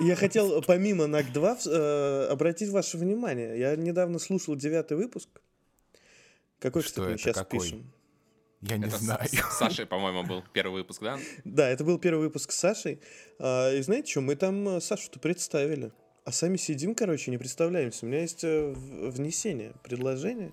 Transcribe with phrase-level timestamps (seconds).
[0.00, 3.58] Я хотел помимо NAC 2 э, обратить ваше внимание.
[3.58, 5.28] Я недавно слушал девятый выпуск.
[6.58, 7.60] Какой, Что кстати, мы сейчас какой?
[7.60, 7.92] пишем?
[8.62, 9.20] Я не Это знаю.
[9.28, 11.18] с Сашей, по-моему, был первый выпуск, да?
[11.44, 13.00] Да, это был первый выпуск с Сашей.
[13.38, 15.92] А, и знаете что, мы там э, Сашу-то представили.
[16.24, 18.06] А сами сидим, короче, не представляемся.
[18.06, 20.52] У меня есть э, внесение, предложение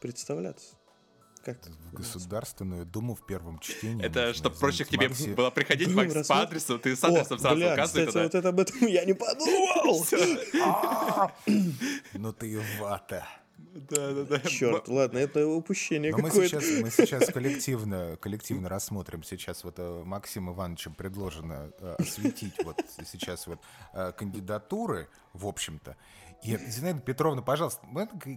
[0.00, 0.76] представляться.
[1.44, 1.58] Как?
[1.90, 4.04] В Государственную Думу в первом чтении.
[4.04, 7.08] Это чтобы проще к тебе Макси- было приходить, Блин, Макс, по адресу, ты с О,
[7.08, 8.22] адресом сразу бля, указывай кстати, туда.
[8.24, 10.04] вот это об этом я не подумал.
[12.12, 13.26] Ну ты вата.
[13.72, 14.40] Да, да, да.
[14.40, 16.60] Черт, ладно, это упущение Но мы какое-то.
[16.60, 19.22] сейчас, мы сейчас коллективно, коллективно рассмотрим.
[19.22, 22.80] Сейчас вот э, Максим Ивановичем предложено э, осветить вот
[23.12, 23.60] сейчас вот
[23.92, 25.96] э, кандидатуры, в общем-то.
[26.42, 27.86] И, Зинаида Петровна, пожалуйста,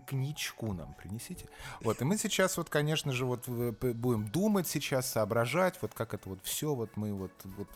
[0.06, 1.48] коньячку нам принесите.
[1.82, 6.14] Вот, и мы сейчас вот, конечно же, вот э, будем думать сейчас, соображать, вот как
[6.14, 7.70] это вот все вот мы вот, вот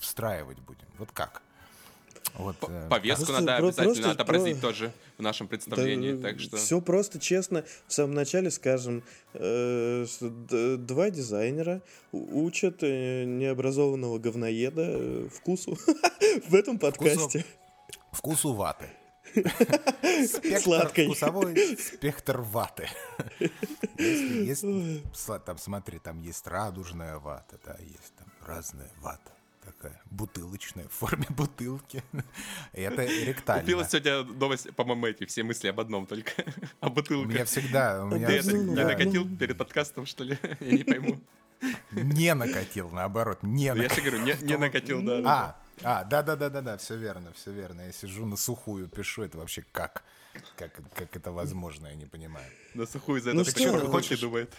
[0.00, 0.86] встраивать будем.
[0.98, 1.42] Вот как?
[2.34, 6.56] Вот, э, Повестку Просто- надо обязательно просто отобразить про- тоже в нашем представлении, так что...
[6.56, 7.64] Все просто, честно.
[7.86, 15.78] В самом начале скажем, э, что два дизайнера учат э, необразованного говноеда э, вкусу
[16.48, 17.44] в этом подкасте.
[18.12, 18.86] Вкусу ваты.
[20.26, 21.06] Спектр Сладкой.
[21.06, 22.88] Вкусовой спектр ваты.
[23.98, 24.68] Если
[25.12, 29.32] есть, там, смотри, там есть радужная вата, да, есть там разная вата.
[29.64, 32.02] Такая бутылочная, в форме бутылки.
[32.72, 33.62] И это ректально.
[33.62, 36.30] Купила сегодня новость, по-моему, эти все мысли об одном только.
[36.80, 37.32] О У бутылках.
[37.34, 40.38] меня всегда, у меня Ты это не всегда накатил перед подкастом, что ли?
[40.60, 41.20] Я не пойму.
[41.90, 45.20] не накатил, наоборот, не Я же говорю, не- не накатил, да.
[45.20, 45.30] да.
[45.32, 47.82] А, а, да, да, да, да, да, все верно, все верно.
[47.82, 50.04] Я сижу на сухую, пишу это вообще как?
[50.56, 52.44] Как, как это возможно, я не понимаю.
[52.74, 54.20] На сухую за Ну это что, почему хочешь?
[54.20, 54.52] думает.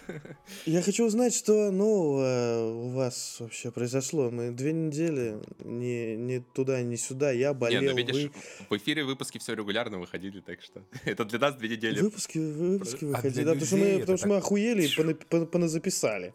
[0.65, 4.31] Я хочу узнать, что нового у вас вообще произошло.
[4.31, 7.29] Мы две недели ни, ни туда, ни сюда.
[7.31, 7.81] Я Не, болел.
[7.91, 8.31] ну видишь, вы-
[8.69, 12.01] в эфире выпуски все регулярно выходили, так что это для нас две недели.
[12.01, 13.43] Выпуски, выпуски А выходили.
[13.43, 16.33] Да, потому что мы, потому что мы охуели и пона- пона- поназаписали.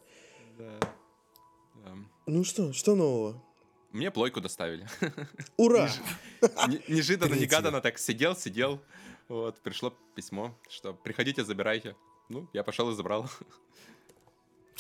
[0.57, 0.79] Да.
[1.85, 1.95] Да.
[2.27, 3.43] Ну что, что нового?
[3.93, 4.87] Мне плойку доставили.
[5.57, 5.89] Ура!
[6.69, 8.81] Не- Неожиданно, негаданно так сидел, сидел.
[9.29, 11.95] Вот, пришло письмо, что приходите, забирайте.
[12.29, 13.29] Ну, я пошел и забрал.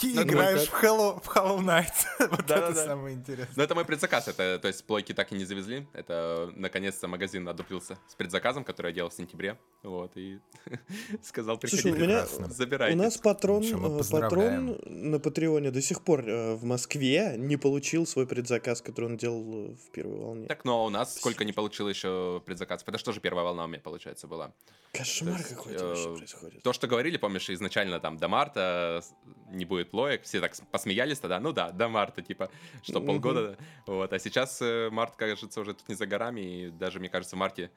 [0.00, 1.92] И Ну, играешь в Hello, в Hollow Knight.
[2.30, 2.70] Вот Да-да-да.
[2.70, 3.54] это самое интересное.
[3.56, 5.86] Но это мой предзаказ, это, то есть плойки так и не завезли.
[5.92, 9.58] Это, наконец-то, магазин одуплился с предзаказом, который я делал в сентябре.
[9.82, 10.38] Вот, и
[11.22, 12.96] сказал, Слушай, у меня забирайте.
[12.96, 18.06] у нас патрон, э, патрон на Патреоне до сих пор э, в Москве не получил
[18.06, 20.46] свой предзаказ, который он делал э, в первой волне.
[20.46, 22.82] Так, но у нас сколько не получил еще предзаказ.
[22.86, 24.52] Это что же первая волна у меня, получается, была.
[24.92, 26.62] Кошмар То есть, какой-то э, вообще происходит.
[26.62, 29.02] То, что говорили, помнишь, изначально там до марта
[29.50, 32.50] не будет лоек, все так посмеялись тогда, ну да, до марта, типа,
[32.82, 33.56] что полгода,
[33.86, 37.36] вот, а сейчас э, март, кажется, уже тут не за горами, и даже, мне кажется,
[37.36, 37.70] в марте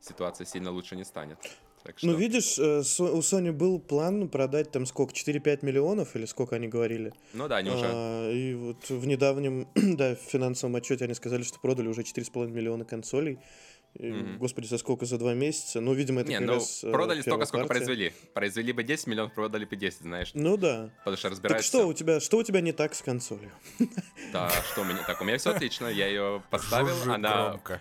[0.00, 1.38] ситуация сильно лучше не станет.
[1.86, 2.08] Так что...
[2.08, 6.66] Ну, видишь, э, у Sony был план продать там сколько, 4-5 миллионов или сколько они
[6.66, 7.12] говорили.
[7.32, 7.84] Ну да, они уже...
[7.86, 12.48] А, и вот в недавнем, да, в финансовом отчете они сказали, что продали уже 4,5
[12.48, 13.38] миллиона консолей.
[13.98, 14.38] Мгм.
[14.38, 15.06] Господи, за сколько?
[15.06, 15.80] За два месяца?
[15.80, 17.84] Ну, видимо, это Не, как ну, раз, э, продали столько, сколько партия.
[17.84, 18.12] произвели.
[18.34, 20.30] Произвели бы 10 миллионов, продали бы 10, знаешь.
[20.34, 20.90] Ну да.
[20.98, 21.68] Потому что Так разбираются.
[21.68, 23.50] что у тебя, что у тебя не так с консолью?
[24.32, 25.02] Да, что у меня...
[25.06, 27.80] Так, у меня все отлично, я ее поставил, она громко.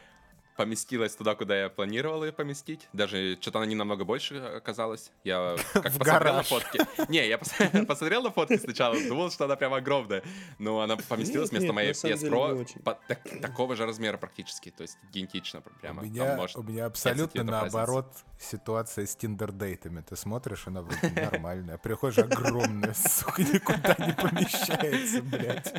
[0.55, 2.87] Поместилась туда, куда я планировал ее поместить.
[2.93, 5.11] Даже что-то она не намного больше оказалась.
[5.23, 6.47] Я как В посмотрел на гараж.
[6.47, 6.79] фотки.
[7.11, 10.23] Не, я пос- посмотрел на фотки сначала, думал, что она прямо огромная.
[10.59, 12.79] Но она поместилась вместо моей на PS Pro очень.
[12.81, 14.71] по- так- такого же размера практически.
[14.71, 16.01] То есть идентично прямо.
[16.01, 20.01] У меня, может у меня 5 абсолютно наоборот ситуация с тиндер-дейтами.
[20.01, 21.77] Ты смотришь, она вроде нормальная.
[21.77, 25.73] Приходишь, огромная, сука, никуда не помещается, блядь.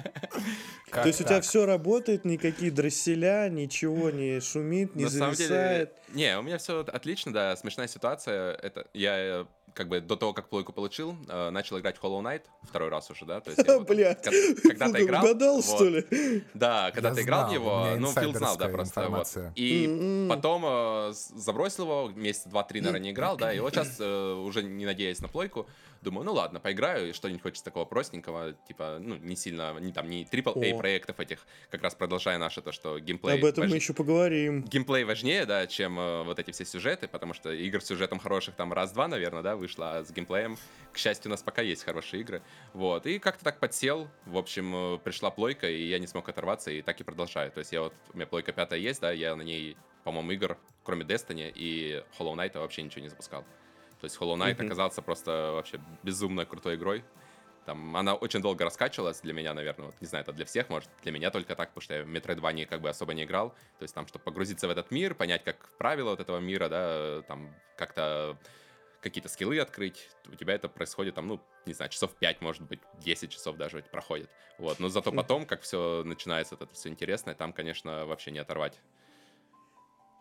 [0.91, 5.35] Как То есть у тебя все работает, никакие дросселя, ничего не шумит, не На самом
[5.35, 5.95] деле, зависает.
[6.15, 8.53] не, у меня все отлично, да, смешная ситуация.
[8.55, 12.23] Это я э, как бы до того, как плойку получил, э, начал играть в Hollow
[12.23, 13.41] Knight второй раз уже, да.
[13.41, 15.25] То есть я вот Блядь, когда-то Фу, играл.
[15.25, 15.65] угадал, вот.
[15.65, 16.43] что ли?
[16.55, 19.37] Да, когда ты играл в него, ну, Фил знал, да, просто вот.
[19.55, 20.29] И М-м.
[20.29, 24.63] потом э, забросил его, месяца два-три, наверное, не играл, да, и вот сейчас, э, уже
[24.63, 25.67] не надеясь на плойку,
[26.07, 30.09] думаю, ну ладно, поиграю, и что-нибудь хочется такого простенького, типа, ну, не сильно, не там,
[30.09, 30.79] не AAA О.
[30.79, 34.63] проектов этих, как раз продолжая наше то, что геймплей Об этом важ- мы еще поговорим.
[34.63, 38.55] геймплей важнее, да, чем э, вот эти все сюжеты, потому что игр с сюжетом хороших
[38.55, 40.57] там раз-два, наверное, да, вышло, а с геймплеем,
[40.93, 42.41] к счастью, у нас пока есть хорошие игры.
[42.73, 46.71] Вот, и как-то так подсел, в общем, э, пришла плойка, и я не смог оторваться,
[46.71, 47.51] и так и продолжаю.
[47.51, 50.57] То есть я вот, у меня плойка пятая есть, да, я на ней, по-моему, игр,
[50.85, 53.45] кроме Destiny и Hollow Knight, вообще ничего не запускал.
[54.07, 54.67] То есть Hollow Knight Мгм.
[54.67, 57.05] оказался просто вообще безумно крутой игрой.
[57.65, 59.87] Там она очень долго раскачивалась для меня, наверное.
[59.87, 62.07] Вот, не знаю, это для всех, может, для меня только так, потому что я в
[62.07, 63.51] Metroidvania как бы особо не играл.
[63.79, 67.23] То есть там, чтобы погрузиться в этот мир, понять, как правила вот этого мира, да,
[67.23, 68.39] там как-то
[69.01, 72.81] какие-то скиллы открыть, у тебя это происходит там, ну, не знаю, часов 5, может быть,
[73.01, 74.31] 10 часов даже проходит.
[74.59, 78.81] Вот, но зато потом, как все начинается, это все интересное, там, конечно, вообще не оторвать.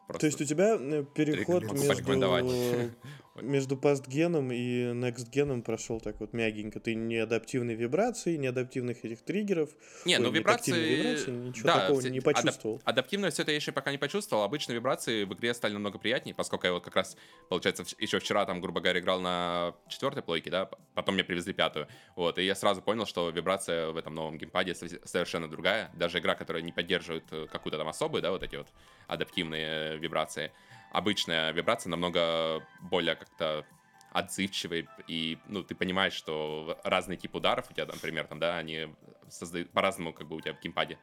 [0.08, 2.94] Просто То есть у тебя э, переход между,
[3.42, 6.80] между пастгеном и некстгеном прошел так вот мягенько.
[6.80, 9.72] Ты не адаптивные вибрации, не адаптивных этих триггеров.
[10.06, 10.72] Не, ну вибрации...
[10.72, 11.32] вибрации...
[11.32, 12.10] Ничего да, такого все...
[12.10, 12.76] не почувствовал.
[12.78, 12.90] Адап...
[12.90, 14.44] Адаптивное все это я еще пока не почувствовал.
[14.44, 17.18] Обычно вибрации в игре стали намного приятнее, поскольку я вот как раз,
[17.50, 21.88] получается, еще вчера там, грубо говоря, играл на четвертой плойке, да, потом мне привезли пятую.
[22.16, 25.92] Вот, и я сразу понял, что вибрация в этом новом геймпаде совершенно другая.
[25.96, 28.68] Даже игра, которая не поддерживает э, какую-то там особую, да, вот эти вот
[29.08, 30.52] адаптивные вибрации.
[30.92, 33.66] Обычная вибрация намного более как-то
[34.12, 38.88] отзывчивый, и, ну, ты понимаешь, что разный тип ударов у тебя, например, там, да, они
[39.28, 40.98] создают по-разному, как бы у тебя в геймпаде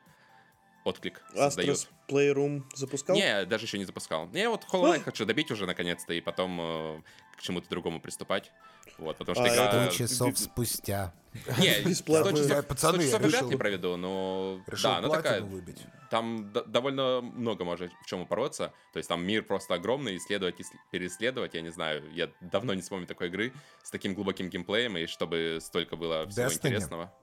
[0.84, 1.88] отклик создают.
[2.08, 3.16] Playroom запускал?
[3.16, 4.28] Не, даже еще не запускал.
[4.28, 7.02] Не, вот Hollow Knight хочу добить уже наконец-то, и потом э,
[7.36, 8.50] к чему-то другому приступать.
[8.98, 9.88] Вот, потому что а игра...
[9.88, 11.14] часов спустя.
[11.58, 12.36] Не, бесплатно.
[12.36, 14.60] 100 часов, Пацаны, 100 часов вряд ли проведу, но...
[14.82, 15.40] да, она такая...
[15.40, 15.80] Выбить.
[16.10, 18.72] Там довольно много может в чем упороться.
[18.92, 20.56] То есть там мир просто огромный, исследовать,
[20.90, 22.04] переследовать, я не знаю.
[22.12, 23.52] Я давно не вспомню такой игры
[23.82, 26.56] с таким глубоким геймплеем, и чтобы столько было всего Destiny.
[26.56, 27.14] интересного.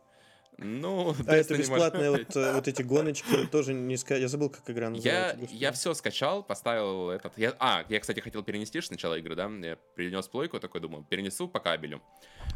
[0.61, 4.21] Ну, а это бесплатные вот, э, вот эти гоночки тоже не сказать.
[4.21, 5.37] Я забыл, как игра называется.
[5.51, 7.37] Я, я все скачал, поставил этот.
[7.37, 9.49] Я, а, я, кстати, хотел перенести сначала игры, да.
[9.61, 12.01] Я перенес плойку, такой думаю, перенесу по кабелю.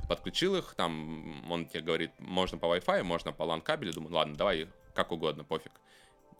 [0.09, 3.93] Подключил их, там он тебе говорит, можно по Wi-Fi, можно по LAN кабелю.
[3.93, 5.71] Думаю, ладно, давай как угодно, пофиг.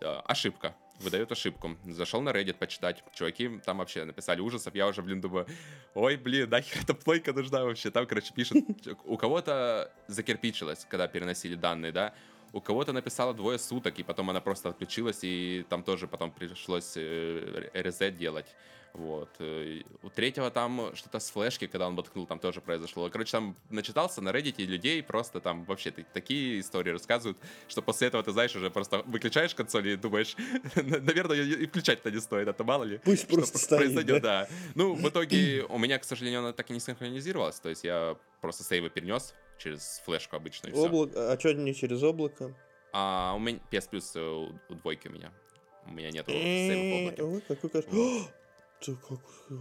[0.01, 1.78] Да, ошибка выдает ошибку.
[1.86, 3.04] Зашел на Reddit почитать.
[3.14, 4.74] Чуваки там вообще написали ужасов.
[4.76, 5.46] Я уже, блин, думаю,
[5.94, 7.92] ой, блин, нахер эта плойка нужна вообще.
[7.92, 8.58] Там, короче, пишут,
[9.06, 12.14] у кого-то закирпичилось, когда переносили данные, да,
[12.54, 16.94] у кого-то написала двое суток, и потом она просто отключилась, и там тоже потом пришлось
[16.96, 18.56] э, резет делать.
[18.94, 19.30] Вот.
[19.40, 23.10] Э, у третьего там что-то с флешки, когда он воткнул, там тоже произошло.
[23.10, 27.38] Короче, там начитался на Reddit людей, просто там вообще такие истории рассказывают,
[27.68, 30.36] что после этого, ты знаешь, уже просто выключаешь консоль и думаешь,
[30.75, 33.00] наверное, и включать-то не стоит, это мало ли.
[33.04, 34.44] Пусть просто стоит, произойдет, да?
[34.44, 34.56] да.
[34.75, 38.16] Ну, в итоге у меня, к сожалению, она так и не синхронизировалась, то есть я
[38.42, 40.75] просто сейвы перенес через флешку обычную.
[40.75, 42.56] Облако, а что не через облако?
[42.92, 45.31] А у меня PS Plus э, у двойки у меня.
[45.88, 47.24] У меня нету сейвов в облаке.
[47.24, 48.30] Ой, какой кошмар.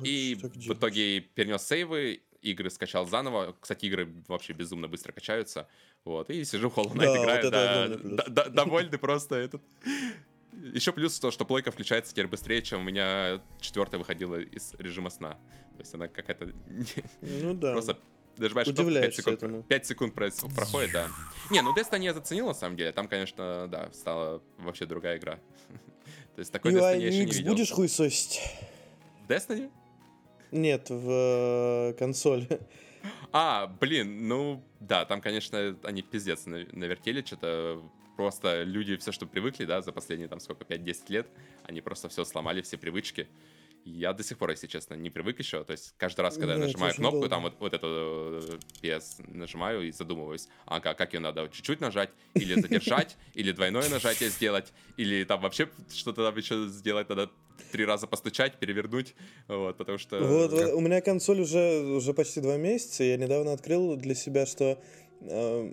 [0.04, 3.56] И в итоге перенес сейвы, игры скачал заново.
[3.60, 5.68] Кстати, игры вообще безумно быстро качаются.
[6.04, 9.62] Вот, и сижу в Hollow Knight да, играю, вот да, да, довольный просто этот.
[10.52, 15.10] Еще плюс то, что плойка включается теперь быстрее, чем у меня четвертая выходила из режима
[15.10, 15.34] сна.
[15.76, 16.52] То есть она какая-то...
[17.22, 17.72] Ну да.
[17.72, 17.98] Просто
[18.36, 19.62] нажимаешь кнопку, 5 секунд, этому.
[19.62, 21.08] 5 секунд проходит, да.
[21.50, 22.92] Не, ну Destiny я заценил, на самом деле.
[22.92, 25.38] Там, конечно, да, стала вообще другая игра.
[26.34, 27.52] То есть такой Destiny я еще не видел.
[27.52, 28.40] будешь хуесосить?
[29.28, 29.70] Destiny?
[30.50, 32.60] Нет, в э, консоли.
[33.32, 37.82] А, блин, ну да, там, конечно, они пиздец навертели что-то.
[38.16, 41.26] Просто люди все, что привыкли, да, за последние там сколько, 5-10 лет,
[41.64, 43.26] они просто все сломали, все привычки.
[43.84, 45.64] Я до сих пор, если честно, не привык еще.
[45.64, 47.28] То есть каждый раз, когда Нет, я нажимаю кнопку, долго.
[47.28, 52.10] там вот, вот эту э, PS нажимаю и задумываюсь, ага, как ее надо чуть-чуть нажать,
[52.34, 57.30] или задержать, или двойное нажатие сделать, или там вообще что-то там еще сделать, надо
[57.72, 59.14] три раза постучать, перевернуть,
[59.48, 60.20] вот, потому что...
[60.20, 60.74] Вот, как...
[60.74, 64.78] у меня консоль уже, уже почти два месяца, я недавно открыл для себя, что
[65.20, 65.72] э,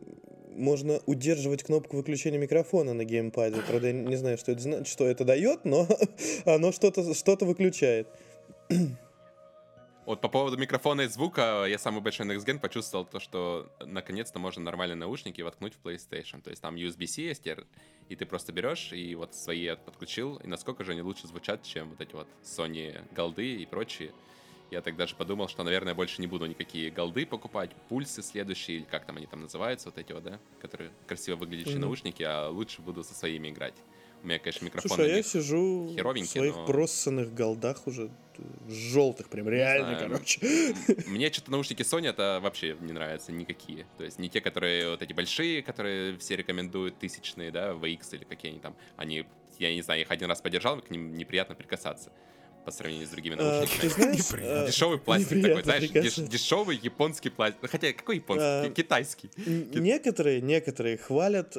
[0.56, 3.62] можно удерживать кнопку выключения микрофона на геймпаде.
[3.68, 5.88] Правда, я не знаю, что это, что это дает, но
[6.46, 8.08] оно что-то что выключает.
[10.10, 14.40] Вот по поводу микрофона и звука, я самый большой Next Gen почувствовал то, что наконец-то
[14.40, 16.42] можно нормальные наушники воткнуть в PlayStation.
[16.42, 17.48] То есть там USB-C есть,
[18.10, 21.92] и ты просто берешь и вот свои подключил, и насколько же они лучше звучат, чем
[21.92, 24.12] вот эти вот Sony голды и прочие.
[24.72, 28.84] Я так даже подумал, что, наверное, больше не буду никакие голды покупать, пульсы следующие, или
[28.84, 31.80] как там они там называются, вот эти вот, да, которые красиво выглядящие mm-hmm.
[31.80, 33.74] наушники, а лучше буду со своими играть.
[34.22, 36.66] У меня, конечно, микрофон Слушай, а я сижу в своих но...
[36.66, 38.12] проссанных голдах уже
[38.68, 40.42] желтых, прям реально, короче.
[41.08, 43.88] Мне что-то наушники Sony это вообще не нравятся никакие.
[43.98, 48.26] То есть не те, которые вот эти большие, которые все рекомендуют, тысячные, да, VX или
[48.26, 48.76] какие они там.
[48.98, 49.26] Они,
[49.58, 52.12] я не знаю, их один раз подержал, к ним неприятно прикасаться
[52.70, 54.44] по сравнению с другими а, наушниками.
[54.44, 57.70] А, дешевый пластик такой, знаешь, дешевый японский пластик.
[57.70, 58.46] Хотя какой японский?
[58.46, 59.32] А, китайский.
[59.38, 61.58] Некоторые, некоторые хвалят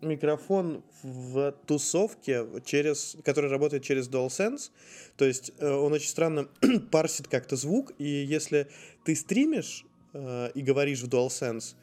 [0.00, 4.70] микрофон в тусовке, через, который работает через DualSense.
[5.16, 6.48] То есть э, он очень странно
[6.92, 8.68] парсит как-то звук, и если
[9.04, 9.84] ты стримишь
[10.14, 11.74] и говоришь в DualSense,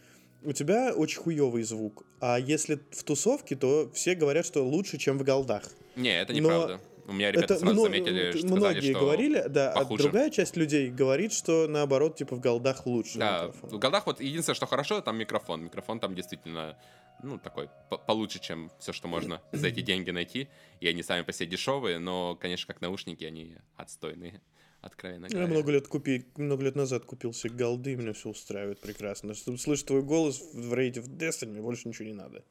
[0.44, 5.18] у тебя очень хуёвый звук, а если в тусовке, то все говорят, что лучше, чем
[5.18, 5.64] в голдах.
[5.96, 6.82] Не, это Но неправда.
[7.08, 9.00] У меня ребята Это сразу мно- заметили, что сказали, многие что...
[9.00, 10.04] говорили, да, а похуже.
[10.04, 13.20] другая часть людей говорит, что наоборот, типа в голдах лучше.
[13.20, 13.70] Да, микрофон.
[13.70, 15.64] в голдах вот единственное, что хорошо, там микрофон.
[15.66, 16.78] Микрофон там действительно,
[17.22, 20.48] ну, такой, по- получше, чем все, что можно за эти деньги найти.
[20.80, 24.42] И они сами по себе дешевые, но, конечно, как наушники, они отстойные,
[24.82, 25.48] откровенно Я говоря.
[25.48, 29.36] много лет купи, много лет назад купил себе голды, и меня все устраивает прекрасно.
[29.36, 32.44] Чтобы слышать твой голос в рейде в Destiny, мне больше ничего не надо.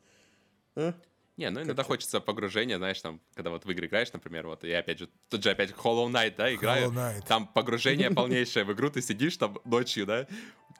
[0.76, 0.94] А?
[1.36, 4.72] Не, ну иногда хочется погружения, знаешь, там, когда вот в игры играешь, например, вот, и
[4.72, 7.26] опять же, тут же опять Hollow Knight, да, играю, Hollow Knight.
[7.26, 10.28] там погружение полнейшее в игру, ты сидишь там ночью, да,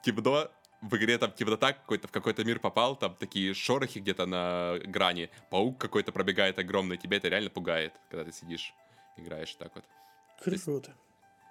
[0.05, 0.49] темно,
[0.81, 5.29] в игре там темнота какой-то, в какой-то мир попал, там такие шорохи где-то на грани,
[5.51, 8.75] паук какой-то пробегает огромный, тебя это реально пугает, когда ты сидишь,
[9.17, 9.85] играешь так вот.
[10.41, 10.95] Круто.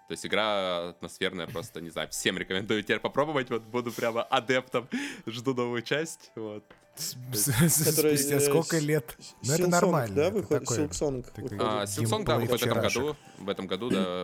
[0.07, 4.87] То есть игра атмосферная, просто, не знаю, всем рекомендую теперь попробовать, вот буду прямо адептом,
[5.25, 6.63] жду новую часть, вот.
[6.95, 9.17] Который, Спустя э, сколько лет?
[9.43, 10.15] Ну, это нормально.
[10.15, 10.69] да, выходит?
[10.69, 13.15] А, Silksong, да, геймплей выходит в этом году.
[13.39, 14.23] В этом году, да.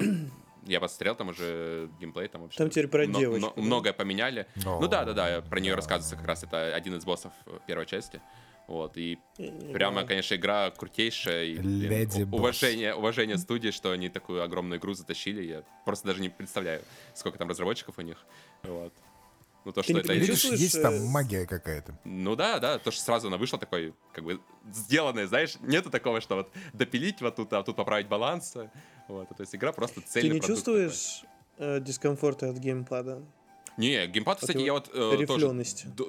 [0.66, 2.58] Я посмотрел, там уже геймплей, там вообще...
[2.58, 3.62] Там теперь про мно- девочку, мно- да?
[3.62, 4.46] Многое поменяли.
[4.56, 5.78] Ну да, да, да, про нее да.
[5.78, 8.22] рассказывается как раз, это один из боссов э, первой части.
[8.68, 9.18] Вот, и
[9.74, 11.46] прямо, конечно, игра крутейшая.
[11.46, 15.42] И, блин, уважение, уважение студии, что они такую огромную игру затащили.
[15.44, 16.84] Я просто даже не представляю,
[17.16, 18.18] сколько там разработчиков у них.
[18.62, 18.94] Вот.
[19.66, 20.13] Ну, то, Ты что не это...
[20.13, 21.98] Видишь, Видишь, есть там э, магия какая-то.
[22.06, 24.39] Ну да, да, то, что сразу она вышла такой, как бы,
[24.72, 28.56] сделанная, знаешь, нету такого, что вот допилить вот тут, а тут поправить баланс.
[29.08, 31.24] Вот, то есть игра просто Ты цельный не продукт чувствуешь
[31.58, 33.16] э, дискомфорта от геймпада?
[33.16, 33.39] такой.
[33.78, 35.54] Не, геймпад, кстати, я вот э, тоже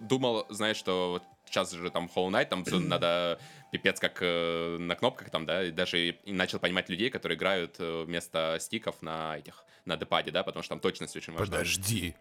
[0.03, 3.39] думал, знаешь, что вот сейчас же там Hollow Knight, там надо
[3.71, 7.77] пипец как э, на кнопках там, да, и даже и начал понимать людей, которые играют
[7.79, 11.59] э, вместо стиков на этих, на депаде, да, потому что там точность очень важна.
[11.59, 12.17] Подожди.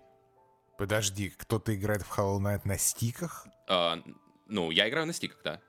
[0.79, 3.45] Подожди, кто-то играет в Hollow Knight на стиках?
[3.67, 4.01] А,
[4.47, 5.59] ну, я играю на стиках, да.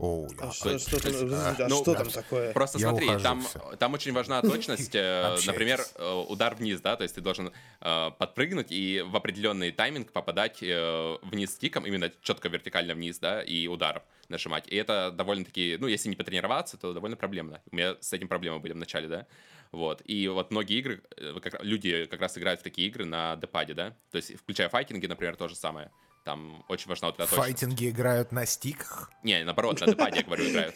[0.00, 2.54] Оу, А что, что там, а, а ну, что там такое?
[2.54, 3.46] Просто Я смотри, ухожу, там,
[3.78, 4.94] там очень важна точность.
[4.94, 5.36] э.
[5.46, 7.52] Например, э, удар вниз, да, то есть ты должен
[7.82, 13.42] э, подпрыгнуть и в определенный тайминг попадать э, вниз стиком, именно четко вертикально вниз, да,
[13.42, 14.66] и ударом нажимать.
[14.68, 17.60] И это довольно-таки, ну, если не потренироваться, то довольно проблемно.
[17.70, 19.26] У меня с этим проблемы были в начале, да.
[19.70, 20.00] Вот.
[20.06, 21.02] И вот многие игры,
[21.42, 23.90] как, люди как раз играют в такие игры на депаде, да.
[24.10, 25.90] То есть, включая файтинги, например, то же самое.
[26.24, 27.26] Там очень важна вот эта.
[27.26, 29.10] Файтинги играют на стиках?
[29.22, 30.74] Не, наоборот, на депаде, я говорю, играют.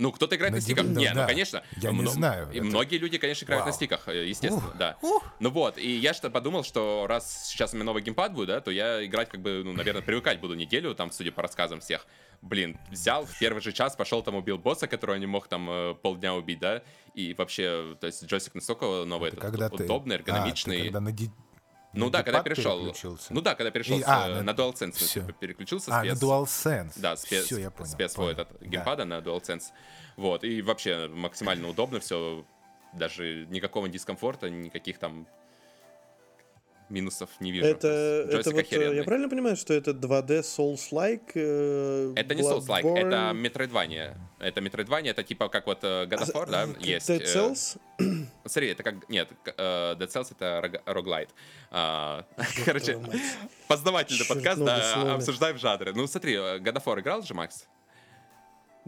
[0.00, 0.84] Ну, кто-то играет На на стиках.
[0.86, 1.22] Не, да.
[1.22, 1.62] ну, конечно.
[1.76, 3.76] Я не знаю, И это- многие люди, конечно, играют на Вау.
[3.76, 4.98] стиках, э, естественно, Ух, да.
[5.02, 5.22] ух.
[5.38, 8.60] Ну вот, и я что подумал, что раз сейчас у меня новый геймпад будет, да,
[8.60, 12.08] то я играть как бы, ну, наверное, привыкать буду неделю, там, судя по рассказам всех.
[12.42, 15.94] Блин, взял, в первый же час пошел там убил босса, которого не мог там э,
[15.94, 16.82] полдня убить, да,
[17.14, 19.84] и вообще, то есть джойстик настолько новый, Это этот, когда ты...
[19.84, 20.82] удобный, А, ты эргономичный.
[20.82, 21.30] когда на ди-
[21.94, 22.92] Ну на да, когда перешел.
[23.30, 26.14] Ну да, когда перешел И- с, а, э, на- на DualSense, типа, переключился А, на
[26.14, 26.22] спец.
[26.22, 26.92] DualSense.
[26.96, 27.90] Да, спец, Всё, я понял.
[27.90, 28.30] спец понял.
[28.30, 28.66] этот Да.
[28.66, 29.64] геймпада на DualSense.
[30.16, 32.44] Вот, и вообще максимально удобно все.
[32.92, 35.26] Даже никакого дискомфорта, никаких там
[36.88, 37.66] минусов не вижу.
[37.66, 37.88] Это,
[38.28, 38.96] это вот, э, охеренный.
[38.96, 41.32] я правильно понимаю, что это 2D Souls-like?
[41.34, 43.40] э, Это не Souls-like, это Bloodborne?
[43.40, 44.16] Metroidvania.
[44.38, 47.08] Это Metroidvania, это типа как вот э, God of War, да, А, есть.
[47.08, 47.78] Dead э, Cells?
[48.44, 49.08] Смотри, это как...
[49.08, 51.30] Нет, э, Dead Cells это roguelite.
[51.70, 52.24] А,
[52.64, 52.98] Короче,
[53.68, 55.92] познавательный подкаст, да, обсуждаем жанры.
[55.94, 57.66] Ну смотри, э, God of War играл же, Макс?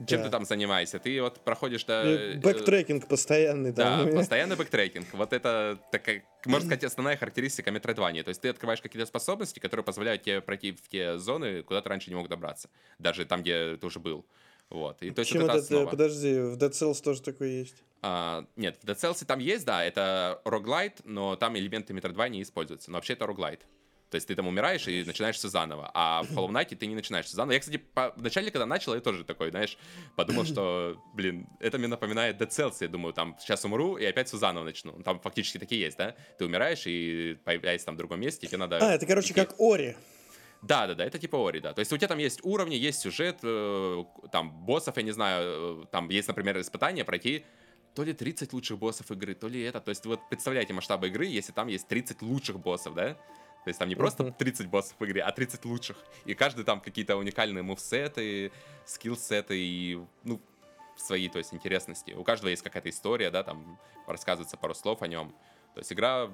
[0.07, 0.25] Чем Да.
[0.25, 0.99] ты там занимаешься?
[0.99, 2.03] Ты вот проходишь до...
[2.05, 4.15] Э, э, Бэктрекинг постоянный Да, там.
[4.17, 5.07] постоянный бэктрекинг.
[5.15, 8.23] Вот это, такая, можно сказать, основная характеристика Metroidvania.
[8.23, 11.89] То есть ты открываешь какие-то способности, которые позволяют тебе пройти в те зоны, куда ты
[11.89, 12.69] раньше не мог добраться.
[12.99, 14.27] Даже там, где ты уже был.
[14.69, 15.03] Вот.
[15.03, 15.87] И то есть Чем вот это основа.
[15.89, 17.77] подожди, в Dead Cells тоже такое есть.
[18.03, 22.91] А, нет, в Dead Cells там есть, да, это роглайт, но там элементы метроидвания используются.
[22.91, 23.65] Но вообще это роглайт.
[24.11, 25.91] То есть ты там умираешь и начинаешь все заново.
[25.93, 27.55] А в Hollow Knight ты не начинаешь всё заново.
[27.55, 28.13] Я, кстати, по...
[28.17, 29.77] вначале, когда начал, я тоже такой, знаешь,
[30.15, 32.77] подумал, что, блин, это мне напоминает Dead Cells.
[32.81, 35.03] Я думаю, там сейчас умру и опять все заново начну.
[35.03, 36.15] Там фактически такие есть, да?
[36.39, 38.79] Ты умираешь и появляешься там в другом месте, тебе надо...
[38.79, 39.97] А, это, короче, как Ори.
[40.63, 41.73] Да, да, да, это типа Ори, да.
[41.73, 45.83] То есть у тебя там есть уровни, есть сюжет, э, там боссов, я не знаю,
[45.83, 47.45] э, там есть, например, испытание пройти
[47.95, 49.81] то ли 30 лучших боссов игры, то ли это.
[49.81, 53.17] То есть вот представляете масштабы игры, если там есть 30 лучших боссов, да?
[53.67, 54.33] То есть там не просто Мгм.
[54.35, 55.97] 30 боссов в игре, а 30 лучших.
[56.25, 58.53] И каждый там какие-то уникальные мувсеты,
[58.85, 60.41] скиллсеты и, ну,
[60.97, 62.13] свои, то есть, интересности.
[62.13, 65.35] У каждого есть какая-то история, да, там рассказывается пару слов о нем.
[65.77, 66.31] То есть игра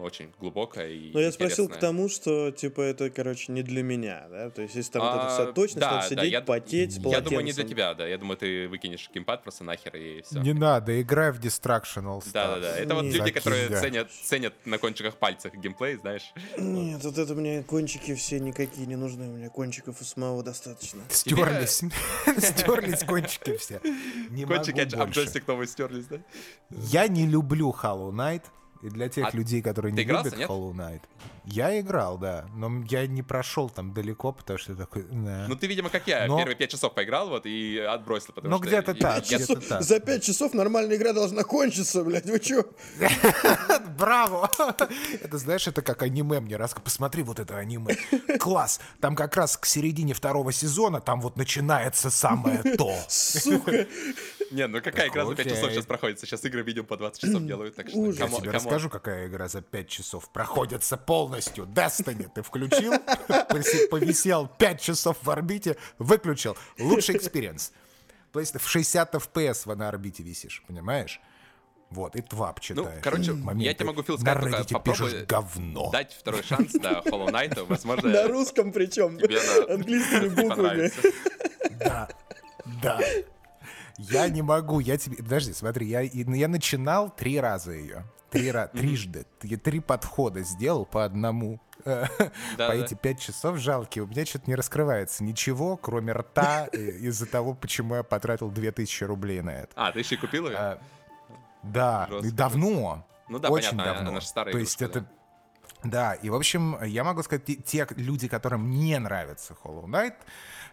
[0.00, 1.80] очень глубокая и Но я спросил к интересная.
[1.92, 4.50] тому, что, типа, это, короче, не для меня, да?
[4.50, 6.96] То есть, если там вот эта А, вся точность, да, надо да, сидеть, я- потеть
[6.98, 8.06] Я думаю, не для тебя, да.
[8.06, 10.40] Я думаю, ты выкинешь геймпад просто нахер и все.
[10.40, 12.32] Не надо, играй в Destruction All Stars.
[12.32, 12.78] Да, да, да.
[12.78, 13.12] Это вот Не.
[13.12, 13.80] люди, которые да.
[13.80, 16.32] ценят, ценят на кончиках пальцев геймплей, знаешь.
[16.58, 21.02] Нет, вот это мне кончики все никакие не нужны, у меня кончиков у самого достаточно.
[21.08, 21.82] Стерлись.
[22.38, 23.80] Стерлись кончики все.
[24.46, 25.10] Кончики больше.
[25.12, 26.18] джойстик новый стерлись, да?
[26.70, 28.42] Я не люблю Hollow Knight.
[28.82, 30.48] И для тех А людей, которые не игрался, любят нет?
[30.50, 31.02] Hollow Knight,
[31.44, 32.46] я играл, да.
[32.54, 35.04] Но я не прошел там далеко, потому что такой.
[35.10, 35.44] да.
[35.48, 38.56] Ну ты, видимо, как я, Но- первые пять часов поиграл вот и отбросил, потому Ну,
[38.58, 38.66] что...
[38.66, 39.82] где-то я- так, я- где-то так.
[39.82, 42.64] За пять часов нормальная игра должна кончиться, блядь, вы чё?
[43.98, 44.48] Браво!
[45.22, 46.74] Это, знаешь, это как аниме мне раз.
[46.82, 47.96] Посмотри вот это аниме.
[48.38, 48.80] Класс!
[49.00, 52.94] Там как раз к середине второго сезона там вот начинается самое то.
[53.08, 53.86] Сука.
[54.50, 55.56] Не, ну какая игра за 5 Окей.
[55.56, 56.26] часов сейчас проходится?
[56.26, 58.04] Сейчас игры видео по 20 часов делают, так что...
[58.06, 61.66] Я тебе расскажу, какая игра за 5 часов проходится полностью.
[61.66, 62.92] Destiny ты включил,
[63.90, 66.56] повисел 5 часов в орбите, выключил.
[66.78, 67.72] Лучший experience.
[68.32, 71.20] То есть в 60 FPS на орбите висишь, понимаешь?
[71.90, 73.02] Вот, и TWAB Ну, читаешь.
[73.02, 73.74] короче, я Моменты.
[73.74, 75.90] тебе могу, Фил, На сказать, только Reddit попробуй говно.
[75.90, 79.18] дать второй шанс, да, Hollow Knight, возможно, На русском причем.
[79.68, 80.48] Английскими буквами.
[80.56, 81.00] понравится.
[81.80, 82.08] Да,
[82.80, 83.00] да.
[84.08, 85.16] Я не могу, я тебе...
[85.16, 88.04] Подожди, смотри, я, и- я начинал три раза ее.
[88.30, 89.26] Три раза, трижды.
[89.40, 91.60] Три подхода сделал по одному.
[91.84, 92.06] э,
[92.56, 94.04] По эти пять часов жалкие.
[94.04, 99.42] У меня что-то не раскрывается ничего, кроме рта, из-за того, почему я потратил 2000 рублей
[99.42, 99.72] на это.
[99.74, 100.56] А, ты еще купил ее?
[100.56, 100.78] А,
[101.62, 102.32] Да, Жестко.
[102.34, 103.06] давно.
[103.28, 104.10] Ну да, очень понятно, давно.
[104.10, 105.04] она же старая То есть это...
[105.82, 110.14] Да, и, в общем, я могу сказать, те, люди, которым не нравится Hollow Knight,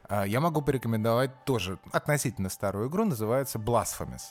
[0.09, 4.21] я могу порекомендовать тоже относительно старую игру, называется Blasphemous.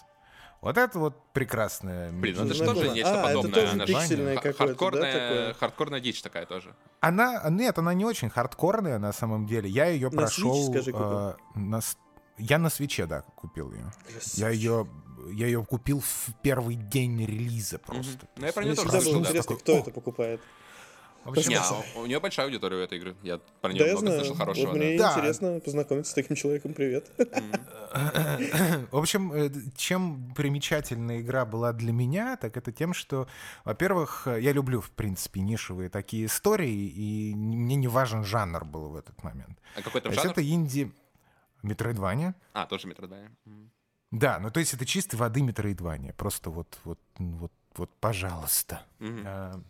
[0.63, 2.11] Вот это вот прекрасная...
[2.11, 3.53] Блин, ну это же тоже нечто А, это подобное.
[3.55, 5.55] тоже она же пиксельное ха- какое-то, да, хардкорная, такое?
[5.55, 6.75] хардкорная дичь такая тоже.
[7.01, 9.69] Она, нет, она не очень хардкорная на самом деле.
[9.69, 10.69] Я ее На прошел...
[10.69, 11.07] Switch, скажи, купил?
[11.07, 11.81] э, на
[12.39, 13.91] я на свече, да, купил ее.
[14.35, 14.87] Я ее,
[15.33, 18.27] я ее купил в первый день релиза просто.
[18.37, 20.41] Ну, я про нее тоже было слышал, интересно, такой, кто это покупает.
[21.35, 23.17] Не, а у нее большая аудитория у этой игры.
[23.23, 24.19] Я про нее Да, я много знаю.
[24.21, 24.67] слышал хорошего.
[24.69, 25.13] Вот мне Да.
[25.13, 26.75] интересно познакомиться с таким человеком.
[26.75, 27.11] Привет.
[28.91, 33.27] В общем, э, чем примечательная игра была для меня, так это тем, что,
[33.65, 38.97] во-первых, я люблю, в принципе, нишевые такие истории, и мне не важен жанр был в
[38.97, 39.59] этот момент.
[39.77, 40.31] А какой там жанр?
[40.33, 40.93] это инди...
[41.63, 42.35] Метроидвания?
[42.53, 43.31] А, тоже Метродания.
[43.47, 43.71] М.
[44.13, 46.13] Да, ну то есть это чистой воды метроидвания.
[46.13, 48.83] Просто вот, вот, вот, вот, пожалуйста.
[49.01, 49.65] Мгм.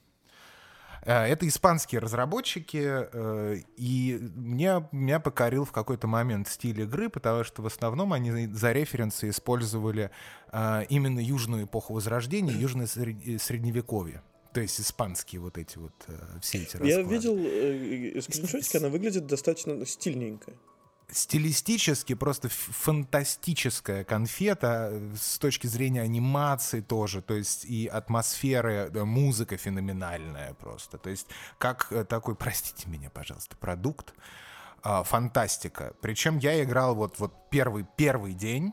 [1.07, 7.09] А, а, Это испанские разработчики, э, и мне, меня покорил в какой-то момент стиль игры,
[7.09, 10.11] потому что в основном они за референсы использовали
[10.51, 14.23] а, именно южную эпоху Возрождения, южное сред- средневековье.
[14.53, 17.15] То есть испанские вот эти вот э, все эти Я расклады.
[17.15, 20.53] видел э, скриншотик, она выглядит достаточно стильненько.
[21.09, 29.57] Стилистически просто фантастическая конфета э, с точки зрения анимации тоже, то есть и атмосферы, музыка
[29.57, 34.15] феноменальная просто, то есть как э, такой, простите меня, пожалуйста, продукт,
[34.83, 35.95] а, фантастика.
[36.01, 38.73] Причем я играл вот вот первый первый день,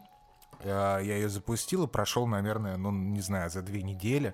[0.59, 4.33] э, я ее запустил и прошел, наверное, ну не знаю, за две недели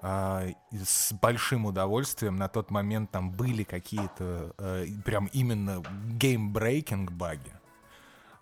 [0.00, 2.36] с большим удовольствием.
[2.36, 7.52] На тот момент там были какие-то э, прям именно game-breaking баги,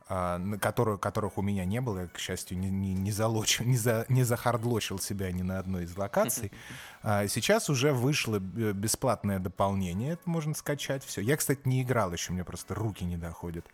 [0.09, 2.01] а, на которые, которых у меня не было.
[2.01, 5.85] Я, к счастью, не, не, не, залочил, не, за, не захардлочил себя ни на одной
[5.85, 6.53] из локаций.
[7.09, 11.21] А, сейчас уже вышло э, бесплатное дополнение, это можно скачать все.
[11.21, 13.65] Я, кстати, не играл еще, мне просто руки не доходят.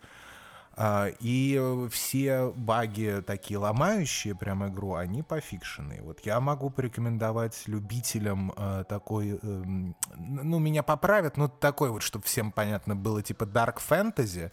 [0.75, 6.01] А, И э, все баги такие ломающие прям игру, они пофикшены.
[6.01, 12.25] Вот я могу порекомендовать любителям э, такой, эм, ну, меня поправят, но такой вот, чтобы
[12.25, 14.51] всем понятно было, типа Dark Fantasy,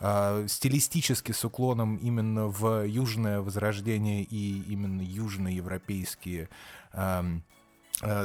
[0.00, 6.50] э, стилистически с уклоном именно в южное возрождение и именно южноевропейские
[6.92, 7.44] эм,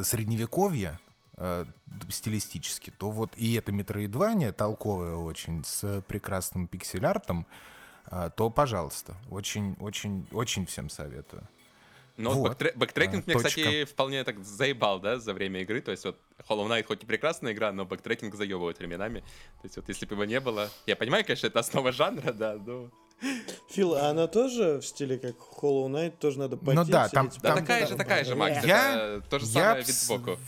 [0.04, 1.00] средневековье,
[1.38, 1.66] э,
[2.10, 7.46] стилистически, то вот и это метроидвание толковое очень с прекрасным pixel-артом,
[8.12, 11.48] э, то, пожалуйста, очень, очень, очень всем советую.
[12.18, 12.52] Но вот Вот.
[12.62, 13.94] бэктре- бэктрекинг А, мне, кстати, точка.
[13.94, 15.82] вполне так заебал, да, за время игры.
[15.82, 16.18] То есть вот
[16.50, 19.20] Hollow Knight хоть и прекрасная игра, но бэктрекинг заебывает временами.
[19.20, 20.72] То есть вот если бы его не было...
[20.88, 22.90] Я понимаю, конечно, это основа жанра, да, но...
[23.70, 26.74] Фил, а она тоже в стиле как Hollow Knight, тоже надо потеть?
[26.76, 28.66] Ну да, там- сидеть Да Там- такая же, такая же, Макс.
[28.66, 30.40] Я- Это то же Я самое вид сбоку.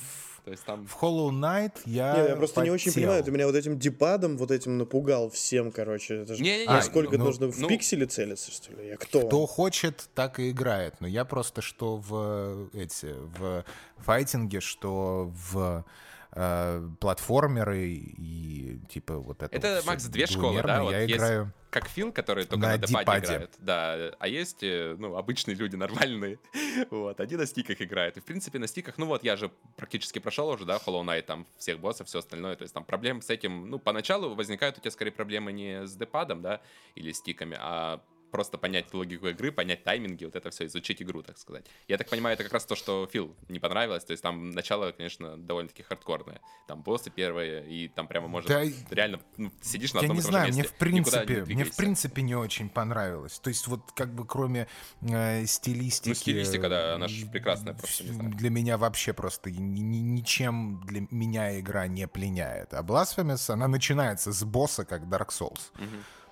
[0.43, 0.85] То есть там...
[0.87, 3.03] В Hollow Knight я Не, я просто не очень потел.
[3.03, 6.21] понимаю, ты меня вот этим дипадом вот этим напугал всем, короче.
[6.21, 8.89] Это же Не-не-не, насколько ну, нужно в ну, пикселе целиться, что ли?
[8.89, 9.27] Я кто?
[9.27, 10.95] Кто хочет, так и играет.
[10.99, 13.63] Но я просто что в э, эти в
[13.97, 15.85] файтинге, что в
[16.31, 19.55] э, платформеры и типа вот это.
[19.55, 20.83] Это, вот Макс, две школы, да?
[20.83, 21.53] Вот Я есть играю.
[21.69, 23.55] как Фил, который только На на, депаде играет.
[23.59, 26.39] Да, а есть, э, ну, обычные люди нормальные.
[26.91, 28.17] Вот, они на стиках играют.
[28.17, 31.23] И, в принципе, на стиках, ну вот, я же практически прошел уже, да, Hollow Knight,
[31.23, 32.55] там, всех боссов, все остальное.
[32.55, 35.95] То есть там проблем с этим, ну, поначалу возникают у тебя скорее проблемы не с
[35.95, 36.61] депадом, да,
[36.95, 41.37] или стиками, а просто понять логику игры, понять тайминги, вот это все, изучить игру, так
[41.37, 41.65] сказать.
[41.87, 44.91] Я так понимаю, это как раз то, что Фил не понравилось, то есть там начало,
[44.91, 46.41] конечно, довольно-таки хардкорное.
[46.67, 50.23] Там боссы первые, и там прямо может Да, реально ну, сидишь на Я одном не
[50.23, 53.39] том же знаю, мне месте, в никуда не принципе, мне в принципе не очень понравилось.
[53.39, 54.67] То есть вот как бы кроме
[55.01, 56.09] э, стилистики...
[56.09, 58.31] Ну, стилистика, да, она э, ж прекрасная, просто не знаю.
[58.31, 62.73] Для меня вообще просто ни- ни- ничем для меня игра не пленяет.
[62.73, 65.71] А Blasphemous, она начинается с босса, как Dark Souls.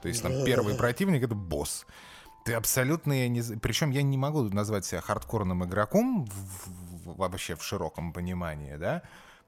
[0.02, 1.86] То есть там первый противник— это босс.
[2.46, 3.14] Ты абсолютно...
[3.14, 8.76] я не Причем я не могу назвать себя хардкорным игроком в- вообще в широком понимании,
[8.76, 9.04] да?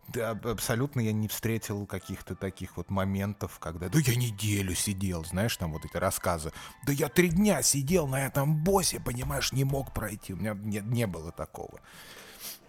[0.09, 5.23] Да, аб- абсолютно я не встретил каких-то таких вот моментов, когда да я неделю сидел,
[5.23, 6.51] знаешь, там вот эти рассказы.
[6.85, 10.33] Да я три дня сидел на этом боссе, понимаешь, не мог пройти.
[10.33, 11.79] У меня не, не было такого.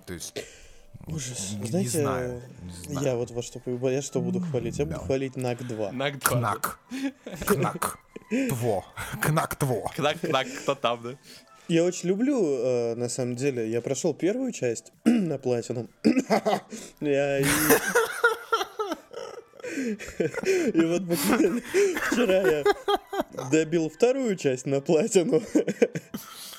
[0.06, 0.34] То есть...
[1.06, 1.52] Ужас.
[1.52, 3.06] не- не Знаете, знаю, не знаю.
[3.06, 4.78] я вот во что, пою- я что буду хвалить?
[4.78, 5.92] Я буду хвалить НАК 2.
[5.92, 6.30] Нак два.
[6.36, 6.78] Кнак.
[7.46, 7.98] Кнак.
[8.48, 8.84] Тво.
[9.20, 9.90] Кнак тво.
[9.96, 11.14] Кнак, кнак, кто там, да?
[11.68, 15.88] Я очень люблю, э, на самом деле, я прошел первую часть на платину.
[17.00, 17.44] Я и...
[20.74, 21.60] И вот буквально
[22.10, 22.64] вчера я
[23.50, 25.42] добил вторую часть на платину.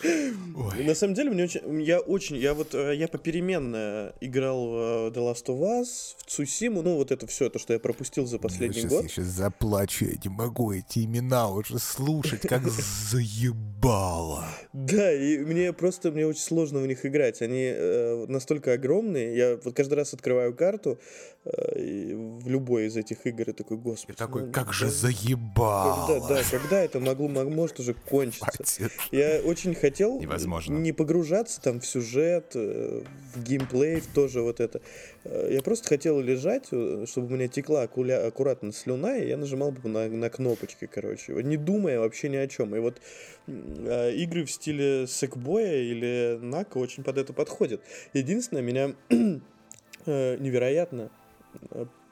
[0.03, 0.83] Ой.
[0.83, 5.11] На самом деле, мне очень, я очень, я вот, э, я попеременно играл в э,
[5.11, 8.39] The Last of Us, в Цусиму, ну вот это все, то, что я пропустил за
[8.39, 9.03] последний сейчас, год.
[9.03, 14.45] Я сейчас заплачу, я не могу эти имена уже слушать, как заебало.
[14.73, 17.41] Да, и мне просто, мне очень сложно в них играть.
[17.41, 19.35] Они э, настолько огромные.
[19.35, 20.99] Я вот каждый раз открываю карту
[21.45, 24.17] э, и в любой из этих игр и такой, И господи.
[24.17, 26.07] такой, ну, как же да, заебало.
[26.07, 28.45] Когда, да, когда это могло, мог- может уже кончиться?
[28.45, 28.91] Хватит.
[29.11, 30.73] Я очень хотел Невозможно.
[30.77, 33.03] не погружаться там в сюжет, э,
[33.35, 34.81] в геймплей, в тоже вот это.
[35.25, 39.37] Э, Я просто хотел лежать, э, чтобы у меня текла акуля- аккуратно слюна, и я
[39.37, 42.73] нажимал бы на, на кнопочки, короче, не думая вообще ни о чем.
[42.75, 43.01] И вот
[43.47, 47.81] э, игры в стиле Сэкбоя или Нака очень под это подходят.
[48.13, 51.11] Единственное, меня э, невероятно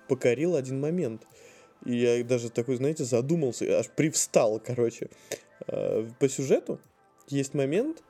[0.07, 1.21] покорил один момент.
[1.85, 5.07] И я даже такой, знаете, задумался, аж привстал, короче.
[5.65, 6.79] По сюжету
[7.31, 8.03] есть момент,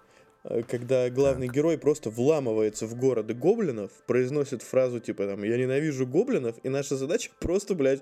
[0.44, 6.08] э, когда главный герой просто вламывается в города гоблинов, произносит фразу типа там «Я ненавижу
[6.08, 8.02] гоблинов», и наша задача просто, блядь,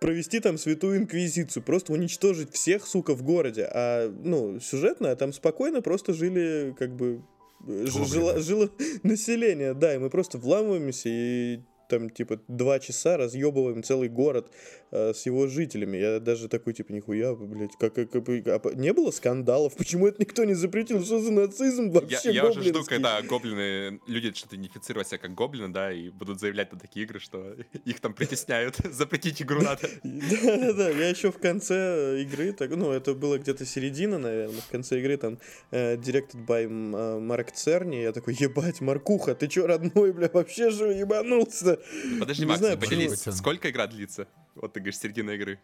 [0.00, 3.68] провести там святую инквизицию, просто уничтожить всех, сука, в городе.
[3.70, 7.22] А, ну, сюжетно, а там спокойно просто жили, как бы,
[7.66, 8.70] э, жило, жило
[9.02, 14.50] население, да, и мы просто вламываемся и там, типа, два часа разъебываем целый город
[14.90, 15.96] э, с его жителями.
[15.96, 19.74] Я даже такой, типа, нихуя, блядь, как, как, как- а не было скандалов?
[19.76, 21.04] Почему это никто не запретил?
[21.04, 25.34] Что за нацизм Я, вообще я уже жду, когда гоблины, люди что-то идентифицировать себя как
[25.34, 28.76] гоблины, да, и будут заявлять на такие игры, что их там притесняют.
[28.90, 29.88] Запретить игру надо.
[30.02, 35.00] Да-да-да, я еще в конце игры, так, ну, это было где-то середина, наверное, в конце
[35.00, 35.38] игры там
[35.70, 40.30] э, directed by м, э, Марк Церни, я такой, ебать, Маркуха, ты чё, родной, бля,
[40.32, 41.73] вообще же ебанулся?
[42.20, 44.26] Подожди, Не Макс, знаю, поделись, сколько игра длится?
[44.54, 45.58] Вот ты говоришь, середина игры.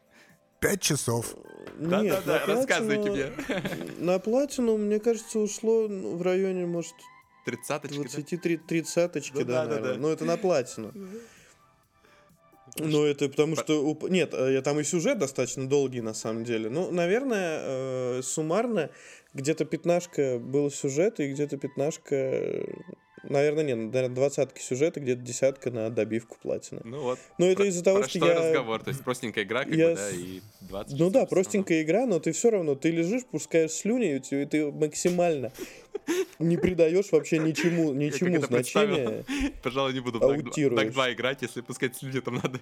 [0.60, 1.34] Пять часов.
[1.78, 3.32] Да-да-да, на рассказывай платину- тебе.
[3.98, 6.92] На платину, мне кажется, ушло ну, в районе, может,
[7.44, 8.02] Тридцаточки, да?
[8.02, 9.94] 23 Ну да, да, да, наверное.
[9.94, 10.00] да.
[10.00, 10.92] Ну, это на платину.
[12.78, 13.98] Ну, это потому что...
[14.08, 16.70] Нет, э, я там и сюжет достаточно долгий, на самом деле.
[16.70, 18.90] Ну, наверное, э, суммарно
[19.34, 22.64] где-то пятнашка был сюжет, и где-то пятнашка...
[23.22, 26.80] Наверное, нет, наверное, двадцатки сюжета, где-то десятка на добивку платины.
[26.84, 27.18] Ну вот.
[27.38, 28.34] Но это из-за того, про что что я...
[28.34, 28.82] разговор?
[28.82, 32.18] То есть простенькая игра, как я бы, да, и 20 Ну да, простенькая игра, но
[32.18, 35.52] ты все равно, ты лежишь, пускаешь слюни, и ты, максимально
[36.38, 39.24] не придаешь вообще ничему, ничему значения.
[39.62, 40.82] Пожалуй, не буду в Dark 2, Аутируешь.
[40.82, 42.60] Dark 2 играть, если пускать слюни там надо.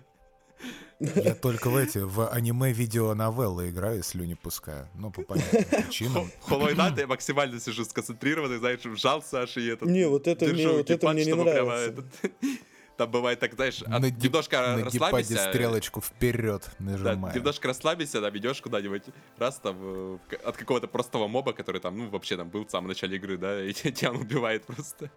[1.00, 4.88] Я только в эти, в аниме-видео-новеллы играю, слюни пускаю.
[4.94, 6.30] Ну, по понятным причинам.
[6.48, 9.88] Hollow Knight я максимально сижу сконцентрированный, знаешь, вжал Саши и этот...
[9.88, 12.04] Не, вот это мне- вот это мне не нравится.
[12.96, 15.50] Там бывает так, знаешь, от- На дип- немножко на расслабишься.
[15.50, 17.36] стрелочку вперед Да, нажимаем.
[17.36, 19.02] немножко расслабишься, да, идешь куда-нибудь,
[19.38, 22.88] раз там э, от какого-то простого моба, который там, ну, вообще там был в самом
[22.88, 25.12] начале игры, да, и тебя он убивает просто.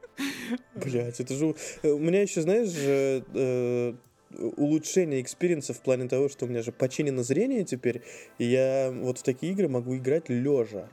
[0.75, 1.45] Блять, это же...
[1.47, 3.93] у- э, У меня еще, знаешь, же, э,
[4.39, 8.01] улучшение экспириенса в плане того, что у меня же починено зрение теперь,
[8.37, 10.89] и я вот в такие игры могу играть лежа.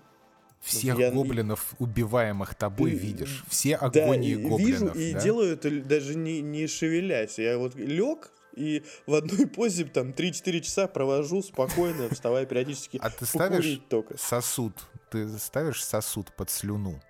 [0.61, 3.45] Всех Я- гоблинов, убиваемых тобой, И- видишь.
[3.49, 4.97] Все Да, агонии и гоблинов.
[4.97, 5.21] вижу и да?
[5.21, 7.39] делаю это даже не, не шевелясь.
[7.39, 13.09] Я вот лег и в одной позе там 3-4 часа провожу спокойно, вставая периодически А
[13.11, 14.19] ты ставишь только.
[14.19, 14.73] сосуд?
[15.11, 17.01] Ты ставишь сосуд под слюну?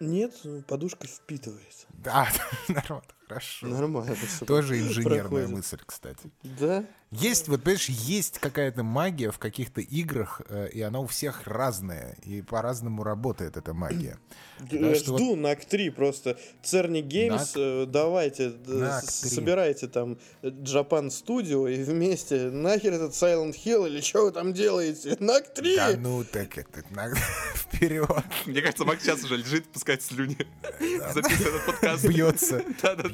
[0.00, 0.34] Нет,
[0.66, 1.86] подушка впитывает.
[1.90, 2.28] Да,
[2.68, 3.66] нормально, хорошо.
[3.66, 4.16] Нормально.
[4.46, 5.48] Тоже инженерная проходит.
[5.50, 6.30] мысль, кстати.
[6.42, 6.84] Да?
[7.10, 12.16] Есть, вот, понимаешь, есть какая-то магия в каких-то играх, э, и она у всех разная,
[12.24, 14.18] и по-разному работает эта магия.
[14.58, 16.36] Потому Я что вот- жду NAC 3 просто.
[16.64, 19.30] Церни Геймс, э, давайте, д- NAC с- 3.
[19.30, 24.52] собирайте там э, Japan Studio и вместе нахер этот Silent Hill или что вы там
[24.52, 25.10] делаете?
[25.20, 25.76] NAC 3!
[25.76, 27.14] Да ну так это, на-
[27.54, 28.08] вперед,
[28.46, 30.36] Мне кажется, Макс сейчас уже лежит, пускает слюни,
[31.14, 32.06] записывает этот подкаст.
[32.08, 32.64] бьется,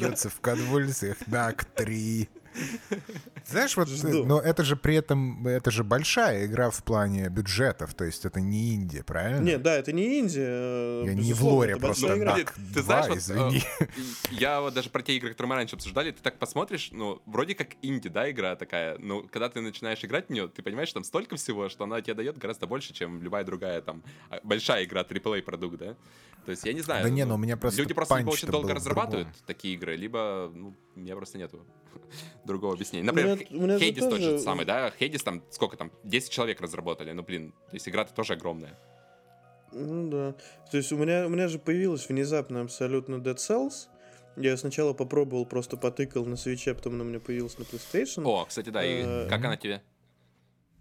[0.01, 2.29] Бьется в конвульсиях, НАК 3.
[3.47, 4.25] Знаешь, вот, Жду.
[4.25, 8.41] но это же при этом, это же большая игра в плане бюджетов, то есть это
[8.41, 9.41] не инди, правильно?
[9.41, 10.39] Не, да, это не инди.
[10.41, 12.37] э, Я не в лоре просто, игра.
[12.39, 13.63] NAC Ты 2, знаешь, вот, извини.
[13.81, 13.87] э,
[14.31, 17.55] я вот даже про те игры, которые мы раньше обсуждали, ты так посмотришь, ну, вроде
[17.55, 20.95] как инди, да, игра такая, но когда ты начинаешь играть в нее, ты понимаешь, что
[21.01, 24.85] там столько всего, что она тебе дает гораздо больше, чем любая другая там а, большая
[24.85, 25.97] игра, AAA продукт, да?
[26.45, 27.05] То есть я не знаю.
[27.05, 29.43] Да не, ну, у меня просто Люди просто либо очень долго разрабатывают другом.
[29.47, 31.65] такие игры, либо, ну, у меня просто нету
[32.45, 33.11] другого объяснения.
[33.11, 34.91] У меня- Например, у меня Хейдис тот же тоже- самый, да?
[34.99, 38.79] Хейдис там, сколько там, 10 человек разработали, ну, блин, то есть игра-то тоже огромная.
[39.73, 40.35] Ну да.
[40.71, 43.87] То есть у меня, у меня же появилась внезапно абсолютно Dead Cells.
[44.37, 48.23] Я сначала попробовал, просто потыкал на свече, потом она у меня появилась на PlayStation.
[48.25, 49.83] О, кстати, да, и Э, как она тебе?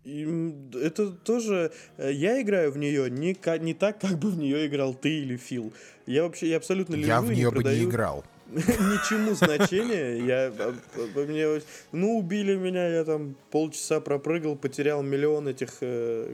[0.06, 1.72] Это тоже...
[1.98, 5.36] э, Я играю в нее не, не так, как бы в нее играл ты или
[5.38, 5.74] Фил.
[6.06, 8.24] Я вообще я абсолютно лежу Я в нее не бы не придаю играл.
[8.54, 10.26] ничему значения.
[10.26, 16.34] Я, а, а, мне, ну, убили меня, я там полчаса пропрыгал, потерял миллион этих э,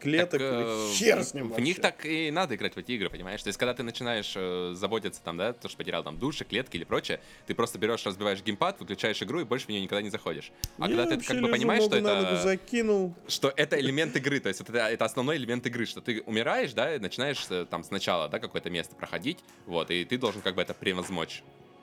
[0.00, 0.40] клеток.
[0.40, 1.82] Так, э, Хер с ним В них вообще.
[1.82, 3.42] так и надо играть в эти игры, понимаешь?
[3.42, 6.76] То есть, когда ты начинаешь э, заботиться там, да, то, что потерял там души, клетки
[6.76, 10.10] или прочее, ты просто берешь, разбиваешь геймпад, выключаешь игру и больше в нее никогда не
[10.10, 10.52] заходишь.
[10.78, 13.14] А Я когда ты как бы понимаешь, что это, закинул.
[13.28, 16.94] что это элемент игры, то есть это, это основной элемент игры, что ты умираешь, да,
[16.94, 20.62] и начинаешь э, там сначала, да, какое-то место проходить, вот, и ты должен как бы
[20.62, 21.42] это превозмочь.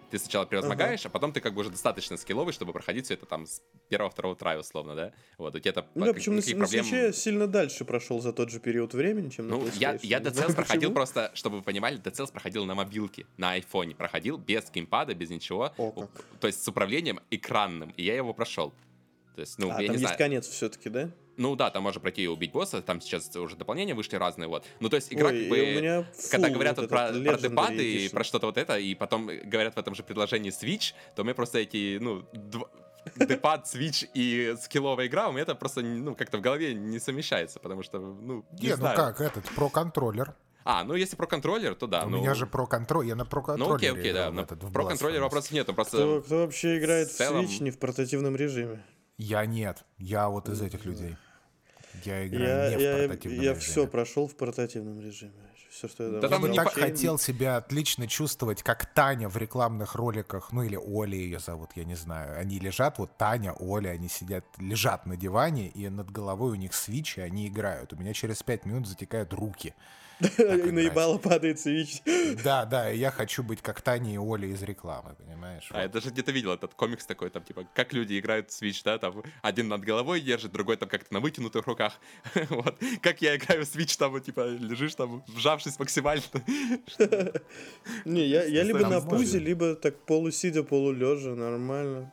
[0.10, 3.26] Ты сначала превозмогаешь, а потом ты как бы уже достаточно скилловый, чтобы проходить все это
[3.26, 5.13] там с первого-второго трая, условно, да?
[5.38, 7.86] Вот, у тебя это Ну да, причем на, никаких на проблем- свече я сильно дальше
[7.86, 10.00] прошел за тот же период времени, чем на Ну, я, PlayStation.
[10.04, 10.93] я знаю Cells проходил почему.
[10.95, 15.74] просто, чтобы вы понимали, Cells проходил на мобилке, на айфоне проходил, без геймпада, без ничего.
[15.78, 16.26] О, как.
[16.39, 18.74] То есть с управлением экранным, и я его прошел.
[19.39, 20.17] То есть, ну, а, я там не есть знаю.
[20.17, 21.12] конец все-таки, да?
[21.38, 24.65] Ну да, там можно пройти и убить босса, там сейчас уже дополнения вышли разные, вот.
[24.82, 26.06] Ну, то есть игра Ой, как бы...
[26.30, 29.78] Когда говорят вот про, про депады и про что-то вот это, и потом говорят в
[29.78, 32.67] этом же предложении Switch, то меня просто эти, ну, дв-
[33.15, 37.62] депад, Switch и скилловая игра, у меня это просто, ну, как-то в голове не совмещается,
[37.62, 38.97] потому что, ну, не Не, ну знаю.
[38.97, 40.34] как, этот, про-контроллер.
[40.65, 42.04] А, ну если про контроллер, то да.
[42.06, 44.30] У ну, меня же про-контроллер, я на Ну про-контроллере окей, окей, да.
[44.30, 46.21] в на- этот, в Про контроллер вопросов нет, ну Кто, просто...
[46.25, 48.84] кто вообще играет в в, целом- Switch не в портативном режиме?
[49.19, 51.15] Я нет, я вот из этих людей.
[52.05, 53.60] Я Я, играю не я, в портативном я режиме.
[53.60, 55.34] все прошел в портативном режиме.
[55.69, 58.86] Все, что я Да Я там бы не так по- хотел себя отлично чувствовать, как
[58.93, 62.39] Таня в рекламных роликах, ну или Оля ее зовут, я не знаю.
[62.39, 66.73] Они лежат, вот Таня, Оля, они сидят, лежат на диване, и над головой у них
[66.73, 67.93] свич, и они играют.
[67.93, 69.75] У меня через пять минут затекают руки.
[70.38, 72.01] И наебало падает свич.
[72.43, 75.67] Да, да, и я хочу быть как Таня и Оля из рекламы, понимаешь?
[75.71, 78.82] А, я даже где-то видел этот комикс такой, там, типа, как люди играют в Switch,
[78.84, 81.93] да, там, один над головой держит, другой там как-то на вытянутых руках,
[82.49, 86.23] вот, как я играю в Switch, там, вот, типа, лежишь там, вжавшись максимально,
[88.05, 92.12] Не, я, я либо на пузе, либо так полусидя, полулежа, нормально.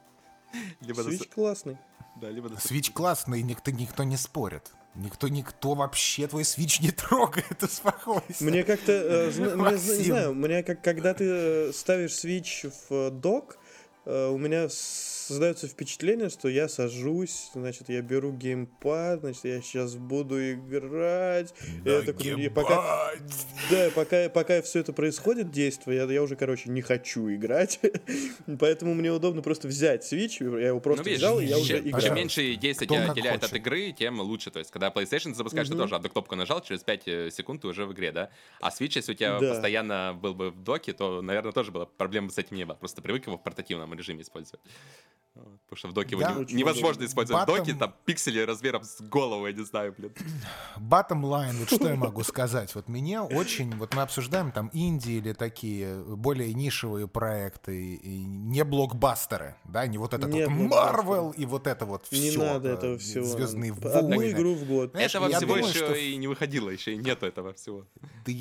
[0.81, 1.77] Свич классный.
[2.21, 4.73] да, либо Свич классный, никто, никто не спорит.
[4.97, 8.45] Никто, никто вообще твой свич не трогает, успокойся.
[8.45, 13.11] Мне как-то, э, мне, не знаю, мне как, когда ты э, ставишь свич в э,
[13.11, 13.59] док,
[14.07, 14.69] э, у меня
[15.27, 21.53] создается впечатление, что я сажусь, значит, я беру геймпад, значит, я сейчас буду играть.
[21.85, 23.11] я такой, пока,
[23.71, 27.81] да, пока, пока все это происходит, действие, я, я уже, короче, не хочу играть.
[28.61, 31.81] Поэтому мне удобно просто взять Switch, я его просто ну, видишь, взял, и я уже
[31.81, 32.03] играю.
[32.03, 34.51] Чем меньше действия тебя отделяет от игры, тем лучше.
[34.51, 37.69] То есть, когда PlayStation запускаешь, ты тоже одну кнопку нажал, через 5 э, секунд ты
[37.69, 38.31] уже в игре, да?
[38.61, 39.51] А Switch, если у тебя Да.
[39.51, 42.77] постоянно был бы в доке, то, наверное, тоже было проблем с этим не было.
[42.77, 44.61] Просто привык его в портативном режиме использовать.
[45.37, 46.29] Потому что в доке Да.
[46.31, 47.43] его не- Очень невозможно использовать.
[47.43, 50.13] В доке Батом- там пиксели размером с голову, я не знаю, блин.
[50.79, 52.75] Bottom line, вот что я могу сказать.
[52.75, 58.65] Вот мне очень, вот мы обсуждаем там инди или такие более нишевые проекты, и не
[58.65, 60.73] блокбастеры, да, не вот этот Не вот.
[60.73, 62.39] Marvel и вот это вот Не все.
[62.45, 63.25] надо этого всего.
[63.25, 64.31] Звездные Одну войны.
[64.33, 64.91] игру в год.
[64.93, 67.85] Знаешь, этого всего думаю, еще что и не выходило, еще и нету этого всего.
[68.25, 68.33] Да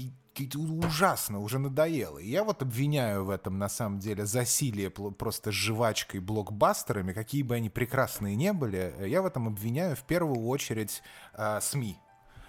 [0.55, 2.17] ужасно, уже надоело.
[2.17, 7.55] И я вот обвиняю в этом, на самом деле, засилие просто жвачкой блокбастерами, какие бы
[7.55, 11.01] они прекрасные не были, я в этом обвиняю в первую очередь
[11.33, 11.97] э, СМИ.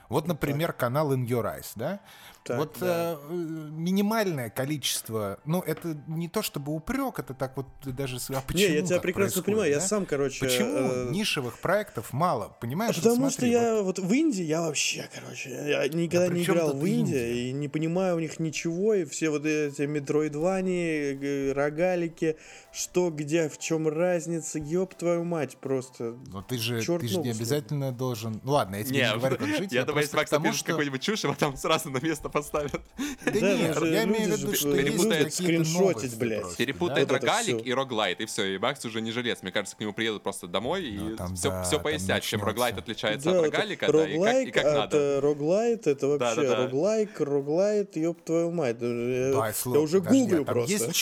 [0.08, 2.00] Вот, например, канал In Your Eyes, да?
[2.46, 3.18] Так, вот да.
[3.28, 8.18] э, минимальное количество, ну, это не то чтобы упрек, это так вот даже...
[8.28, 9.82] А почему Не, я тебя так прекрасно понимаю, я да?
[9.82, 10.44] сам, короче...
[10.44, 12.94] Почему э, нишевых проектов мало, понимаешь?
[12.94, 16.44] Вот Потому что смотри, я вот в Индии, я вообще, короче, я никогда Да не
[16.44, 17.50] играл в Индии Индия?
[17.50, 22.36] и не понимаю у них ничего, и все вот эти метроидвани, э, рогалики,
[22.72, 26.16] что, где, в чем разница, ёб твою мать, просто.
[26.28, 28.40] Но ты же, ты же не обязательно должен...
[28.44, 29.72] Ну ладно, я тебе не, говорю, как жить.
[29.72, 32.80] я думаю, просто Макс напишет что- какую-нибудь чушь, его там сразу на место поставят.
[33.24, 36.56] Да, Да, нет, я имею в виду, что какие-то скриншотить, блядь.
[36.56, 39.42] Перепутает рогалик и роглайт, и все, и Макс уже не жилец.
[39.42, 42.78] Мне кажется, к нему приедут просто домой и Ну, все, да, все пояснят, чем роглайт
[42.78, 44.96] отличается Да, от рогалика, да, и как, и как надо.
[44.96, 48.76] э, роглайт, это вообще роглайк, роглайт, ёб твою мать.
[48.80, 50.72] Я, Да, я уже гуглю а там просто.
[50.72, 50.94] есть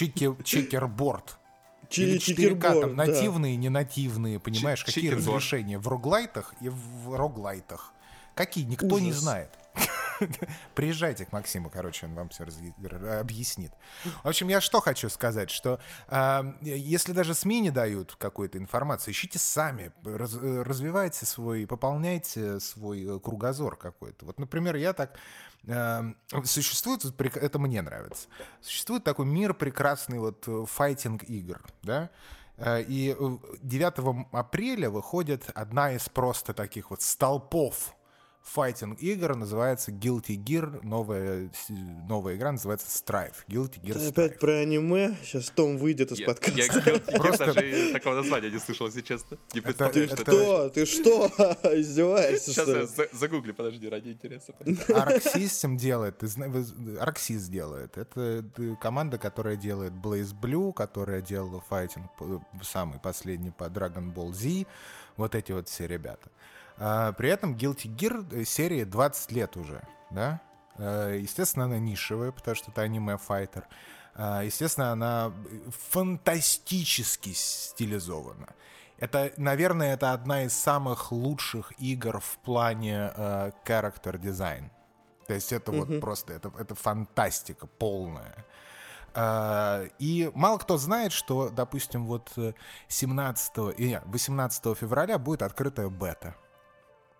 [0.45, 1.39] чекерборд?
[1.91, 3.07] Или 4К, чекерборд, там да.
[3.07, 7.93] нативные, не нативные, понимаешь, Чек- какие разрешения в роглайтах и в роглайтах?
[8.35, 8.65] Какие?
[8.65, 9.23] Никто не Ужас.
[9.23, 9.51] знает.
[10.75, 12.45] Приезжайте к Максиму, короче, он вам все
[13.19, 13.73] объяснит.
[14.23, 19.11] В общем, я что хочу сказать, что а, если даже СМИ не дают какой-то информации,
[19.11, 24.27] ищите сами, раз- э, развивайте свой, пополняйте свой э, кругозор какой-то.
[24.27, 25.19] Вот, например, я так
[25.67, 26.03] э,
[26.45, 27.05] существует,
[27.37, 28.29] это мне нравится,
[28.61, 32.11] существует такой мир прекрасный вот э, файтинг игр, да,
[32.57, 37.95] Э, и э, 9 апреля выходит одна из просто таких вот столпов
[38.45, 41.51] файтинг игр, называется Guilty Gear, новая,
[42.07, 43.37] новая игра называется Strife.
[43.49, 44.39] Guilty Gear Ты опять Strife.
[44.39, 46.59] про аниме, сейчас Том выйдет из Я, подкаста.
[46.59, 49.39] я- я- я Просто- даже такого названия не слышал, если честно.
[49.55, 50.71] Не Это- представляю, что это-?
[50.71, 51.27] Ты что?
[51.75, 52.87] Издеваешься, Сейчас что я ли?
[52.87, 54.53] за- загугли, подожди, ради интереса.
[54.61, 57.97] Arc System делает, ты Arc Sys делает.
[57.97, 64.13] Это э, команда, которая делает Blaze Blue, которая делала файтинг по- самый последний по Dragon
[64.15, 64.67] Ball Z.
[65.17, 66.29] Вот эти вот все ребята.
[66.79, 70.41] А, при этом Guilty Gear э, серии 20 лет уже, да?
[70.77, 73.67] Э, Естественно, она нишевая, потому что это аниме-файтер.
[74.15, 78.55] А, Естественно, она э, фантастически стилизована.
[78.99, 83.13] Это, наверное, это одна из самых лучших игр в плане
[83.67, 84.71] character design.
[85.27, 88.45] То есть это вот просто, это, это фантастика полная.
[89.15, 92.53] А, И мало кто знает, что, допустим, вот э,
[92.89, 96.35] 17, и нет, 18 февраля будет открытая бета.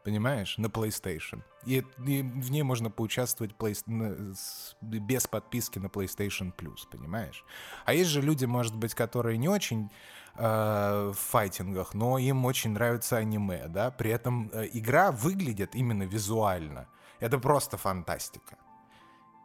[0.05, 0.59] Понимаешь?
[0.59, 1.43] На PlayStation.
[1.65, 7.43] И, и в ней можно поучаствовать плей- на- с- без подписки на PlayStation Plus, понимаешь?
[7.87, 9.91] А есть же люди, может быть, которые не очень
[10.37, 13.91] э, в файтингах, но им очень нравится аниме, да?
[13.91, 16.87] При этом э, игра выглядит именно визуально.
[17.21, 18.59] Это просто фантастика.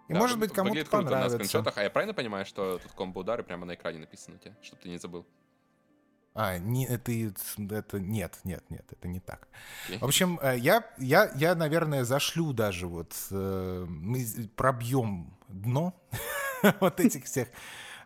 [0.10, 1.36] И Да, может быть кому-то круто на понравится.
[1.38, 1.78] скриншотах.
[1.78, 4.56] А я правильно понимаю, что тут комбо-удары прямо на экране написано у тебя?
[4.62, 5.26] Чтобы ты не забыл.
[6.42, 9.50] А, не, это, это нет, нет, нет, это не так.
[10.00, 14.26] В общем, э, я, я, я, наверное, зашлю даже вот, э, мы
[14.56, 15.94] пробьем дно
[16.80, 17.50] вот этих всех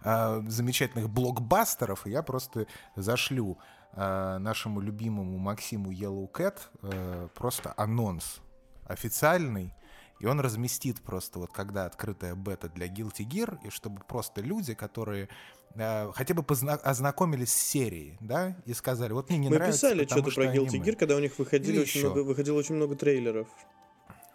[0.03, 2.65] э, замечательных блокбастеров, и я просто
[2.95, 3.59] зашлю
[3.95, 8.41] нашему любимому Максиму Yellow Cat просто анонс
[8.87, 9.71] официальный,
[10.19, 14.73] и он разместит просто вот когда открытая бета для Guilty Gear, и чтобы просто люди,
[14.73, 15.27] которые
[15.75, 19.87] э, хотя бы позна- ознакомились с серией, да, и сказали, вот мне не Мы нравится,
[19.89, 20.85] писали что-то про что Guilty аниме».
[20.91, 22.11] Gear, когда у них выходили Или очень ещё.
[22.11, 23.47] много, выходило очень много трейлеров.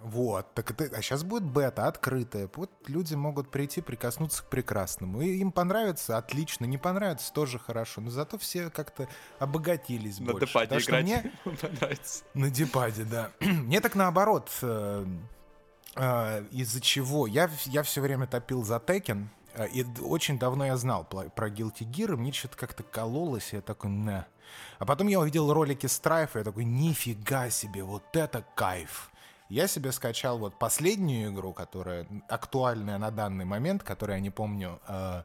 [0.00, 2.48] Вот, так это, а сейчас будет бета открытая.
[2.54, 5.20] Вот люди могут прийти, прикоснуться к прекрасному.
[5.22, 6.66] И им понравится, отлично.
[6.66, 8.00] Не понравится, тоже хорошо.
[8.00, 9.08] Но зато все как-то
[9.40, 10.46] обогатились На больше.
[10.46, 11.04] депаде Потому что играть.
[11.04, 12.22] мне Понравится.
[12.34, 13.32] на депаде, да.
[13.40, 14.52] Мне так наоборот.
[15.98, 17.26] Э, из-за чего?
[17.26, 21.80] Я, я все время топил за Текен А, и очень давно я знал про Guilty
[21.80, 24.24] Gear, и мне что-то как-то кололось, и я такой, не.
[24.78, 29.10] А потом я увидел ролики Strife, и я такой, нифига себе, вот это кайф.
[29.48, 34.78] Я себе скачал вот последнюю игру, которая актуальная на данный момент, которая, я не помню,
[34.86, 35.22] э,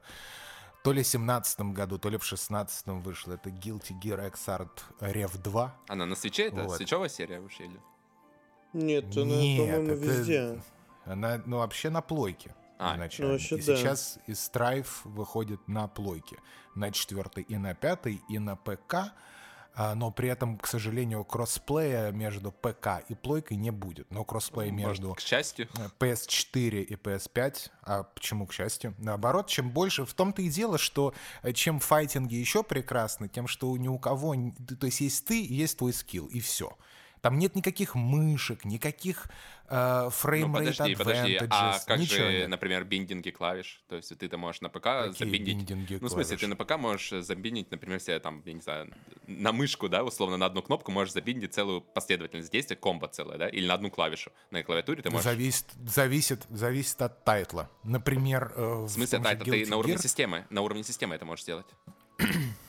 [0.83, 3.33] то ли в 17 году, то ли в 16 вышла.
[3.33, 4.69] Это Guilty Gear Xrd
[5.01, 5.75] Rev 2.
[5.89, 6.47] Она на свече?
[6.47, 6.77] Это вот.
[6.77, 7.65] свечевая серия вообще?
[7.65, 7.79] Или?
[8.73, 9.93] Нет, она, по-моему, это...
[9.93, 10.61] везде.
[11.05, 12.53] Она, ну, вообще на плойке.
[12.79, 13.75] А, ну, вообще, и да.
[13.77, 16.37] сейчас из Strife выходит на плойке.
[16.75, 19.13] На четвертой и на пятой, и на ПК.
[19.75, 24.09] А, но при этом, к сожалению, кроссплея между ПК и плойкой не будет.
[24.11, 25.67] Но кроссплей Может, между к счастью.
[25.99, 27.71] PS4 и PS5.
[27.81, 28.93] А почему к счастью?
[28.99, 30.05] Наоборот, чем больше...
[30.05, 34.35] В том-то и дело, что э, чем файтинги еще прекрасны, тем, что ни у кого...
[34.79, 36.77] То есть есть ты, есть твой скилл, и все.
[37.23, 39.27] Там нет никаких мышек, никаких
[39.69, 40.47] э, frame...
[40.47, 42.49] ну, подожди, подожди, а как же, нет.
[42.49, 43.81] например, биндинги клавиш?
[43.87, 45.57] То есть ты-то можешь на ПК Какие забиндить...
[45.59, 48.93] биндинги Ну, в смысле, ты на ПК можешь забиндить, например, себе там, я не знаю,
[49.25, 53.47] на мышку, да, условно, на одну кнопку можешь забиндить целую последовательность действий, комбо целое, да,
[53.47, 54.33] или на одну клавишу.
[54.51, 55.23] На клавиатуре ты можешь...
[55.23, 57.69] Зависит, зависит, зависит от тайтла.
[57.85, 58.51] Например...
[58.53, 59.45] Э, в смысле тайтла?
[59.45, 61.67] Ты на уровне системы, на уровне системы это можешь сделать.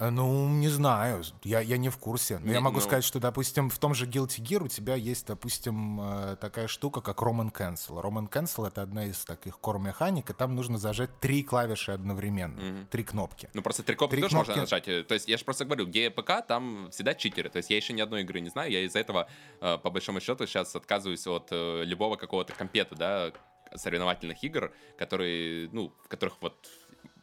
[0.00, 2.38] Э, ну, не знаю, я, я не в курсе.
[2.38, 2.80] Но не, я могу ну...
[2.80, 7.02] сказать, что, допустим, в том же Guilty Gear у тебя есть, допустим, э, такая штука,
[7.02, 8.02] как Roman Cancel.
[8.02, 12.86] Roman Cancel— это одна из таких core-механик, и там нужно зажать три клавиши одновременно, mm-hmm.
[12.90, 13.50] три кнопки.
[13.52, 14.48] Ну, просто три кнопки три тоже кнопки...
[14.48, 15.06] можно нажать.
[15.06, 17.50] То есть я же просто говорю, где ПК, там всегда читеры.
[17.50, 19.28] То есть я еще ни одной игры не знаю, я из-за этого,
[19.60, 23.32] э, по большому счету, сейчас отказываюсь от любого какого-то компета, да,
[23.74, 26.68] соревновательных игр, которые, ну, в которых вот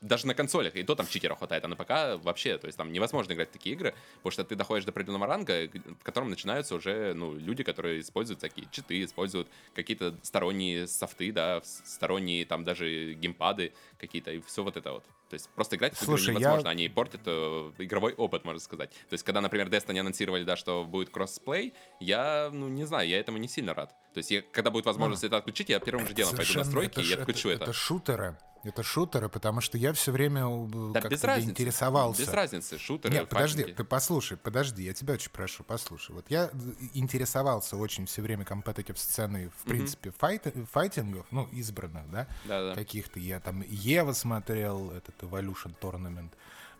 [0.01, 2.91] даже на консолях, и то там читеров хватает, а на ПК вообще, то есть там
[2.91, 6.75] невозможно играть в такие игры, потому что ты доходишь до определенного ранга, в котором начинаются
[6.75, 13.13] уже, ну, люди, которые используют такие читы, используют какие-то сторонние софты, да, сторонние там даже
[13.13, 15.03] геймпады какие-то, и все вот это вот.
[15.29, 16.71] То есть просто играть в Слушай, игры невозможно, я...
[16.71, 18.91] они портят э, игровой опыт, можно сказать.
[18.91, 23.19] То есть когда, например, Destiny анонсировали, да, что будет кроссплей, я, ну, не знаю, я
[23.19, 23.93] этому не сильно рад.
[24.13, 26.59] То есть я, когда будет возможность а, это отключить, я первым же делом пойду на
[26.59, 27.65] настройки и отключу это.
[27.65, 28.37] Это шутеры,
[28.67, 32.21] это шутеры, потому что я все время э, да, как-то разницы, интересовался.
[32.21, 33.13] Без разницы, шутеры.
[33.13, 36.11] Нет, подожди, ты послушай, подожди, я тебя очень прошу, послушай.
[36.11, 36.49] Вот я
[36.93, 42.75] интересовался очень все время компетитив сценой, в принципе, файт, файтингов, ну, избранных, да, да, да.
[42.75, 43.19] каких-то.
[43.19, 46.31] Я там Ева смотрел, этот Evolution Tournament,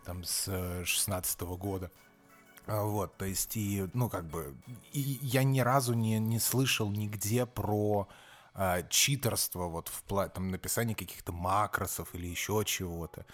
[0.04, 1.90] там с 16 -го года.
[2.66, 4.54] А, вот, то есть, и, ну, как бы,
[4.92, 8.06] и я ни разу не, не слышал нигде про
[8.60, 13.24] а, читерство вот в там, написания каких-то макросов или еще чего-то.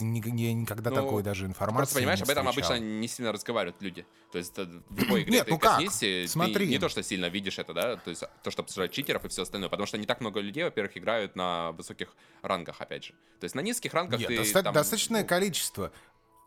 [0.00, 3.80] Я никогда ну, такой даже информации Просто понимаешь, не об этом обычно не сильно разговаривают
[3.80, 4.04] люди.
[4.32, 6.66] То есть в любой игре Нет, ты ну коснись, Смотри.
[6.66, 9.28] Ты не то, что сильно видишь это, да, то есть то, что обсуждают читеров и
[9.28, 13.12] все остальное, потому что не так много людей, во-первых, играют на высоких рангах, опять же.
[13.38, 14.36] То есть на низких рангах Нет, ты...
[14.38, 15.92] Доста- там, достаточное ну, количество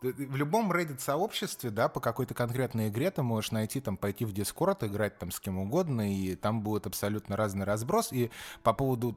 [0.02, 4.86] в любом Reddit-сообществе, да, по какой-то конкретной игре ты можешь найти, там, пойти в Discord,
[4.86, 8.12] играть там с кем угодно, и там будет абсолютно разный разброс.
[8.12, 8.30] И
[8.62, 9.16] по поводу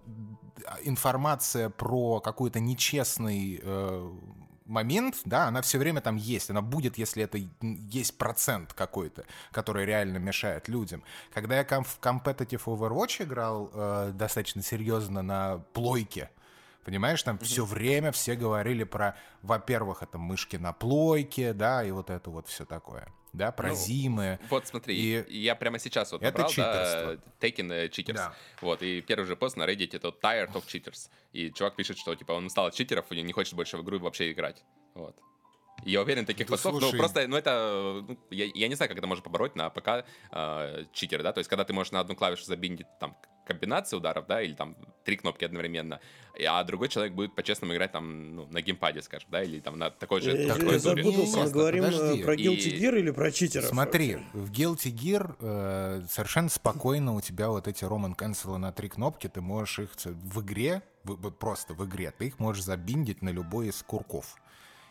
[0.65, 4.11] а, информация про какой-то нечестный э,
[4.65, 6.49] момент, да, она все время там есть.
[6.49, 11.03] Она будет, если это есть процент какой-то, который реально мешает людям.
[11.33, 16.29] Когда я в Competitive Overwatch играл э, достаточно серьезно на плойке,
[16.85, 17.43] Понимаешь, там mm-hmm.
[17.43, 22.47] все время все говорили про, во-первых, это мышки на плойке, да, и вот это вот
[22.47, 23.11] все такое.
[23.33, 24.39] Да, про ну, зимы.
[24.49, 28.13] Вот смотри, и я прямо сейчас вот это набрал, да, Taken uh, Cheaters.
[28.13, 28.33] Да.
[28.61, 31.09] Вот, и первый же пост на Reddit это Tired of Cheaters.
[31.33, 33.97] И чувак пишет, что типа он устал от читеров и не хочет больше в игру
[33.99, 34.63] вообще играть.
[34.93, 35.17] Вот.
[35.83, 36.93] Я уверен, таких да постов, ну, слушай...
[36.93, 40.05] ну просто, ну это, ну, я, я не знаю, как это можно побороть на ПК
[40.31, 44.25] э, читер, да, то есть когда ты можешь на одну клавишу забиндить там комбинации ударов,
[44.27, 45.99] да, или там три кнопки одновременно,
[46.45, 49.91] а другой человек будет по-честному играть там ну, на геймпаде, скажем, да, или там на
[49.91, 52.23] такой же я, такой я запутался, мы говорим э, подожди.
[52.23, 53.69] про Guilty Gear или про читеров?
[53.69, 58.89] Смотри, в Guilty Gear э, совершенно спокойно у тебя вот эти Roman Cancel на три
[58.89, 63.29] кнопки, ты можешь их в игре, вот просто в игре, ты их можешь забиндить на
[63.29, 64.35] любой из курков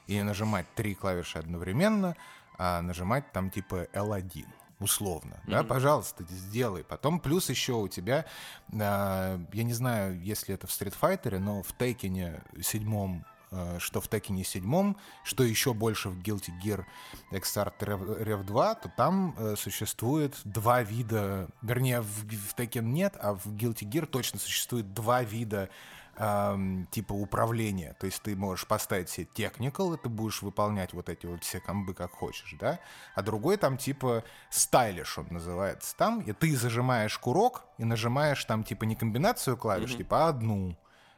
[0.06, 2.16] и нажимать три клавиши одновременно,
[2.56, 4.44] а нажимать там типа L1
[4.80, 5.50] условно, mm-hmm.
[5.50, 6.84] да, пожалуйста, сделай.
[6.84, 8.26] Потом плюс еще у тебя,
[8.72, 14.00] э, я не знаю, если это в Street Fighter, но в Тейкене седьмом э, что
[14.00, 16.84] в Текине седьмом, что еще больше в Guilty Gear
[17.30, 23.34] Xrd Rev 2, то там э, существует два вида, вернее, в, в Tekken нет, а
[23.34, 25.70] в Guilty Gear точно существует два вида
[26.16, 27.96] эм, типа управления.
[27.98, 31.60] То есть ты можешь поставить себе technical, и ты будешь выполнять вот эти вот все
[31.60, 32.78] комбы как хочешь, да?
[33.14, 38.64] А другой там типа stylish он называется там, и ты зажимаешь курок и нажимаешь там
[38.64, 39.98] типа не комбинацию клавиш, mm-hmm.
[39.98, 40.76] типа а одну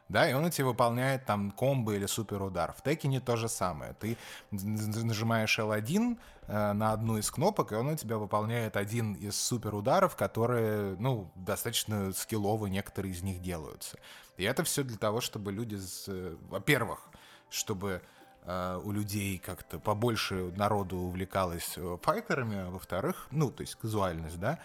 [0.09, 2.73] да, и он у тебя выполняет там комбо или супер удар.
[2.77, 3.93] В Текине то же самое.
[3.93, 4.17] Ты
[4.51, 6.17] нажимаешь L1
[6.47, 10.95] э, на одну из кнопок, и он у тебя выполняет один из супер ударов, которые,
[10.99, 13.97] ну, достаточно скиллово некоторые из них делаются.
[14.37, 15.77] И это все для того, чтобы люди,
[16.07, 17.09] э, во-первых,
[17.49, 18.01] чтобы
[18.43, 24.39] э, у людей как-то побольше народу увлекалось э, файтерами, а во-вторых, ну, то есть казуальность,
[24.39, 24.59] да,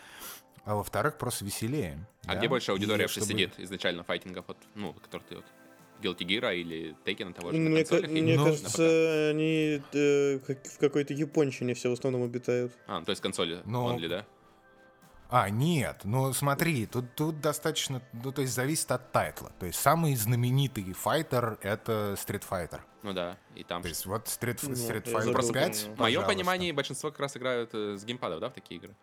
[0.64, 2.06] а во-вторых, просто веселее.
[2.24, 2.38] А да?
[2.38, 3.26] где больше аудитория чтобы...
[3.26, 5.44] сидит изначально файтингов, вот, ну, который ты вот
[6.02, 8.10] Guilty Gear или Tekken того же Мне, на консолях?
[8.10, 12.72] мне или кажется, они э, в какой-то японщине все в основном обитают.
[12.86, 14.26] А, ну, то есть консоли Но- only, да?
[15.34, 19.50] А, нет, ну смотри, тут, тут достаточно, ну то есть зависит от тайтла.
[19.58, 22.80] То есть самый знаменитый файтер— это Street Fighter.
[23.02, 23.80] Ну да, и там...
[23.80, 25.54] То есть вот Street, Street я Fighter забыл, 5, по-моему.
[25.54, 26.26] В моем пожалуйста.
[26.26, 28.94] понимании большинство как раз играют э, с геймпадов, да, в такие игры?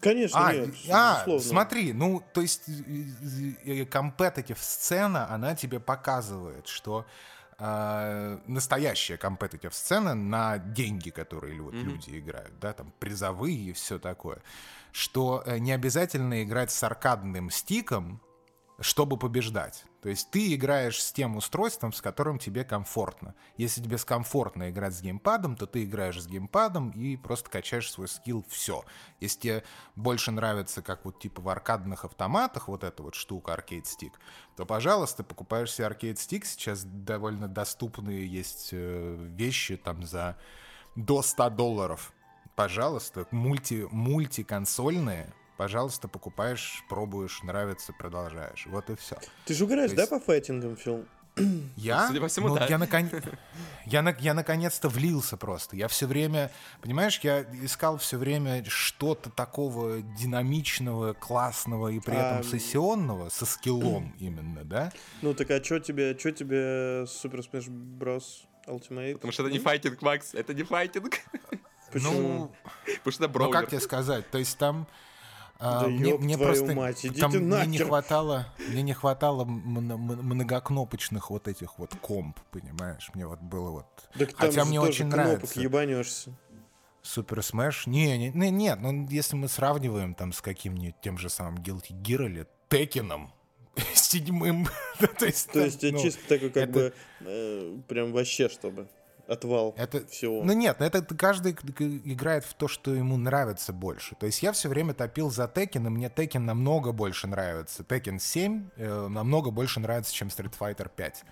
[0.00, 1.40] Конечно, А, нет, а, безусловно.
[1.42, 2.64] смотри, ну, то есть
[3.90, 7.04] компетитив сцена, она тебе показывает, что
[7.64, 11.84] э, настоящая компетитив сцена на деньги, которые лю- Мгм.
[11.84, 14.38] люди играют, да, там призовые и все такое,
[14.90, 18.20] что э, не обязательно играть с аркадным стиком,
[18.80, 19.84] чтобы побеждать.
[20.02, 23.34] То есть ты играешь с тем устройством, с которым тебе комфортно.
[23.56, 28.08] Если тебе комфортно играть с геймпадом, то ты играешь с геймпадом и просто качаешь свой
[28.08, 28.84] скилл, все.
[29.20, 29.64] Если тебе
[29.94, 34.18] больше нравится, как вот типа в аркадных автоматах вот эта вот штука, аркейд стик,
[34.56, 36.46] то, пожалуйста, покупаешь себе аркейд стик.
[36.46, 40.36] Сейчас довольно доступные есть э, вещи там за
[40.96, 42.12] до 100 долларов.
[42.56, 45.32] Пожалуйста, мульти, мультиконсольные,
[45.62, 48.66] пожалуйста, покупаешь, пробуешь, нравится, продолжаешь.
[48.66, 49.16] Вот и все.
[49.44, 51.04] Ты же играешь, То да, есть- по файтингам, Фил?
[51.76, 52.66] Я, Судя по всему, ну, да.
[52.66, 53.24] я, након-
[53.86, 55.76] я, на- я наконец-то влился просто.
[55.76, 56.50] Я все время,
[56.80, 63.46] понимаешь, я искал все время что-то такого динамичного, классного и при этом А, сессионного, со
[63.46, 64.92] скиллом именно, да?
[65.22, 68.24] Ну так а что тебе, что тебе Super Smash Bros.
[68.66, 69.14] Ultimate?
[69.14, 71.20] Потому что это не файтинг, Макс, это не файтинг.
[71.92, 72.12] Почему?
[72.12, 72.52] Ну,
[73.04, 74.28] Потому что это ну, как тебе сказать?
[74.30, 74.86] То есть там...
[75.64, 77.46] а, Да мне, ёб мне твою просто мать, идите там мне не
[77.78, 77.86] нахер.
[77.86, 83.86] хватало мне не хватало многокнопочных вот этих вот комп понимаешь мне вот было вот
[84.18, 86.32] Так хотя мне очень кнопок нравится ебанешься.
[87.02, 87.82] Супер Smash?
[87.86, 91.90] Не, не, не, нет, ну если мы сравниваем там с каким-нибудь тем же самым Guilty
[91.90, 93.32] Gear или Текином,
[93.94, 94.68] седьмым,
[95.18, 98.88] то есть, То есть ну, чисто такой как это- бы э, прям вообще чтобы
[99.32, 100.42] отвал Это, всего.
[100.44, 104.14] Ну нет, это каждый играет в то, что ему нравится больше.
[104.16, 107.82] То есть я все время топил за Tekken, и мне Tekken намного больше нравится.
[107.82, 111.24] Tekken 7 э, намного больше нравится, чем Street Fighter 5.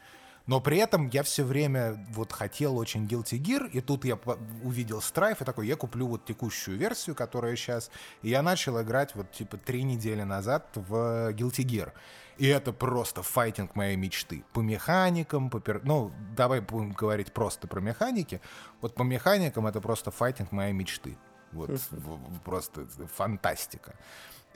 [0.47, 4.19] Но при этом я все время вот хотел очень Guilty Gear, и тут я
[4.65, 7.91] увидел Strife, и такой, я куплю вот текущую версию, которая сейчас,
[8.23, 11.93] и я начал играть вот типа три недели назад в Guilty Gear.
[12.41, 14.45] И это просто файтинг моей мечты.
[14.55, 15.83] По механикам, по пер...
[15.85, 18.41] ну, давай будем говорить просто про механики.
[18.81, 21.19] Вот по механикам это просто файтинг моей мечты.
[21.53, 23.95] Вот в- просто фантастика.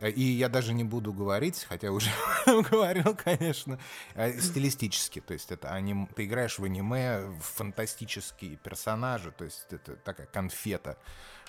[0.00, 2.10] И я даже не буду говорить, хотя уже
[2.70, 3.78] говорил, конечно,
[4.14, 5.20] э, стилистически.
[5.20, 6.06] То есть это аним...
[6.06, 10.96] ты играешь в аниме, в фантастические персонажи, то есть это такая конфета,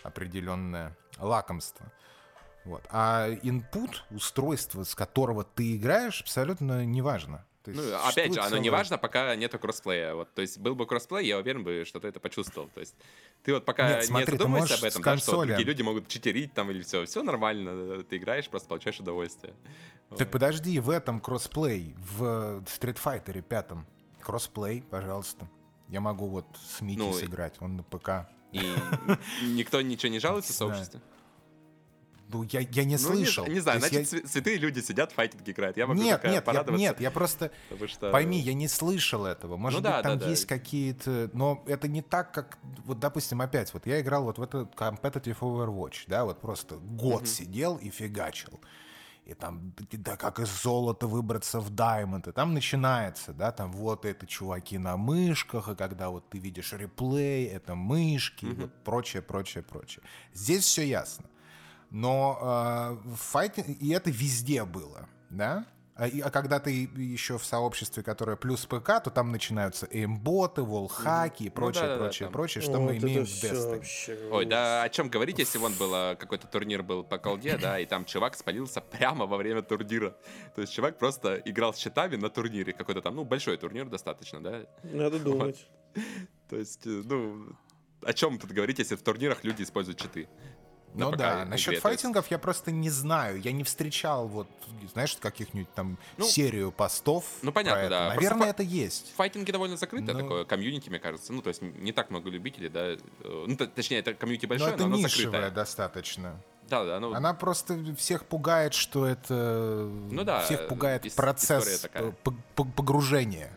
[0.04, 1.90] определенное лакомство.
[2.66, 2.84] Вот.
[2.90, 7.46] А input, устройство, с которого ты играешь, абсолютно неважно.
[7.64, 10.14] То есть Ну, опять же, оно не важно, пока нету кроссплея.
[10.14, 12.70] Вот, то есть был бы кроссплей, я уверен бы, что ты это почувствовал.
[12.70, 12.96] То есть
[13.44, 16.08] ты вот пока Нет, не смотри, ты задумываешься об этом, да, что другие люди могут
[16.08, 17.06] читерить там или все.
[17.06, 19.56] Все нормально, ты играешь, просто получаешь удовольствие.
[20.16, 23.66] Так подожди, в этом кроссплей, в Street Fighter 5
[24.22, 25.50] кроссплей, пожалуйста.
[25.90, 28.30] Я могу вот с Мити Ну, сыграть, он на ПК.
[28.52, 28.62] И
[29.44, 31.02] никто ничего не жалуется в Не сообществе?
[32.30, 33.46] Ну, я, я не Ну, слышал.
[33.46, 35.78] Не, знаю, То есть значит, св- святые люди сидят, файтинг играют.
[35.78, 36.80] Я могу Нет, нет, я, порадоваться.
[36.80, 37.52] нет, я просто...
[37.70, 38.12] потому что...
[38.12, 39.58] Пойми, я не слышал этого.
[39.58, 40.32] Может Ну да, быть, там да, да.
[40.32, 41.30] есть какие-то...
[41.34, 42.58] Но это не так, как...
[42.84, 47.28] Вот, допустим, опять, вот я играл вот в этот Competitive Overwatch, да, вот просто год
[47.28, 48.60] сидел и фигачил.
[49.26, 52.30] И там, да как из золота выбраться в Diamond.
[52.30, 56.74] И там начинается, да, там вот это чуваки на мышках, и когда вот ты видишь
[56.74, 60.04] реплей, это мышки, и вот прочее, прочее, прочее.
[60.34, 61.26] Здесь все ясно.
[61.96, 62.38] Но
[63.06, 65.66] э, в файте- и это везде было, да?
[65.96, 70.62] А, и- а когда ты еще в сообществе, которое плюс ПК, то там начинаются эймботы,
[70.62, 72.34] волхаки и прочее, Ну да-да-да, прочее, там.
[72.34, 73.76] прочее, что Вот мы имеем в Destiny.
[73.78, 77.80] вообще Ой, да о чем говорить, если вон было какой-то турнир был по колде, да,
[77.80, 80.18] и там чувак спалился прямо во время турнира.
[80.54, 84.44] То есть чувак просто играл с щитами на турнире, какой-то там, ну, большой турнир достаточно,
[84.44, 84.66] да.
[84.84, 85.66] Надо думать.
[86.50, 87.56] То есть, э, ну,
[88.04, 90.28] о чем тут говорить, если в турнирах люди используют читы?
[90.98, 93.40] Ну да, насчет файтингов я просто не знаю.
[93.42, 94.48] Я не встречал вот,
[94.94, 97.26] знаешь, каких-нибудь там Ну, серию постов.
[97.42, 97.90] ну, понятно, про это.
[97.90, 98.00] да.
[98.06, 99.14] Просто Наверное, фа- это есть.
[99.16, 100.22] Файтинги довольно закрытое Ну.
[100.22, 101.34] такое комьюнити, мне кажется.
[101.34, 102.96] Ну, то есть не так много любителей, да.
[103.24, 105.52] Ну, точнее, это комьюнити Но большое, но, это оно нишевая закрытое.
[105.52, 106.42] достаточно.
[106.70, 109.88] Да, да, ну, Она просто всех пугает, что это...
[110.10, 111.86] Ну да, Всех пугает процесс
[112.56, 113.52] погружения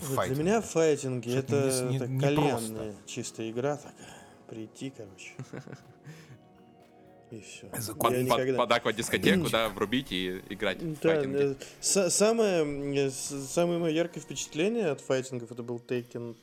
[0.00, 0.36] в Вот файтинг.
[0.36, 2.52] для меня файтинги Что-то это, не- это не коленная
[2.92, 2.94] просто.
[3.06, 3.92] чистая игра такая.
[4.48, 5.32] Прийти, короче.
[7.32, 7.66] И все.
[7.66, 8.58] Под, Я под- никогда...
[8.58, 11.52] под аквадискотеку, да, врубить и играть в Да, файтинги.
[11.52, 16.36] э, са- самое, э, самое мое яркое впечатление от файтингов это был Taken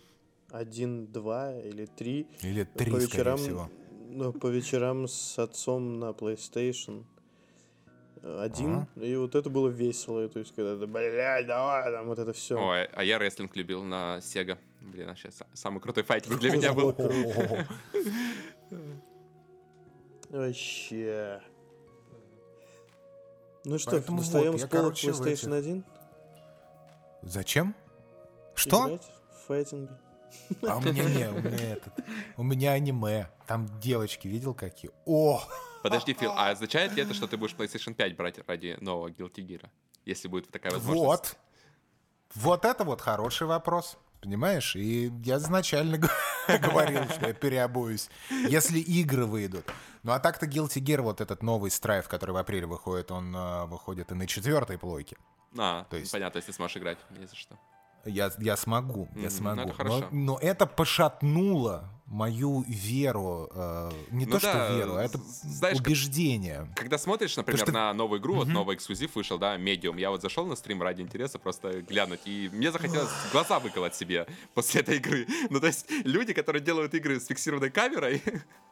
[0.51, 2.27] 1, 2 или 3.
[2.41, 3.69] Или три, по скорее вечерам, всего.
[4.09, 7.03] Ну, по вечерам с отцом на PlayStation
[8.23, 8.87] один.
[8.95, 10.27] И вот это было весело.
[10.27, 12.57] То есть, когда ты, блядь, давай, там вот это все.
[12.59, 14.57] Ой, а я рестлинг любил на Sega.
[14.81, 16.95] Блин, сейчас самый крутой файтинг для меня был.
[20.29, 21.41] Вообще.
[23.65, 25.85] Ну что, Поэтому вот, достаем я, с пола PlayStation этих- 1?
[27.21, 27.75] Зачем?
[28.55, 28.87] Что?
[28.87, 29.11] Играть
[29.47, 29.89] в?
[30.67, 31.93] А у меня не, у меня этот,
[32.37, 33.29] у меня аниме.
[33.47, 34.91] Там девочки, видел какие?
[35.05, 35.41] О,
[35.81, 39.37] Подожди, Фил, а означает ли это, что ты будешь PlayStation 5 брать ради нового Guilty
[39.45, 39.67] Gear?
[40.05, 41.05] Если будет такая возможность.
[41.05, 41.37] вот.
[42.35, 43.97] Вот это вот хороший вопрос.
[44.21, 44.75] Понимаешь?
[44.75, 45.97] И я изначально
[46.47, 49.65] говорил, что я переобуюсь, если игры выйдут.
[50.03, 53.65] Ну а так-то Guilty Gear, вот этот новый страйф, который в апреле выходит, он э,
[53.65, 55.17] выходит и на четвертой плойке.
[55.57, 57.57] А, То есть- понятно, если сможешь играть, не за что.
[58.05, 59.61] Я, я смогу, Мгм, я ну, смогу.
[59.71, 65.03] это но, но это пошатнуло мою веру, э, не Ну то что да, веру, а
[65.03, 66.67] это знаешь, как- убеждение.
[66.75, 70.21] Когда смотришь, например, что- на новую игру, вот новый эксклюзив вышел, да, Medium, я вот
[70.21, 74.97] зашел на стрим ради интереса просто глянуть, и мне захотелось глаза выколоть себе после этой
[74.97, 75.27] игры.
[75.49, 78.21] Ну, то есть люди, которые делают игры с фиксированной камерой,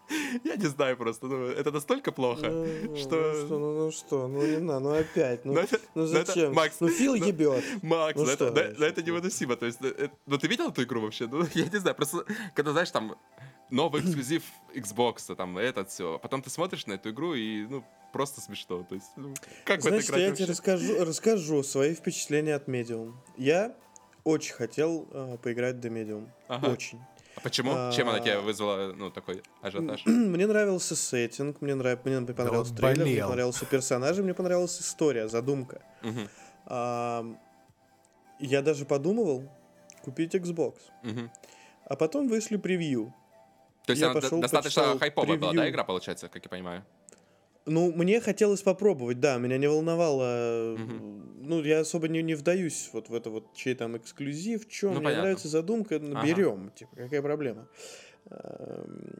[0.43, 3.45] я не знаю просто, ну, это настолько плохо, Ну, что...
[3.49, 6.25] ну, ну, ну что, ну не надо, ну опять, ну, Ну, это- ну ну, это-
[6.25, 6.53] зачем?
[6.53, 7.63] Макс, ну Фил ну, ебет.
[7.83, 9.55] Макс, Ну ну, это, что да- ну, это невыносимо.
[9.55, 11.27] То есть, э, э, ну ты видел эту игру вообще?
[11.27, 12.25] Ну, я не знаю, просто
[12.55, 13.15] когда, знаешь, там
[13.69, 18.41] новый эксклюзив Xbox, там этот все, потом ты смотришь на эту игру и, ну, просто
[18.41, 18.83] смешно.
[18.83, 19.33] То есть, ну,
[19.65, 20.43] как в Значит, играть я вообще?
[20.43, 23.13] тебе расскажу, расскажу свои впечатления от Medium.
[23.37, 23.75] Я
[24.23, 26.29] очень хотел э, поиграть в The Medium.
[26.47, 26.67] Ага.
[26.69, 27.01] Очень.
[27.35, 27.69] А почему?
[27.91, 30.03] Чем она А, тебя вызвала, ну, такой ажиотаж?
[30.05, 32.03] Мне нравился сеттинг, мне, нрав...
[32.03, 35.81] мне понравился он трейлер, мне понравился персонажи, мне понравилась история, задумка.
[36.01, 36.29] Мгм,
[36.65, 37.25] А,
[38.39, 39.43] я даже подумывал
[40.03, 40.75] купить Xbox.
[41.03, 41.29] мгм.
[41.85, 43.13] А потом вышли превью.
[43.87, 45.71] То есть Я она пошел, достаточно почитал хайповая была, да, превью.
[45.71, 46.83] игра, получается, как я понимаю?
[47.65, 50.75] Ну, мне хотелось попробовать, да, меня не волновало.
[50.77, 51.47] Мгм.
[51.47, 54.93] Ну, я особо не, не вдаюсь вот в это вот, чей там эксклюзив, что, Ну,
[54.95, 55.21] мне понятно.
[55.23, 56.27] нравится задумка, ну, Ага.
[56.27, 57.67] берем, типа, какая проблема.
[58.29, 59.15] Эм,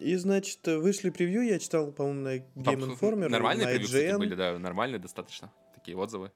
[0.00, 4.18] И, значит, вышли превью, я читал, по-моему, на Game Informer, Нормальные на превью, кстати, IGN.
[4.18, 5.52] были, да, нормальные достаточно.
[5.76, 6.32] Такие отзывы.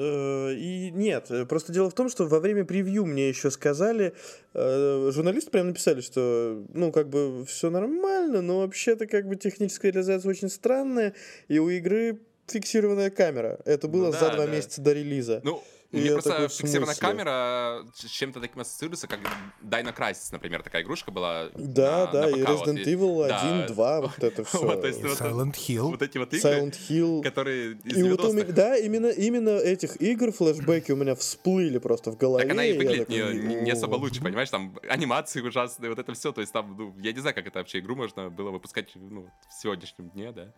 [0.00, 4.12] Э, И нет, э, просто дело в том, что во время превью мне еще сказали,
[4.54, 9.90] э, журналисты прям написали, что, ну, как бы все нормально, но вообще-то как бы техническая
[9.90, 11.14] реализация очень странная,
[11.48, 13.58] и у игры фиксированная камера.
[13.64, 14.52] Это было Ну за да, два да.
[14.52, 15.40] месяца до релиза.
[15.42, 15.62] Ну,
[15.92, 17.08] мне я просто фиксированная смысле?
[17.08, 19.20] камера с чем-то таким ассоциируется, как
[19.62, 21.48] Dino Crisis, например, такая игрушка была.
[21.54, 23.62] Да, на- да, на и ПК, вот, Resident и- Evil да.
[23.62, 24.58] 1, 2, вот это все.
[24.58, 25.82] Вот, то есть вот- Silent Hill.
[25.90, 27.22] Вот эти вот игры, Silent Hill.
[27.22, 28.32] которые из И вот у 90-х.
[28.34, 32.44] меня, да, именно, именно этих игр флешбеки у меня всплыли просто в голове.
[32.44, 34.50] Так она и я выглядит такой, не, не- особо лучше, понимаешь?
[34.50, 36.32] Там анимации ужасные, вот это все.
[36.32, 39.26] То есть там, ну, я не знаю, как это вообще игру можно было выпускать ну,
[39.48, 40.52] в сегодняшнем дне, да.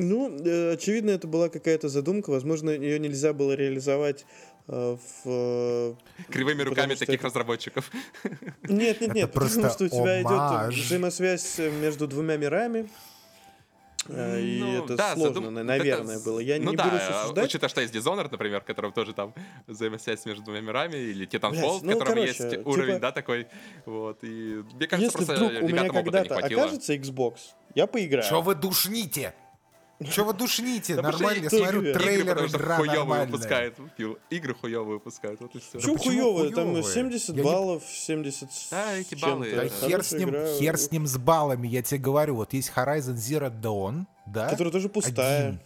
[0.00, 2.30] Ну, э, очевидно, это была какая-то задумка.
[2.30, 4.26] Возможно, ее нельзя было реализовать
[4.68, 5.26] э, в...
[5.26, 5.94] э,
[6.30, 7.90] Кривыми Потому руками что таких это- разработчиков.
[8.62, 10.74] Нет, нет, Это нет, потому просто что у тебя идет омаж.
[10.76, 12.88] взаимосвязь э, между двумя мирами.
[14.08, 16.38] э, И Ну, это да, сложно, задум- наверное, это- было.
[16.38, 17.44] Я ну не да, буду рассуждать.
[17.46, 19.34] учитывая, что есть Dishonored, например, в котором тоже там
[19.66, 23.10] взаимосвязь между двумя мирами, или Titanfall, Блядь, в ну, котором короче, есть уровень, типа, да,
[23.12, 23.48] такой.
[23.84, 27.34] Вот, и мне кажется, Если просто вдруг у меня ребятам опыта не когда-то окажется Xbox,
[27.74, 28.22] я поиграю.
[28.24, 29.34] Что вы душните?
[30.10, 30.94] Что вы душните?
[30.94, 33.72] Да Нормально, я игры- смотрю, игры, Игры, трейлер, что игра хуёвые.
[33.96, 34.18] Фил.
[34.30, 35.80] Игры хуёвые выпускают, вот и все.
[35.80, 36.50] Чё почему хуёвое?
[36.50, 36.84] Там хуёвые?
[36.84, 40.76] 70 Я баллов, 70 с Да, эти баллы, Да это- хер с ним, игра, хер
[40.78, 42.36] с ним с баллами, я тебе говорю.
[42.36, 44.48] Вот есть Horizon Zero Dawn, да?
[44.50, 45.48] Которая тоже пустая.
[45.48, 45.60] Один.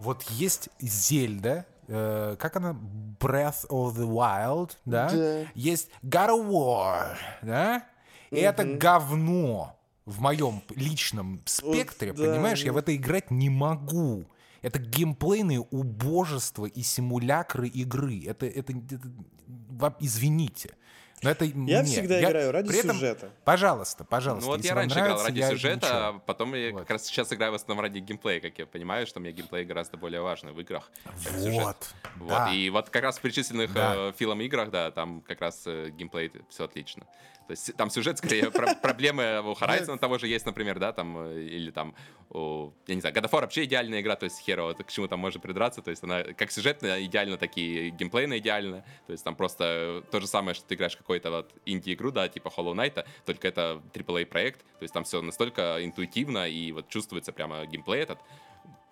[0.00, 2.74] Вот есть Зельда, э, как она?
[3.20, 5.10] Breath of the Wild, да?
[5.10, 5.46] Да.
[5.54, 7.84] Есть God of War, да?
[8.30, 9.74] И это говно
[10.08, 12.60] в моем личном спектре, да, понимаешь?
[12.62, 12.74] Я ну.
[12.74, 14.24] в это играть не могу.
[14.62, 18.24] Это геймплейные убожества и симулякры игры.
[18.26, 20.74] Это, это, это- извините.
[21.22, 23.30] Но это Я не, всегда играю ради при этом- сюжета.
[23.44, 24.46] Пожалуйста, пожалуйста.
[24.46, 25.98] Ну вот если я вам раньше играл нравится, ради я сюжета, ничего.
[25.98, 26.80] а потом я Вот.
[26.82, 29.96] как раз сейчас играю в основном ради геймплея, как я понимаю, что мне геймплей гораздо
[29.96, 30.90] более важный в играх.
[31.20, 31.54] сюжет.
[31.54, 32.52] Вот, Вот, да.
[32.52, 33.94] и вот как раз в перечисленных Да.
[33.96, 37.04] э, Филом играх, да, там как раз э, геймплей все отлично.
[37.48, 41.16] То есть там сюжет скорее про- проблемы у Horizon того же есть, например, да, там,
[41.16, 41.94] э, или там,
[42.28, 45.08] у, я не знаю, God of War вообще идеальная игра, то есть вот к чему
[45.08, 49.24] там можно придраться, то есть она как сюжетно идеально, так и геймплейно идеально, то есть
[49.24, 52.74] там просто то же самое, что ты играешь в какой-то вот инди-игру, да, типа Hollow
[52.74, 57.64] Knight, только это AAA проект, то есть там все настолько интуитивно и вот чувствуется прямо
[57.64, 58.18] геймплей этот,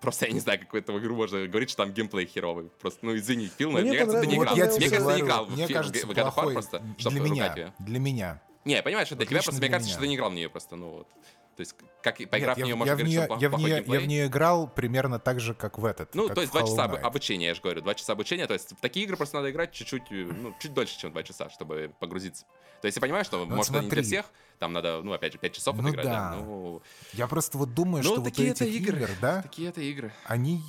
[0.00, 2.68] Просто я не знаю, какую то игру можно говорить, что там геймплей херовый.
[2.80, 4.56] Просто, ну, извини, Фил, но Мне мне кажется, ты не играл.
[4.56, 7.72] я Мне кажется, ты не играл в мне Фи- кажется, в God просто, для меня,
[7.78, 8.42] для меня.
[8.66, 9.94] Не, понимаешь, это для тебя просто, мне кажется, меня.
[9.94, 11.08] что ты не играл в нее просто, ну вот.
[11.56, 13.48] То есть, как поиграв Нет, в нее, я, можно я в говорить, нее, что я,
[13.48, 13.98] в нее, я геймплей.
[14.00, 16.14] в нее играл примерно так же, как в этот.
[16.14, 18.52] Ну, то есть в два часа об- обучения, я же говорю, два часа обучения, то
[18.52, 21.48] есть в такие игры просто надо играть чуть-чуть, э, ну, чуть дольше, чем два часа,
[21.48, 22.44] чтобы погрузиться.
[22.82, 24.02] То есть я понимаю, что, может, это не для смотри.
[24.02, 24.26] всех,
[24.58, 26.36] там надо, ну, опять же, пять часов Ну отыграть, да, да.
[26.36, 26.82] ну,
[27.14, 29.80] Я просто вот думаю, ну, что вот такие этих это игры, игр, да, такие это
[29.80, 30.12] игры.
[30.26, 30.60] они,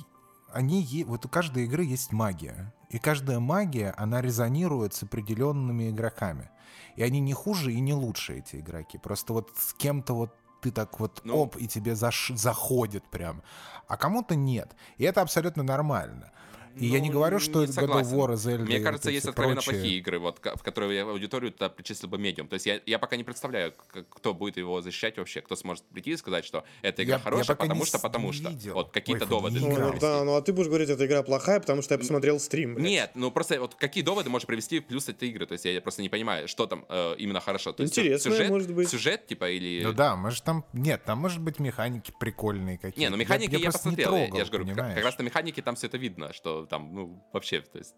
[0.52, 2.72] они, вот у каждой игры есть магия.
[2.90, 6.50] И каждая магия, она резонирует с определенными игроками.
[6.96, 8.98] И они не хуже и не лучше, эти игроки.
[8.98, 11.36] Просто вот с кем-то вот ты так вот Ну.
[11.36, 13.42] оп, и тебе заш- заходит прям.
[13.86, 14.74] А кому-то нет.
[14.96, 16.32] И это абсолютно нормально.
[16.80, 18.16] И я не Ну, говорю, что не God of согласен.
[18.16, 21.68] War, Zelda Мне кажется, есть откровенно прочие- плохие игры, вот, в которые я аудиторию туда
[21.68, 22.48] причислил бы медиум.
[22.48, 23.72] То есть я, я пока не представляю,
[24.10, 27.24] кто будет его защищать вообще, кто сможет прийти и сказать, что эта игра Я- я
[27.24, 28.48] хорошая, не потому что, потому что.
[28.50, 28.74] видел.
[28.74, 29.60] Вот какие-то Ой, доводы.
[29.60, 32.38] Ну, ну, да, ну а ты будешь говорить, эта игра плохая, потому что я посмотрел
[32.40, 32.74] стрим.
[32.74, 32.86] блядь.
[32.86, 35.46] Нет, ну просто вот какие доводы можешь привести в плюс этой игры?
[35.46, 37.72] То есть я просто не понимаю, что там э, именно хорошо.
[37.72, 38.88] То есть Интересное, сюжет, может быть.
[38.88, 39.82] сюжет, типа, или...
[39.84, 40.64] Ну да, может там...
[40.72, 43.00] Нет, там может быть механики прикольные какие-то.
[43.00, 44.12] Не, ну Я- механики я, просто не посмотрел.
[44.14, 46.66] я- трогал, я же говорю, как, как раз на механике там все это видно, что
[46.68, 47.94] там, ну, вообще, то есть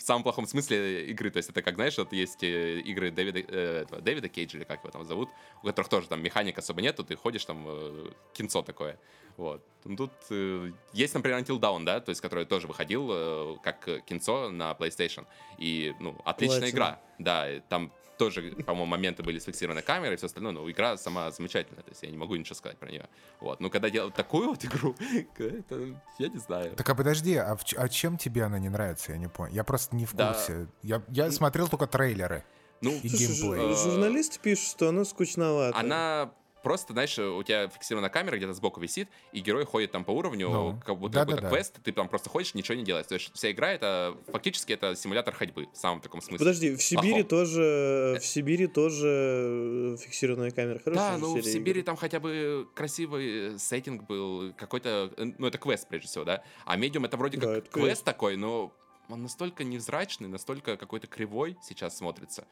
[0.00, 1.30] в самом плохом смысле игры.
[1.30, 4.64] То есть это как, знаешь, вот есть э, игры Дэвида, э, этого, Дэвида Кейджа, или
[4.64, 5.28] как его там зовут,
[5.62, 8.98] у которых тоже там механик особо нету, ты ходишь там, э, кинцо такое.
[9.36, 9.62] Вот.
[9.84, 14.04] Ну, Тут э, есть, например, Until Dawn, да, то есть который тоже выходил э, как
[14.06, 15.26] кинцо на PlayStation.
[15.58, 16.70] И, ну, отличная Platinum.
[16.70, 17.00] игра.
[17.18, 21.30] Да, там тоже, по-моему, моменты были с фиксированной камерой и все остальное, но игра сама
[21.30, 23.08] замечательная, то есть я не могу ничего сказать про нее.
[23.40, 23.60] Вот.
[23.60, 24.94] Но когда делают такую вот игру,
[25.38, 26.76] это, я не знаю.
[26.76, 29.12] Так а подожди, а, в а чем тебе она не нравится?
[29.12, 29.54] Я не понял.
[29.54, 30.34] Я просто не в Да.
[30.34, 30.68] курсе.
[30.82, 32.44] Я, я смотрел только трейлеры.
[32.82, 33.72] Ну, И Слушай, геймплей.
[33.72, 35.78] Э, журналисты пишут, что она скучновата.
[35.78, 36.32] она
[36.62, 40.48] просто, знаешь, у тебя фиксированная камера где-то сбоку висит, и герой ходит там по уровню,
[40.50, 41.36] Ну, как будто да-да-да.
[41.42, 43.06] какой-то квест, ты там просто ходишь, ничего не делаешь.
[43.06, 46.38] То есть вся игра это фактически это симулятор ходьбы в самом таком смысле.
[46.38, 47.28] Подожди, в Сибири Плохом.
[47.28, 50.78] тоже, в Сибири тоже э, фиксированная камера.
[50.78, 51.86] Хорошая Да, ну в Сибири игр.
[51.86, 56.42] там хотя бы красивый сеттинг был, какой-то, э, ну это квест прежде всего, да.
[56.64, 58.04] А медиум это вроде Да, как это квест квест.
[58.04, 58.72] такой, но
[59.08, 62.46] он настолько невзрачный, настолько какой-то кривой сейчас смотрится.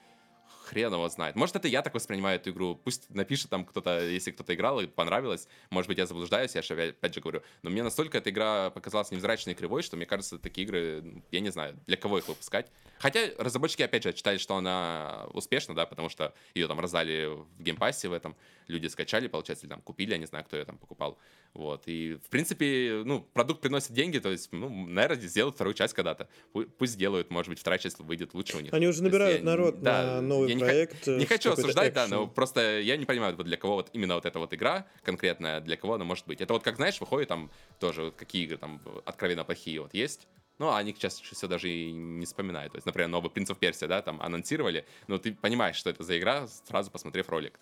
[0.69, 1.35] Хрен его знает.
[1.35, 2.75] Может, это я так воспринимаю эту игру.
[2.77, 5.49] Пусть напишет там кто-то, если кто-то играл и понравилось.
[5.71, 7.43] Может быть, я заблуждаюсь, я же опять же говорю.
[7.62, 11.23] Но мне настолько эта игра показалась невзрачной и кривой, что мне кажется, такие игры, ну,
[11.31, 12.71] я не знаю, для кого их выпускать.
[12.99, 17.47] Хотя разработчики, опять же, считали, что она успешна, да, потому что ее там раздали в
[17.62, 18.37] Game Pass е в этом.
[18.67, 21.19] Люди скачали, получается, или там купили, я не знаю, кто ее там покупал.
[21.55, 21.85] Вот.
[21.87, 26.29] И, в принципе, ну, продукт приносит деньги, то есть, ну, наверное, сделают вторую часть когда-то.
[26.53, 28.73] Пу- Пусть сделают, может быть, вторая часть выйдет лучше у них.
[28.75, 31.09] Они уже есть набирают я- народ да, на новый я не проект.
[31.09, 34.15] э, Не хочу осуждать, да, но просто я не понимаю, вот для кого вот именно
[34.17, 36.41] вот эта вот игра конкретная, для кого она может быть.
[36.41, 40.27] Это вот как, знаешь, выходит там тоже, вот какие игры там откровенно плохие вот есть,
[40.59, 42.73] ну, а они сейчас все даже и не вспоминают.
[42.73, 46.03] То есть, например, новый Принц of Персия, да, там анонсировали, но ты понимаешь, что это
[46.03, 47.59] за игра, сразу посмотрев ролик.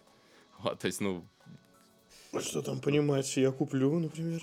[0.58, 1.26] Вот, то есть, ну,
[2.32, 4.40] А Что там понимать, я куплю, например.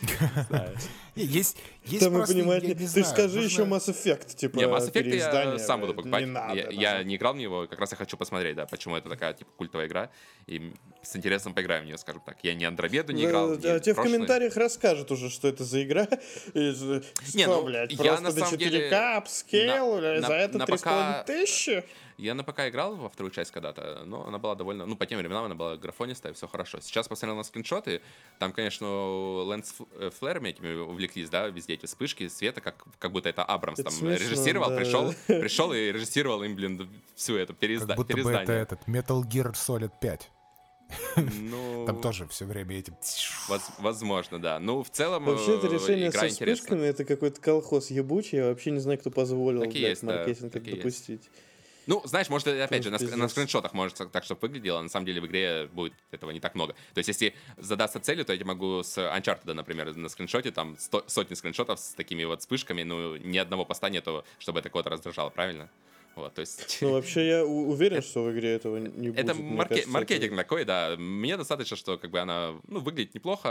[1.16, 3.88] Не, Есть, есть Там просто, понимать, я не- не ты знаю, скажи нужно- еще Mass
[3.92, 6.20] Effect, типа не, Mass Effect я сам буду покупать.
[6.24, 8.96] Не надо, я, я не играл в него, как раз я хочу посмотреть, да, почему
[8.96, 10.10] это такая, типа, культовая игра,
[10.46, 10.72] и
[11.02, 12.36] с интересом поиграю в нее, скажем так.
[12.44, 16.06] Я ни Андромеду не играл, Да, тебе в комментариях расскажут уже, что это за игра.
[16.54, 20.20] И Не, что, ну, блядь, я просто на до самом 4К, деле апскейл, на- бля,
[20.20, 21.84] на- за это на 3,5 ПК тысячи?
[22.20, 25.18] Я на ПК играл во вторую часть когда-то, но она была довольно, ну, по тем
[25.18, 26.80] временам она была графонистая, все хорошо.
[26.80, 28.02] Сейчас посмотрел на скриншоты,
[28.38, 33.78] там, конечно, лэнс-флэрами этими увлеклись, да, везде эти вспышки света, как, как будто это Абрамс
[33.78, 34.76] Это там смешно, режиссировал, да.
[34.76, 38.62] пришел, пришел и режиссировал им, блин, всю эту переизда- Как будто бы это переиздание.
[38.62, 40.30] этот Metal Gear Solid 5.
[41.16, 42.94] Ну, Там тоже все время этим...
[43.48, 44.58] воз- возможно, да.
[44.58, 48.46] Ну, в целом, Вообще, это э, решение игра со вспышками, это какой-то колхоз ебучий, я
[48.48, 51.30] вообще не знаю, кто позволил, Так блядь, есть, да, маркетинг так это и есть.
[51.86, 55.06] Ну, знаешь, может, опять же, на, на скриншотах может так, чтобы выглядело, а на самом
[55.06, 56.74] деле в игре будет этого не так много.
[56.94, 61.04] То есть, если задаться целью, то я могу с Uncharted, например, на скриншоте, там сто-
[61.06, 65.30] сотни скриншотов с такими вот вспышками, ну, ни одного поста нету, чтобы это кого-то раздражало,
[65.30, 65.68] правильно?
[66.16, 66.78] Вот, то есть...
[66.80, 69.18] Ну, вообще, я уверен, что в игре этого не будет.
[69.20, 70.96] Это Мне марке- кажется, маркетинг это- такой, да.
[70.98, 73.48] Мне достаточно, что как бы она ну, выглядит неплохо,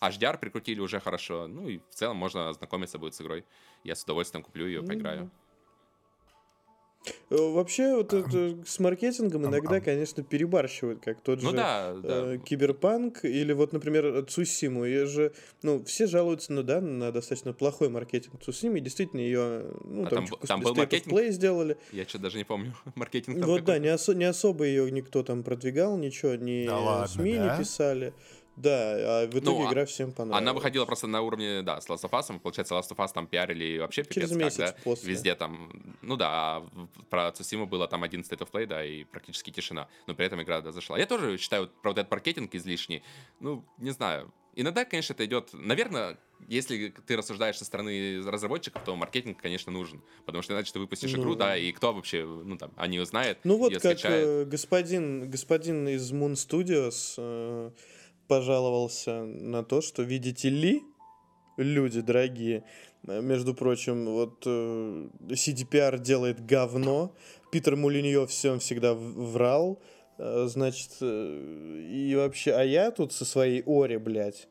[0.00, 1.46] HDR прикрутили уже хорошо.
[1.46, 3.44] Ну и в целом можно ознакомиться будет с игрой.
[3.84, 5.24] Я с удовольствием куплю ее, поиграю.
[5.24, 5.45] Э,
[7.30, 12.34] Вообще, вот это с маркетингом иногда, конечно, перебарщивают, как тот Ну же да, да.
[12.34, 14.84] э, Киберпанк или вот, например, Цусиму.
[14.84, 15.32] Ее же,
[15.62, 18.80] ну, все жалуются, ну да, на достаточно плохой маркетинг Цусимы.
[18.80, 21.12] Действительно, ее, ну, А там, там там был маркетинг?
[21.12, 21.76] Play сделали.
[21.92, 22.74] Я что-то даже не помню.
[22.94, 26.78] Маркетинг там Вот да, не, осо- не особо ее никто там продвигал, ничего, ни Да
[26.78, 27.52] ладно, СМИ да?
[27.52, 28.12] не писали.
[28.56, 30.42] Да, а в итоге Ну, а- игра всем понравилась.
[30.42, 32.38] Она выходила просто на уровне, да, с Last of Us.
[32.40, 34.76] Получается, Last of Us там пиарили вообще Через пипец как, месяц да?
[34.82, 35.10] после.
[35.10, 35.70] Везде там,
[36.02, 36.66] ну да, а
[37.10, 39.88] про Цусиму было там один State of Play, да, и практически тишина.
[40.06, 40.98] Но при этом игра, да, зашла.
[40.98, 43.02] Я тоже считаю про вот этот маркетинг излишний.
[43.40, 44.32] Ну, не знаю.
[44.58, 45.50] Иногда, конечно, это идет...
[45.52, 46.16] Наверное,
[46.48, 50.00] если ты рассуждаешь со стороны разработчиков, то маркетинг, конечно, нужен.
[50.24, 51.20] Потому что иначе ты выпустишь Ну.
[51.20, 55.86] игру, да, и кто вообще, ну там, они узнают, Ну вот как э, господин, господин
[55.88, 57.70] из Moon Studios э,
[58.28, 60.82] пожаловался на то, что, видите ли,
[61.56, 62.64] люди дорогие,
[63.02, 67.14] между прочим, вот э, CDPR делает говно,
[67.52, 69.80] Питер Мулиньо всем всегда врал,
[70.18, 74.48] э, значит, э, и вообще, а я тут со своей Ори, блядь,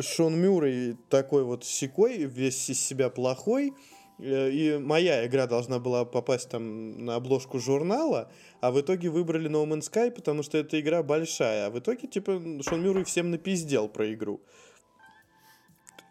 [0.00, 3.74] Шон Мюррей такой вот секой, весь из себя плохой,
[4.22, 9.66] и моя игра должна была попасть там на обложку журнала, а в итоге выбрали No
[9.66, 13.88] Man's Sky, потому что эта игра большая, а в итоге, типа, Шон Мюррей всем напиздел
[13.88, 14.40] про игру.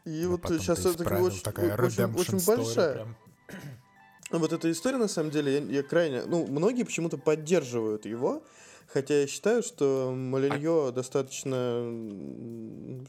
[0.06, 2.94] И А вот сейчас это очень, такая очень, очень большая.
[2.94, 3.16] прям.
[4.32, 6.24] Вот эта история, на самом деле, я, я крайне...
[6.24, 8.44] Ну, многие почему-то поддерживают его,
[8.92, 11.56] хотя я считаю, что Малиньо достаточно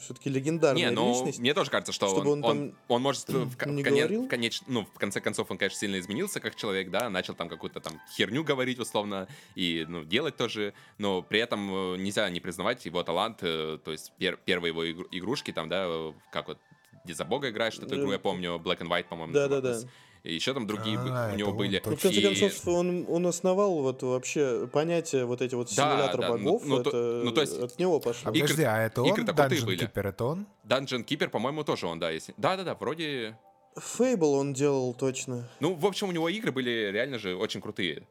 [0.00, 1.38] все-таки легендарная Не, ну, личность.
[1.38, 4.26] мне тоже кажется, что он, он он, он может в, не в коне- говорил?
[4.26, 7.48] в конеч- ну, в конце концов, он, конечно, сильно изменился как человек, да, начал там
[7.48, 12.40] какую-то там херню говорить, условно, и, ну, делать тоже, но при этом э, нельзя не
[12.40, 16.48] признавать его талант, э, то есть пер- первые его игру- игрушки там, да, э, как
[16.48, 16.58] вот,
[17.04, 19.68] где за бога играешь, что-то игру, я помню, Black and White, по-моему, Да-да-да.
[19.70, 19.94] называлась.
[20.22, 21.82] И еще там другие А, у него были.
[21.84, 25.90] Ну, в конце И- концов, он, он основал вот вообще понятие вот эти вот Да,
[25.90, 26.62] симулятор да, ну- богов.
[26.64, 28.30] ну, то- это ну, то есть- от него пошло.
[28.30, 29.10] А подожди, а это он?
[29.12, 29.82] Dungeon были.
[29.84, 30.46] Keeper, это он?
[30.64, 32.34] Dungeon Keeper, по-моему, тоже он, да, если...
[32.36, 33.36] Да-да-да, вроде...
[33.76, 35.48] Фейбл он делал точно.
[35.58, 38.06] Ну, в общем, у него игры были реально же очень крутые.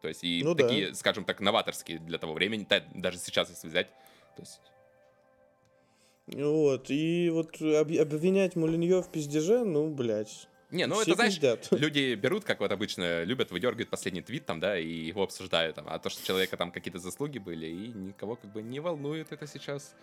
[0.00, 0.64] То есть и Ну да.
[0.66, 3.88] такие, скажем так, новаторские для того времени, да, даже сейчас, если взять.
[4.36, 4.60] То есть,
[6.28, 10.47] Вот, и вот об- обвинять Мулиньо в пиздеже, ну, блядь.
[10.70, 11.68] Не, ну все это, знаешь, пиздят.
[11.70, 15.86] люди берут, как вот обычно, любят, выдергивают последний твит там, да, и его обсуждают там.
[15.88, 19.32] А то, что у человека там какие-то заслуги были, и никого как бы не волнует
[19.32, 19.94] это сейчас.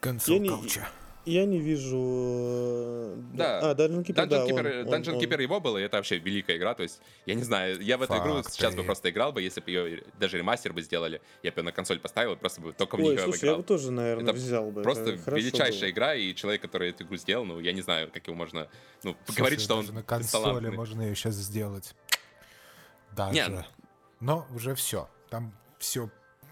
[0.00, 0.86] Консоль Я не- Culture.
[1.26, 1.96] Я не вижу...
[1.98, 3.70] э, Да.
[3.70, 6.18] А, Dungeon Keeper, Dungeon да, Keeper, он- Dungeon он- Keeper его было, и это вообще
[6.18, 6.74] великая игра.
[6.74, 8.52] То есть, я не знаю, я в эту игру Факты.
[8.52, 11.64] сейчас бы просто играл бы, если бы ее даже ремастер бы сделали, я бы ее
[11.64, 13.56] на консоль поставил, и просто бы только в нее слушай, я играл.
[13.58, 14.82] бы тоже, наверное, Это взял бы.
[14.82, 15.90] Просто величайшая было.
[15.90, 18.68] игра, и человек, который эту игру сделал, ну, я не знаю, как его можно,
[19.02, 20.70] ну, Слушай, говорить, что он на консоли бесталантный.
[20.72, 21.94] можно ее сейчас сделать.
[23.16, 23.34] Даже.
[23.50, 23.64] Не.
[24.20, 25.08] Но уже все.
[25.30, 26.10] Там все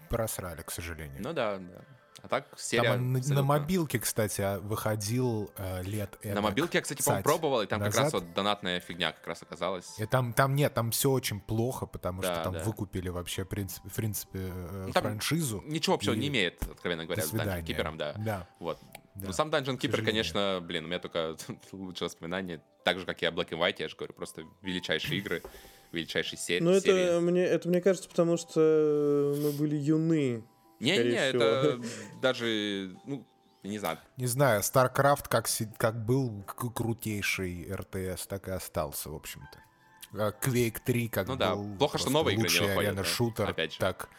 [0.09, 1.17] просрали, к сожалению.
[1.21, 1.81] Ну да, да.
[2.23, 2.91] А так Там серия...
[2.93, 7.03] он на, на абсолютно- мобилке, кстати, а, выходил э, лет На эдак мобилке я, кстати,
[7.03, 8.13] по-моему, 20 пробовал, и там как раз назад.
[8.21, 9.99] вот донатная фигня как раз оказалась.
[9.99, 12.63] И там, там нет, там все очень плохо, потому Да, что там да.
[12.63, 15.61] выкупили вообще, в принципе, в принципе э, Ну, там франшизу.
[15.65, 17.61] Ничего общего И не имеет, откровенно говоря, с Dungeon.
[17.65, 18.13] Keeper'ом, да.
[18.17, 18.47] Да.
[18.59, 18.79] Вот.
[19.15, 21.35] Да, Ну, сам Dungeon Keeper, конечно, блин, у меня только
[21.73, 22.61] лучшее воспоминание.
[22.85, 25.43] Так же, как и о Black and White, я же говорю, просто величайшие игры,
[25.91, 27.01] величайшие се- Ну, серии.
[27.01, 30.43] это мне, это мне кажется, потому что мы были юны.
[30.79, 31.79] Не-не, это
[32.21, 33.25] даже, ну,
[33.63, 35.47] не знаю, Не знаю, StarCraft как,
[35.77, 39.59] как был крутейший РТС, так и остался, в общем-то.
[40.13, 43.49] А Quake 3 как Ну да, был плохо, что новые игры не лучший да, арена-шутер,
[43.49, 43.79] опять же.
[43.79, 44.09] так,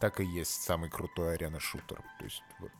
[0.00, 2.02] так и есть самый крутой арена-шутер.
[2.18, 2.72] То есть вот.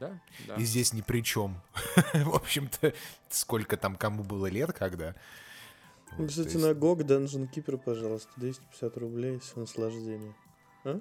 [0.00, 0.54] да, да.
[0.56, 1.60] И здесь ни при чем.
[2.14, 2.92] в общем-то,
[3.28, 5.14] сколько там кому было лет, когда.
[6.16, 10.34] Вот, Кстати, есть- на GOG Dungeon Keeper, пожалуйста, 250 рублей с наслаждением.
[10.84, 11.00] А?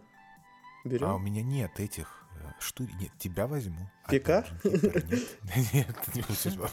[0.83, 1.07] Берем?
[1.07, 2.89] А у меня нет этих э, штук.
[2.99, 3.89] Нет, тебя возьму.
[4.05, 4.45] А Keeper
[5.73, 5.73] нет.
[5.73, 6.69] Нет, не спасибо.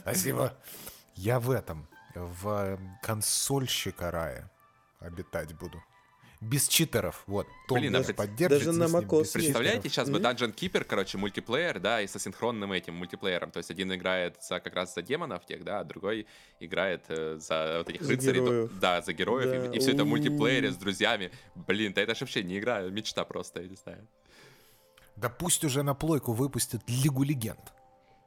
[0.00, 0.56] Спасибо.
[1.14, 4.50] Я в этом, в э, консольщика рая
[4.98, 5.82] обитать буду.
[6.40, 7.46] Без читеров, вот.
[7.68, 9.30] Том Блин, а пред- поддержит, даже на с macOS.
[9.34, 10.26] Представляете, сейчас бы Мгм.
[10.28, 13.50] Dungeon Keeper, короче, мультиплеер, да, и со синхронным этим мультиплеером.
[13.50, 16.26] То есть один играет за, как раз за демонов тех, да, а другой
[16.58, 18.40] играет э, за вот этих За рыцарей.
[18.40, 18.70] то- героев.
[18.80, 19.68] Да, за героев.
[19.70, 19.76] Да.
[19.76, 21.30] И, все это в мультиплеере с друзьями.
[21.54, 24.08] Блин, да это ж вообще не игра, мечта просто, я не знаю.
[25.16, 27.60] Да пусть уже на плойку выпустят Лигу Легенд.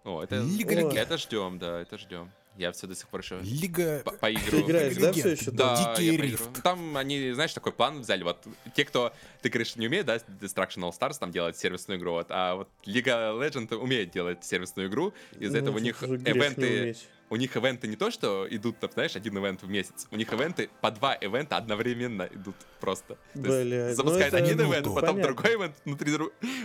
[0.03, 0.93] О, это, Лига Легенд.
[0.93, 2.29] это ждем, да, это ждем.
[2.55, 4.01] Я все до сих пор еще Лига...
[4.05, 4.63] по- поигрываю.
[4.63, 5.51] Ты играешь, да, все еще?
[5.51, 6.61] Да, Дикий рифт.
[6.61, 8.23] Там они, знаешь, такой план взяли.
[8.23, 8.45] Вот
[8.75, 12.27] те, кто, ты говоришь, не умеет, да, Destruction All Stars там делать сервисную игру, вот,
[12.29, 15.13] а вот Лига Legend умеет делать сервисную игру.
[15.39, 17.07] Из-за Ну, этого у них ивенты, уметь.
[17.33, 20.07] У них ивенты не то, что идут, там, знаешь, один ивент в месяц.
[20.11, 23.17] У них ивенты по два ивента одновременно идут просто.
[23.33, 24.71] То есть Блядь, ну один минуту.
[24.71, 25.23] ивент, потом Понятно.
[25.23, 26.11] другой ивент внутри,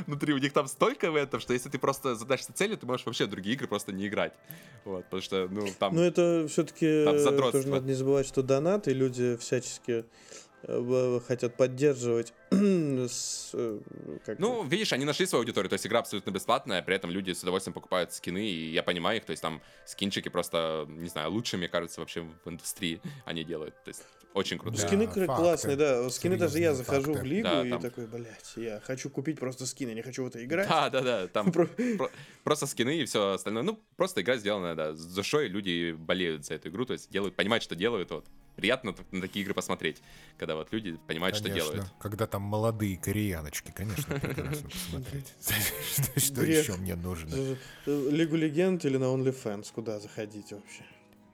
[0.07, 3.25] внутри у них там столько ивентов, что если ты просто задашься целью, ты можешь вообще
[3.27, 4.35] другие игры просто не играть.
[4.85, 5.95] Вот, потому что, ну, там...
[5.95, 7.61] Ну, это все-таки Там задротство.
[7.62, 10.05] тоже надо не забывать, что донаты люди всячески э,
[11.27, 12.33] хотят поддерживать.
[12.51, 13.79] с, э,
[14.25, 17.33] как Ну, видишь, они нашли свою аудиторию, то есть игра абсолютно бесплатная, при этом люди
[17.33, 21.31] с удовольствием покупают скины, и я понимаю их, то есть там скинчики просто, не знаю,
[21.31, 24.03] лучшие, мне кажется, вообще в индустрии они делают, то есть
[24.35, 24.77] очень круто.
[24.81, 25.27] Да, Скины факты.
[25.27, 26.09] классные, да.
[26.11, 27.21] Скины даже я захожу факты.
[27.21, 30.29] в лигу Да, и там- такой, блядь, я хочу купить просто скины, не хочу в
[30.29, 30.69] это играть.
[30.69, 32.11] Да, да, да, там Про- про-
[32.45, 33.63] просто скины и все остальное.
[33.63, 37.37] Ну, просто игра сделана, да, с душой, люди болеют за эту игру, то есть делают,
[37.37, 38.27] понимают, что делают, вот.
[38.59, 40.03] Приятно на такие игры посмотреть,
[40.37, 41.93] когда вот люди понимают, что Конечно, делают.
[42.01, 45.33] когда там молодые кореяночки, конечно, прекрасно посмотреть.
[45.41, 47.37] Что- Что еще мне нужно?
[47.37, 47.55] Э,
[47.87, 50.83] э, Лигу Легенд или на OnlyFans, куда заходить вообще?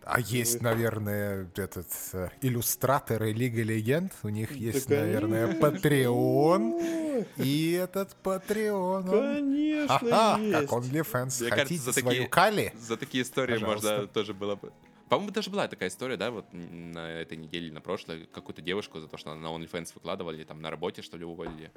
[0.02, 4.12] А есть, наверное, этот э, иллюстраторы Лига Легенд.
[4.22, 5.58] У них есть, Да, наверное.
[5.58, 7.26] Patreon.
[7.38, 9.08] И этот Patreon.
[9.08, 9.96] он- Конечно,
[10.34, 10.68] Ага, есть.
[10.68, 11.40] как OnlyFans.
[11.40, 12.72] Мне Хотите кажется, за свою такие- Кали?
[12.78, 13.88] За такие истории Пожалуйста.
[13.92, 14.72] можно тоже было бы.
[15.08, 19.00] По-моему, даже была такая история, да, вот на этой неделе, или на прошлой, какую-то девушку
[19.00, 21.70] за то, что она на OnlyFans выкладывали, там на работе, что ли, уволили.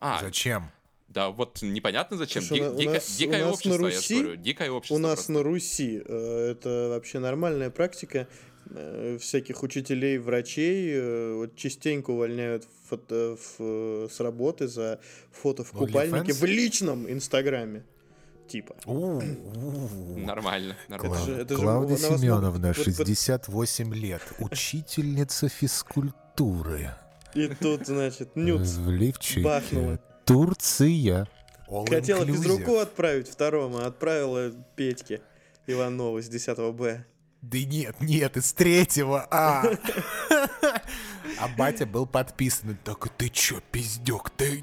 [0.00, 0.70] А, Зачем?
[1.08, 2.42] да, вот непонятно зачем.
[2.42, 4.36] Слушай, Ди- у нас- дико- у нас- дикое у нас на общество, я Руси- говорю,
[4.36, 4.94] дикое общество.
[4.94, 5.32] У нас просто.
[5.32, 8.26] на Руси э, это вообще нормальная практика.
[8.70, 15.00] Э, Всяких учителей, врачей э, вот частенько увольняют фото- в- с работы за
[15.32, 15.78] фото в OnlyFans?
[15.86, 17.84] купальнике в личном инстаграме.
[18.52, 18.74] Типа.
[18.84, 21.44] Нормально, нормально.
[21.46, 26.94] Клавдия Семеновна, могут- вот- вот- 68 лет, учительница физкультуры.
[27.34, 28.74] И тут, значит, нюц.
[28.74, 29.40] В лифчике.
[29.40, 29.98] бахнула.
[30.26, 31.26] Турция.
[31.66, 32.36] All Хотела inclusive.
[32.42, 35.22] физруку отправить второму, а отправила Петьке
[35.66, 37.06] Иванову с 10 Б.
[37.40, 39.64] Да нет, нет, из третьего А.
[41.40, 42.76] А батя был подписан.
[42.84, 44.62] Так ты чё, пиздёк, ты...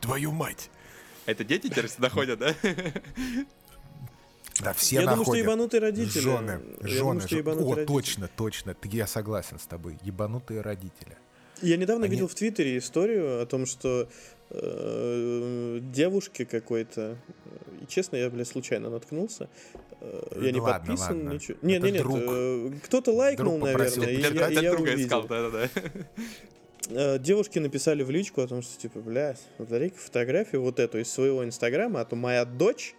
[0.00, 0.70] Твою мать.
[1.26, 2.54] Это дети теперь сюда ходят, да?
[4.62, 5.44] Да все Я думаю, что находят.
[5.44, 6.20] ебанутые родители.
[6.22, 7.86] Жены, Я думаю, жены, что ебанутые О, родители.
[7.94, 8.74] точно, точно.
[8.74, 9.98] Ты- Я согласен с тобой.
[10.02, 11.16] Ебанутые родители.
[11.60, 14.08] Я недавно Они- видел в Твиттере историю о том, что
[14.50, 19.48] э, девушке какой-то, э, и честно, я, блядь, случайно наткнулся.
[20.00, 21.30] э, я не ладно, подписан, ладно.
[21.34, 21.58] ничего.
[21.62, 22.22] Нет, Это нет, нет.
[22.28, 24.50] э, Кто-то лайкнул, Друг попросил наверное, и почитать.
[24.54, 25.06] я, Для я друга увидел.
[25.06, 25.68] искал, да-да-да.
[26.90, 31.10] Э, Девушки написали в личку о том, что типа, блядь, удали-ка фотографию вот эту из
[31.10, 32.94] своего инстаграма, а то моя дочь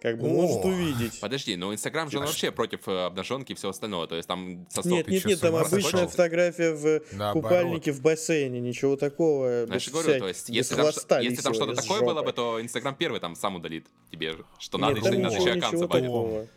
[0.00, 1.20] как бы О, может увидеть.
[1.20, 4.06] Подожди, но Инстаграм же он вообще против э, обнаженки и всего остального.
[4.06, 7.42] То есть там сосок Нет, нет, нет, там обычная фотография в Наоборот.
[7.42, 9.66] купальнике в бассейне, ничего такого.
[9.66, 12.60] Знаешь, я говорю, всяких- то есть, если там, если там что-то такое было бы, то
[12.60, 16.48] Инстаграм первый там сам удалит тебе, что Нет, надо, там если надо еще аккаунт забанить.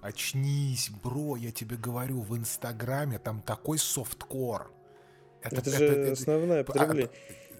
[0.00, 4.70] Очнись, бро, я тебе говорю, в Инстаграме там такой софткор.
[5.42, 7.10] Это же основное потребление.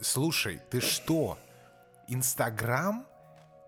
[0.01, 1.39] а, слушай, ты что?
[2.09, 3.07] Инстаграм?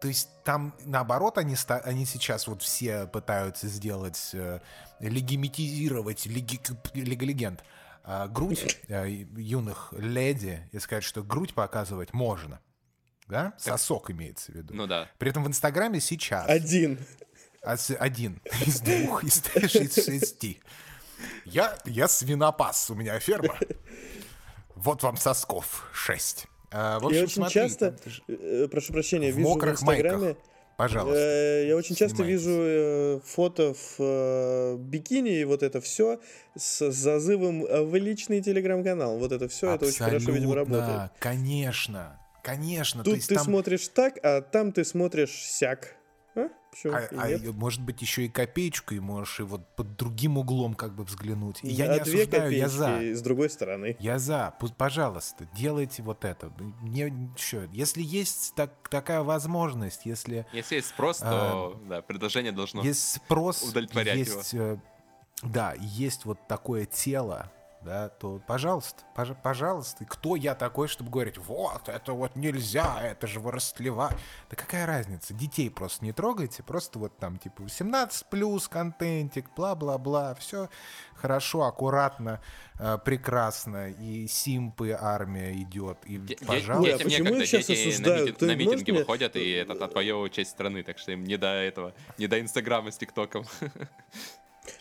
[0.01, 4.61] То есть там, наоборот, они, ста- они сейчас вот все пытаются сделать, э,
[4.99, 6.59] легимитизировать леги,
[6.95, 7.63] Лига Легенд.
[8.03, 12.61] А, грудь э, юных леди и сказать, что грудь показывать можно.
[13.29, 13.53] Да?
[13.59, 14.75] Сосок имеется в виду.
[14.75, 15.09] Ну да.
[15.19, 16.49] При этом в Инстаграме сейчас...
[16.49, 16.99] Один.
[17.63, 20.61] А Один из двух, из, из шести.
[21.45, 23.59] Я, я свинопас, у меня ферма.
[24.83, 26.47] Вот вам сосков шесть.
[26.71, 29.53] А, в общем, я очень смотри, часто, там ты э, прошу прощения, в вижу в
[29.53, 30.19] мокрых Инстаграме...
[30.19, 30.43] майках.
[30.77, 31.21] Пожалуйста.
[31.21, 32.41] э, я очень часто снимайтесь.
[32.41, 36.21] вижу э, фото в э, бикини и вот это все
[36.57, 39.19] с зазывом э, в личный телеграм-канал.
[39.19, 41.11] Вот это все, это очень хорошо, видимо, работает.
[41.19, 43.05] Конечно, конечно.
[43.05, 45.97] то Тут есть ты там, смотришь так, а там ты смотришь сяк.
[46.47, 46.51] А?
[46.85, 47.55] А, а нет?
[47.55, 51.59] может быть, еще и копеечку, и можешь и вот под другим углом как бы взглянуть.
[51.63, 53.01] И я а не две осуждаю, я за.
[53.01, 53.97] с другой стороны.
[53.99, 54.55] Я за.
[54.77, 56.53] Пожалуйста, делайте вот это.
[56.81, 62.83] Мне что, если есть так, такая возможность, если Если есть спрос, то да, предложение должно...
[62.83, 64.79] есть спрос, удовлетворять есть, э,
[65.43, 67.51] да, есть вот такое тело,
[67.83, 70.05] да, то пожалуйста, пож, пожалуйста.
[70.05, 74.17] Кто я такой, чтобы говорить, вот, это вот нельзя, это же вы растлевать.
[74.51, 75.33] Да какая разница?
[75.35, 80.69] Детей просто не трогайте, просто вот там типа 18 плюс контентик, бла-бла-бла, все
[81.15, 82.41] хорошо, аккуратно,
[82.79, 86.93] э, прекрасно, и симпы армия идет, и Де- пожалуйста.
[86.93, 88.29] Детям почему некогда, щас дети на, осуждают?
[88.31, 91.37] митинг- Ты на митинги мне- выходят и этот, отвоевывают часть страны, так что им не
[91.37, 93.45] до этого, не до Инстаграма с ТикТоком.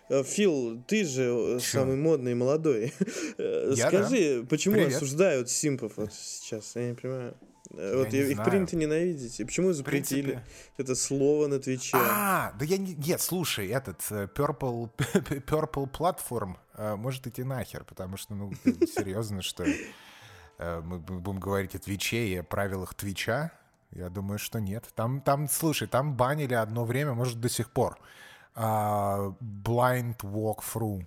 [0.10, 1.80] Э, Фил, ты же э, Чё?
[1.80, 2.94] самый модный и молодой.
[3.38, 4.96] Э, Я, Скажи, почему Привет.
[4.96, 6.76] осуждают симпов вот сейчас?
[6.76, 7.36] Я не понимаю.
[7.72, 8.50] Э, Вот не их знаю.
[8.50, 9.40] принято ненавидеть.
[9.40, 10.44] И почему запретили принципе-
[10.78, 11.98] это слово на Твиче?
[11.98, 12.94] А, да я не...
[12.96, 16.56] Нет, слушай, этот Purple, Purple Platform
[16.98, 19.66] может идти нахер, потому что, ну, серьезно, что
[20.58, 23.52] мы будем говорить о Твиче и о правилах Твича?
[23.92, 24.86] Я думаю, что нет.
[24.96, 27.98] Там, там, слушай, там банили одно время, может, до сих пор.
[28.56, 31.06] А, blind walkthrough.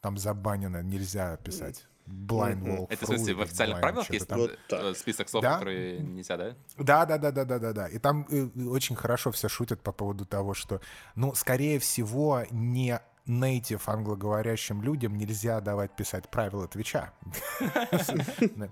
[0.00, 1.86] Там забанено, нельзя писать.
[2.08, 2.86] Blind walkthrough.
[2.90, 4.38] Это в смысле в официальных blind правилах есть там.
[4.40, 4.82] Вот так.
[4.82, 5.58] э, список слов, Да?
[5.58, 6.56] которые нельзя, да?
[6.78, 7.86] Да, да, да, да, да, да, да.
[7.88, 10.80] И там э, очень хорошо все шутят по поводу того, что,
[11.14, 17.12] ну, скорее всего, не нейтив англоговорящим людям нельзя давать писать правила Твича.
[18.56, 18.70] На-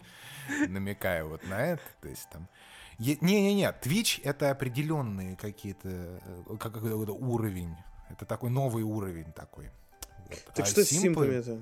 [0.68, 1.82] Намекая вот на это.
[2.00, 2.48] То есть там...
[2.98, 5.88] Не-не-не, Twitch— это определенные какие-то...
[5.88, 7.76] э, как- какой-то уровень.
[8.10, 9.70] Это такой новый уровень такой.
[10.28, 10.44] Вот.
[10.54, 11.60] Так А что с симпы- симпами-то?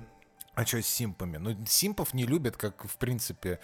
[0.55, 1.37] а что с симпами?
[1.37, 3.59] Ну, симпов не любят, как, в принципе,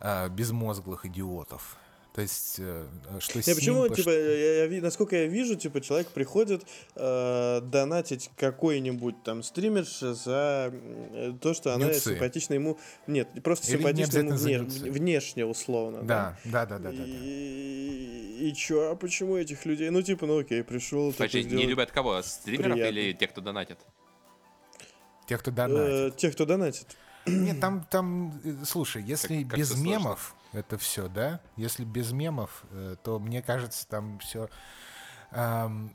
[0.00, 1.76] а, безмозглых идиотов.
[2.16, 2.86] То есть, э,
[3.20, 6.62] что Не, почему, симпы, типа, я- я насколько я вижу, типа, человек приходит
[6.94, 12.00] э, донатить какой-нибудь там стримерше за э, то, что она Нюцы.
[12.14, 12.78] симпатична ему...
[13.06, 16.02] Нет, просто Или не симпатична ему вне- внешне, условно.
[16.04, 16.96] Да, да, да, да, да.
[16.96, 17.04] да.
[17.04, 19.90] И, и чё, а почему этих людей?
[19.90, 21.12] Ну, типа, ну окей, пришел.
[21.12, 22.22] Подожди, не любят кого?
[22.22, 22.98] Стримеров приятно.
[22.98, 23.78] или тех, кто донатит?
[25.28, 26.14] Те, кто донатит.
[26.14, 26.86] Э, тех, кто донатит.
[27.26, 29.84] Нет, там, там, э, слушай, если Как- как без сложно.
[29.84, 34.48] мемов это все, да, если без мемов, э, то мне кажется, там все.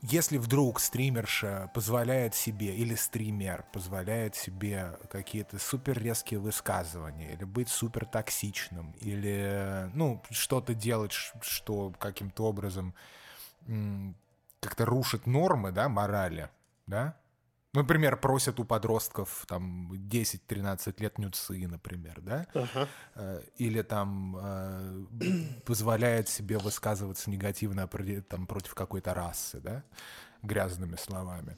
[0.04, 7.70] если вдруг стримерша позволяет себе, или стример позволяет себе какие-то супер резкие высказывания, или быть
[7.70, 12.94] супер токсичным, или, э, ну, что-то делать, что каким-то образом
[14.60, 16.50] как-то рушит нормы, да, морали,
[16.88, 17.16] да,
[17.74, 22.46] Например, просят у подростков там 10-13 лет нюцы, например, да?
[22.54, 22.88] Ага.
[23.16, 25.06] Э, Или там э,
[25.66, 27.88] позволяет себе высказываться негативно
[28.28, 29.84] там, против какой-то расы, да?
[30.42, 31.58] Грязными словами.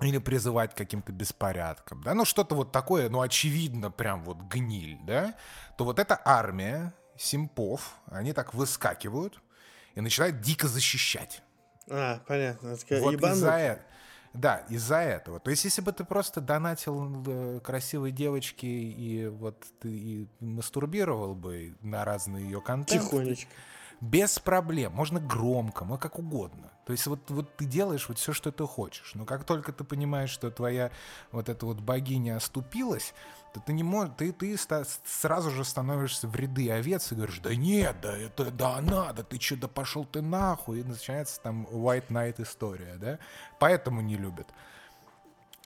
[0.00, 2.14] Или призывать к каким-то беспорядкам, да?
[2.14, 5.34] Ну, что-то вот такое, ну, очевидно, прям вот гниль, да?
[5.76, 9.40] То вот эта армия симпов, они так выскакивают
[9.96, 11.42] и начинают дико защищать.
[11.90, 12.76] А, понятно.
[12.90, 13.86] Вот из-за этого.
[14.34, 15.40] Да, из-за этого.
[15.40, 21.34] То есть, если бы ты просто донатил э, красивой девочке и вот ты и мастурбировал
[21.34, 23.50] бы на разные ее контенты, Тихонечко.
[24.00, 26.70] без проблем, можно громко, ну как угодно.
[26.86, 29.12] То есть вот, вот ты делаешь вот все, что ты хочешь.
[29.14, 30.90] Но как только ты понимаешь, что твоя
[31.30, 33.14] вот эта вот богиня оступилась,
[33.52, 37.40] то ты не можешь, ты, ты ста- сразу же становишься в ряды овец и говоришь,
[37.40, 40.80] да нет, да это, да надо, ты что, да пошел ты нахуй.
[40.80, 43.18] И начинается там White Knight история, да?
[43.58, 44.48] Поэтому не любят.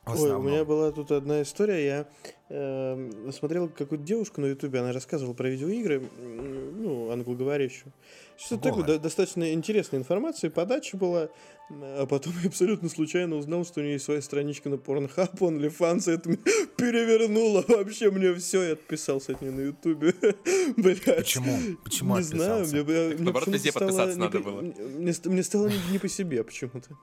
[0.06, 1.84] Ой, у меня была тут одна история.
[1.84, 2.06] Я
[2.48, 7.92] эм, смотрел какую-то девушку на Ютубе, она рассказывала про видеоигры, ну, англоговорящую.
[8.36, 11.28] Что-то такое, до- достаточно интересная информация, подача была.
[11.68, 16.08] А потом я абсолютно случайно узнал, что у нее есть своя страничка на Pornhub, OnlyFans,
[16.08, 16.30] и это
[16.76, 20.14] перевернуло вообще мне все, я отписался от нее на Ютубе.
[20.76, 21.02] Блядь.
[21.04, 21.58] Почему?
[21.82, 22.84] Почему Не знаю, отписался?
[22.84, 24.60] мне, мне наоборот, везде подписаться не надо было.
[24.60, 26.96] Мне, мне стало не, не по себе почему-то.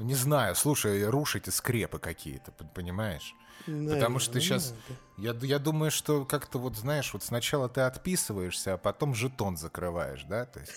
[0.00, 3.34] Ну, не знаю, слушай, рушите скрепы какие-то, понимаешь?
[3.66, 4.74] Потому что Наверное, сейчас,
[5.18, 5.38] надо.
[5.42, 10.24] я, я думаю, что как-то вот, знаешь, вот сначала ты отписываешься, а потом жетон закрываешь,
[10.24, 10.46] да?
[10.46, 10.72] То есть,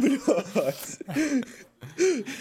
[0.54, 0.98] Блядь.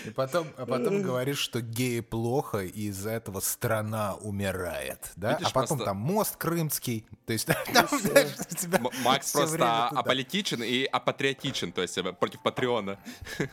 [0.05, 5.33] и потом, а потом говоришь, что геи плохо, и из-за этого страна умирает, да?
[5.33, 9.31] Видишь, а потом просто- там мост крымский, то есть там, знаешь, у тебя М- Макс
[9.33, 12.97] просто аполитичен и апатриотичен, то есть э, против Патреона.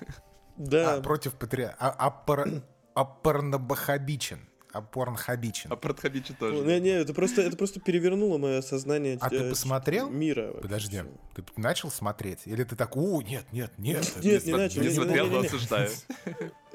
[0.57, 1.75] Да, А, против патриа...
[1.79, 2.63] А, апор-
[2.95, 4.41] апорнобахабичен.
[4.73, 5.73] Апорнхабичен.
[5.73, 6.65] Апатриотичен Ну, тоже.
[6.67, 10.11] Не, не, это просто, это просто перевернуло мое сознание А ты э, посмотрел?
[10.11, 10.53] мира.
[10.61, 11.01] Подожди,
[11.35, 12.41] ты начал смотреть?
[12.45, 14.13] Или ты так, о, нет, нет, нет.
[14.23, 15.89] Нет, не начал, Не не- смотрел, не- но осуждаю.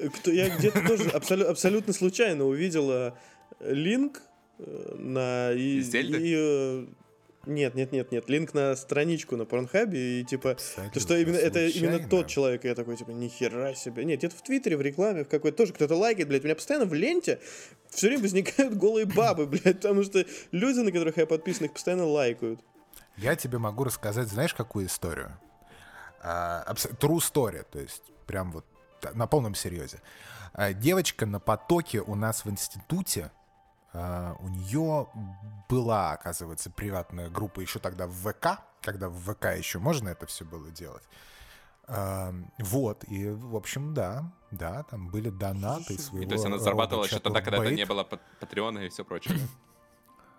[0.00, 3.12] Э, Кто, я где-то тоже абсолю- абсолютно случайно увидел э,
[3.60, 4.20] линк
[4.58, 5.52] э, на...
[5.52, 6.18] И, Из Зельды?
[6.20, 6.86] и, э,
[7.44, 8.28] Нет, нет, нет, нет.
[8.28, 12.08] Линк на страничку на Порнхабе и типа, Абсолютно то что именно это именно случайно.
[12.08, 14.04] тот человек, и я такой, типа, нихера себе.
[14.04, 16.42] Нет, это в Твиттере, в рекламе, в какой-то тоже кто-то лайкает, блядь.
[16.42, 17.40] У меня постоянно в ленте
[17.90, 22.06] все время возникают голые бабы, блядь, потому что люди, на которых я подписан, их постоянно
[22.06, 22.60] лайкают.
[23.16, 25.36] Я тебе могу рассказать, знаешь, какую историю?
[26.22, 28.64] А, True story, то есть прям вот
[29.14, 30.00] на полном серьезе.
[30.52, 33.30] А, Девочка на потоке у нас в институте,
[33.92, 35.08] а, у нее
[35.68, 40.44] была, оказывается, приватная группа еще тогда в ВК, когда в ВК еще можно это все
[40.44, 41.02] было делать.
[41.86, 46.58] А, Вот, и, в общем, да, да, там были донаты своего И то есть она
[46.58, 49.38] зарабатывала еще тогда, когда это не было пат- Патреона и все прочее.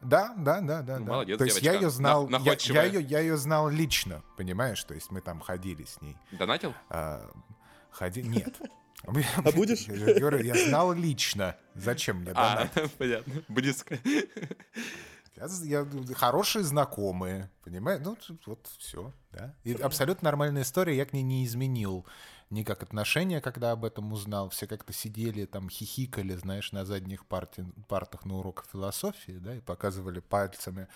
[0.02, 0.34] да?
[0.38, 1.00] Да, да, да.
[1.00, 1.12] Ну, да.
[1.12, 4.84] молодец, То есть я ее знал, На- я, я ее, я ее знал лично, понимаешь?
[4.84, 6.18] То есть мы там ходили с ней.
[6.32, 6.74] Донатил?
[6.90, 7.30] А,
[7.92, 8.24] ходи...
[8.24, 8.60] Нет.
[9.06, 9.82] А будешь?
[9.88, 11.56] Я говорю, я знал лично.
[11.76, 12.92] Зачем мне А, донат?
[12.98, 13.34] понятно.
[13.48, 14.00] Близко.
[15.36, 18.02] Я, я- хорошие знакомые, понимаешь?
[18.06, 18.16] Ну,
[18.46, 19.56] вот все, да.
[19.64, 22.06] И абсолютно нормальная история, я к ней не изменил
[22.50, 24.50] никак отношения, когда об этом узнал.
[24.50, 29.60] Все как-то сидели, там, хихикали, знаешь, на задних парте- партах на уроках философии, да, и
[29.60, 30.88] показывали пальцами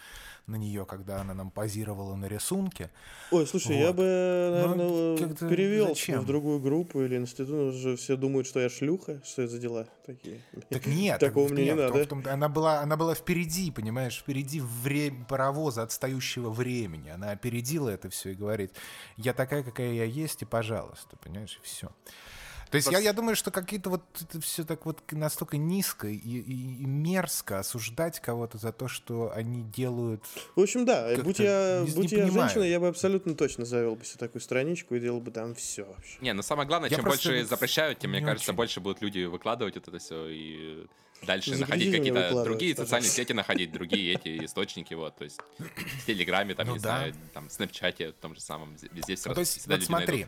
[0.46, 2.90] на нее, когда она нам позировала на рисунке.
[3.32, 3.98] Ой, слушай, я Вот.
[3.98, 6.22] бы, Ну, наверное, как-то перевел зачем?
[6.22, 7.74] в другую группу или институт.
[7.76, 9.22] Уже все думают, что я шлюха.
[9.26, 10.42] Что это за дела такие?
[10.70, 12.32] Так нет, Такого так мне не надо.
[12.32, 17.10] она была, она была впереди, понимаешь, впереди вре- паровоза отстающего времени.
[17.10, 18.72] Она опередила это все и говорит,
[19.18, 21.92] я такая, какая я есть, и пожалуйста, понимаешь, и все.
[22.70, 26.18] То есть я, я думаю, что какие-то вот это все так вот настолько низко и,
[26.18, 30.22] и- и мерзко осуждать кого-то за то, что они делают.
[30.58, 32.50] В общем, да, будь я, не- будь не я понимаю.
[32.50, 35.86] женщина, я бы абсолютно точно завел бы себе такую страничку и делал бы там все
[35.86, 36.18] вообще.
[36.20, 38.58] Не, ну самое главное, Я чем просто больше запрещают, тем, мне не кажется, очень.
[38.58, 40.88] больше будут люди выкладывать вот это все и
[41.26, 42.84] дальше находить какие-то другие пожалуйста.
[42.84, 46.98] социальные сети, находить другие эти источники, вот, то есть в Телеграме, там, Ну не да.
[46.98, 50.28] знаю, там, в Снэпчате, в том же самом, везде все Ну, то есть, вот смотри,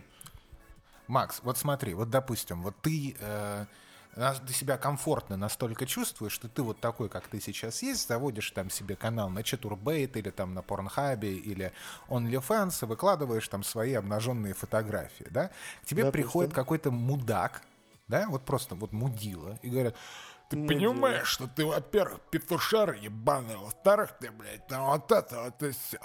[1.10, 3.66] Макс, вот смотри, вот допустим, вот ты э,
[4.16, 8.70] ты себя комфортно настолько чувствуешь, что ты вот такой, как ты сейчас есть, заводишь там
[8.70, 11.72] себе канал на Чатурбейт или там на Порнхабе или
[12.10, 15.50] OnlyFans и выкладываешь там свои обнаженные фотографии, да?
[15.84, 16.12] К тебе Допустим.
[16.24, 17.62] приходит какой-то мудак,
[18.08, 19.96] да, вот просто вот мудила, и говорят,
[20.50, 20.80] ты Мудила.
[20.80, 26.00] понимаешь, что ты, во-первых, петушар ебаный, во-вторых, ты, блядь, там вот это вот и все.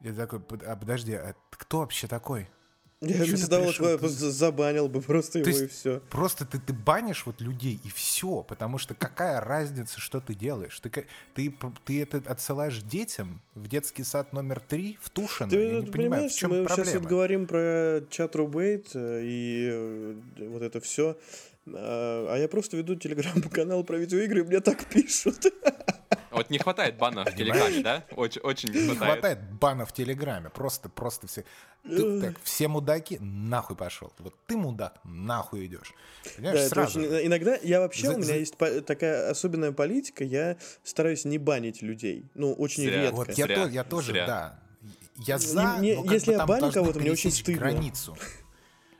[0.00, 2.48] Я такой, «Под- а подожди, а кто вообще такой?
[3.12, 6.00] Я ты задавал Ты- забанил бы просто его и все.
[6.10, 10.78] Просто ты, ты банишь вот людей и все, потому что какая разница, что ты делаешь?
[10.80, 11.54] Ты, ты,
[11.84, 15.50] ты это отсылаешь детям в детский сад номер три в Тушино?
[15.50, 17.00] Ты Я не понимаю, в чем мы сейчас проблема?
[17.00, 20.14] вот говорим про чат Рубейт э, и э,
[20.48, 21.16] вот это все.
[21.66, 25.46] А я просто веду телеграм-канал про видеоигры, и мне так пишут.
[26.30, 28.04] Вот не хватает бана в Телеграме, да?
[28.16, 29.12] Очень, очень не Не хватает.
[29.20, 31.44] хватает бана в Телеграме, просто, просто все.
[31.84, 34.12] Ты, так, все мудаки, нахуй пошел.
[34.18, 35.94] Вот ты мудак, нахуй идешь.
[36.36, 36.98] Понимаешь, Да, сразу.
[37.00, 37.26] очень-.
[37.28, 41.38] Иногда я вообще, За- у меня за- есть по- такая особенная политика, я стараюсь не
[41.38, 42.24] банить людей.
[42.34, 43.02] Ну, очень Зря.
[43.02, 43.14] редко.
[43.16, 44.26] Вот я, Зря, то- я тоже, зря.
[44.26, 44.60] да.
[45.18, 47.60] Я Не- за, не- но как если я баню кого-то, мне очень стыдно.
[47.60, 48.16] границу.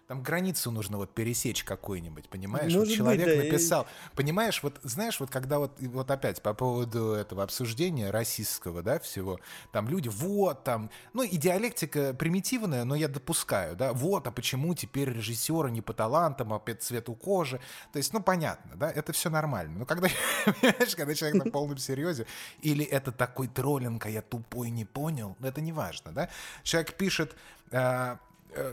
[0.06, 2.72] Там границу нужно вот пересечь какую-нибудь, понимаешь?
[2.72, 6.42] Вот Может быть, человек да, и- написал, понимаешь, вот знаешь, вот когда вот вот опять
[6.42, 9.40] по поводу этого обсуждения расистского, да, всего,
[9.72, 14.74] там люди, вот там, ну и диалектика примитивная, но я допускаю, да, вот, а почему
[14.74, 17.58] теперь режиссеры не по талантам, а по цвету кожи,
[17.92, 20.08] то есть, ну понятно, да, это все нормально, но когда,
[20.60, 22.26] понимаешь, когда человек на полном серьезе,
[22.60, 26.28] или это такой троллинг, а я тупой не понял, ну это не важно, да,
[26.62, 27.34] человек пишет,
[27.70, 28.18] а,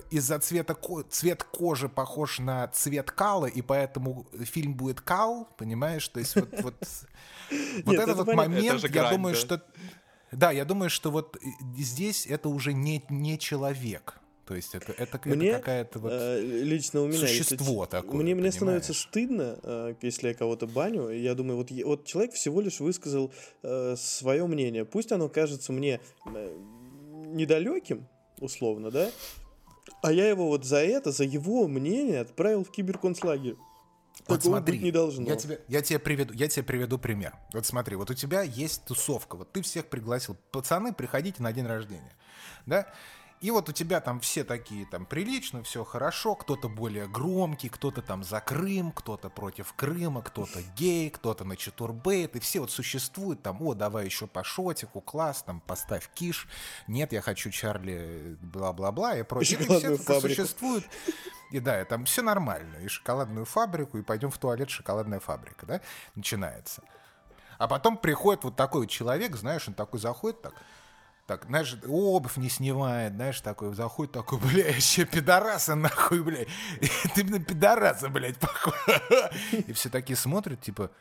[0.09, 6.07] из-за цвета ко- цвет кожи похож на цвет кала, и поэтому фильм будет кал, понимаешь?
[6.07, 6.75] То есть вот, вот,
[7.85, 9.41] вот Нет, этот это вот момент, Это я думаю, да.
[9.41, 9.61] что...
[10.31, 11.39] Да, я думаю, что вот э,
[11.77, 14.17] здесь это уже не, не человек.
[14.45, 16.11] То есть это, это, это Мне какая-то вот...
[16.13, 20.67] э, лично у меня существо эти- такое, Мне, мне становится стыдно, э, если я кого-то
[20.67, 21.09] баню.
[21.09, 23.33] Я думаю, вот, вот человек всего лишь высказал
[23.95, 24.85] свое мнение.
[24.85, 26.57] Пусть оно кажется мне э,
[27.27, 28.07] недалеким,
[28.39, 29.11] условно, да?
[30.01, 33.55] А я его вот за это, за его мнение отправил в киберконцлагерь.
[34.27, 35.27] Вот Такого смотри, быть не должно.
[35.27, 37.33] Я тебе, я, тебе приведу, я тебе приведу пример.
[37.53, 40.37] Вот смотри, вот у тебя есть тусовка, вот ты всех пригласил.
[40.51, 42.13] Пацаны, приходите на день рождения.
[42.65, 42.87] Да?
[43.41, 48.03] И вот у тебя там все такие там прилично, все хорошо, кто-то более громкий, кто-то
[48.03, 53.41] там за Крым, кто-то против Крыма, кто-то гей, кто-то на Чатурбейт, и все вот существуют
[53.41, 56.47] там, о, давай еще по шотику, класс, там, поставь киш,
[56.85, 59.59] нет, я хочу Чарли, бла-бла-бла, и прочее.
[59.59, 60.85] И все это существует.
[61.51, 62.75] И да, и там все нормально.
[62.77, 65.81] И шоколадную фабрику, и пойдем в туалет, шоколадная фабрика, да,
[66.13, 66.83] начинается.
[67.57, 70.53] А потом приходит вот такой вот человек, знаешь, он такой заходит так,
[71.27, 76.45] так, знаешь, обувь не снимает, знаешь, такой, заходит такой, бля, еще пидораса нахуй, бля.
[77.15, 78.73] Ты на пидораса, блядь, похож.
[79.51, 80.91] И все такие смотрят, типа,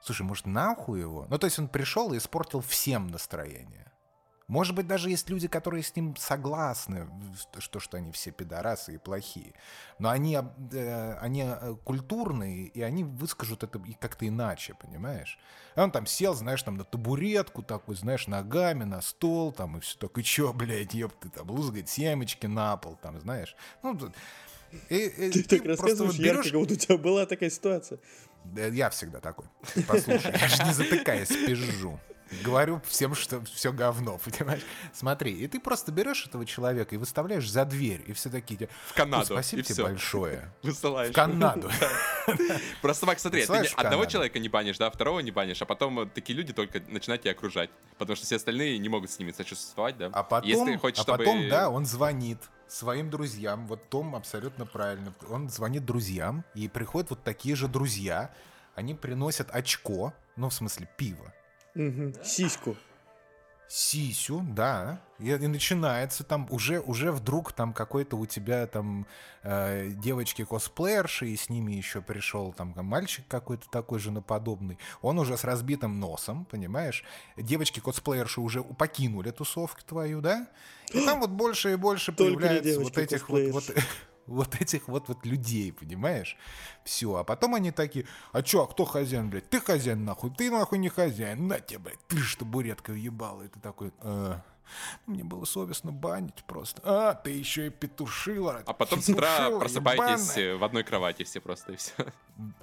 [0.00, 1.26] слушай, может, нахуй его?
[1.28, 3.87] Ну, то есть он пришел и испортил всем настроение.
[4.48, 7.06] Может быть, даже есть люди, которые с ним согласны,
[7.58, 9.52] что, что они все пидорасы и плохие.
[9.98, 10.38] Но они,
[10.72, 15.38] э, они э, культурные, и они выскажут это как-то иначе, понимаешь?
[15.76, 19.80] И он там сел, знаешь, там на табуретку такой, знаешь, ногами на стол, там, и
[19.80, 23.54] все такое, чё, блядь, ёпты, там, лузгает семечки на пол, там, знаешь.
[23.82, 23.98] Ну,
[24.88, 26.36] и, и, ты, ты так рассказываешь вот берешь...
[26.36, 27.98] ярко, как будто у тебя была такая ситуация.
[28.56, 29.46] Я всегда такой.
[29.86, 32.00] Послушай, я же не затыкаясь пизжу.
[32.42, 34.62] Говорю всем, что все говно, понимаешь?
[34.92, 38.68] Смотри, и ты просто берешь этого человека и выставляешь за дверь, и все такие...
[38.86, 39.26] В Канаду.
[39.26, 40.52] Спасибо тебе большое.
[40.62, 41.10] Высылаешь.
[41.10, 41.70] В Канаду.
[42.82, 46.36] Просто, Макс, смотри, ты одного человека не банишь, да, второго не банишь, а потом такие
[46.36, 47.70] люди только начинают тебя окружать.
[47.96, 50.10] Потому что все остальные не могут с ними сочувствовать, да?
[50.12, 53.66] А потом, а потом да, он звонит своим друзьям.
[53.66, 55.14] Вот Том абсолютно правильно.
[55.28, 58.34] Он звонит друзьям, и приходят вот такие же друзья.
[58.74, 61.32] Они приносят очко, ну, в смысле, пиво
[61.74, 62.12] Угу.
[62.24, 62.76] Сиську.
[63.68, 64.98] Сисю, да.
[65.18, 69.06] И, и начинается там уже, уже вдруг там какой-то у тебя там
[69.42, 74.78] э, девочки косплеерши, и с ними еще пришел там мальчик какой-то такой же наподобный.
[75.02, 77.04] Он уже с разбитым носом, понимаешь?
[77.36, 80.48] Девочки косплеерши уже покинули тусовку твою, да?
[80.94, 83.64] И там вот больше и больше появляется вот этих вот, вот
[84.28, 86.36] вот этих вот, вот людей, понимаешь?
[86.84, 89.48] Все, а потом они такие, а чё, а кто хозяин, блядь?
[89.50, 93.48] Ты хозяин, нахуй, ты нахуй не хозяин, на тебе, блядь, ты что буретка въебала, и
[93.48, 94.38] ты такой, э,
[95.06, 96.80] мне было совестно банить просто.
[96.84, 98.62] А, ты еще и петушила.
[98.66, 100.56] А потом с утра просыпаетесь ебаная.
[100.56, 101.92] в одной кровати все просто и все.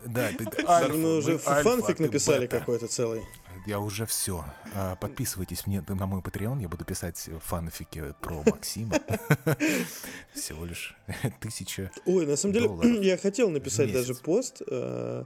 [0.05, 3.23] Да, ты альфа, Мы уже фанфик написали какой-то целый.
[3.65, 4.45] Я уже все.
[4.75, 8.99] А, подписывайтесь мне на мой Patreon, я буду писать фанфики про Максима.
[10.33, 10.95] Всего лишь
[11.39, 12.69] тысяча Ой, на самом деле,
[13.03, 15.23] я хотел написать даже пост э,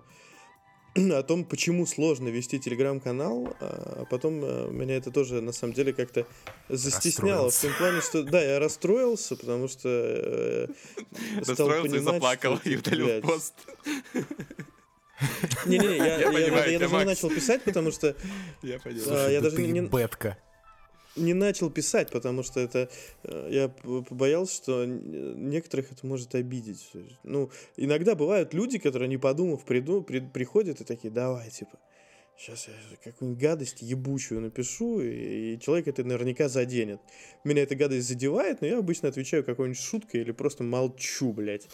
[0.96, 5.92] о том, почему сложно вести телеграм-канал, а потом э, меня это тоже на самом деле
[5.92, 6.26] как-то
[6.70, 10.68] застесняло в том плане, что да, я расстроился, потому что э,
[11.44, 13.56] стал понимать, и заплакал что, и удалил пост.
[15.66, 18.16] Не-не-не, я, я, я, я даже не начал писать, потому что...
[18.62, 19.04] Я понял.
[19.08, 19.82] А, я даже не...
[19.82, 20.38] Бетка
[21.16, 22.90] не начал писать, потому что это
[23.24, 26.92] э, я побоялся, что некоторых это может обидеть.
[27.24, 31.78] Ну, иногда бывают люди, которые, не подумав, приду, при, приходят и такие, давай, типа,
[32.38, 37.00] сейчас я какую-нибудь гадость ебучую напишу, и, и человек это наверняка заденет.
[37.44, 41.68] Меня эта гадость задевает, но я обычно отвечаю какой-нибудь шуткой или просто молчу, блядь.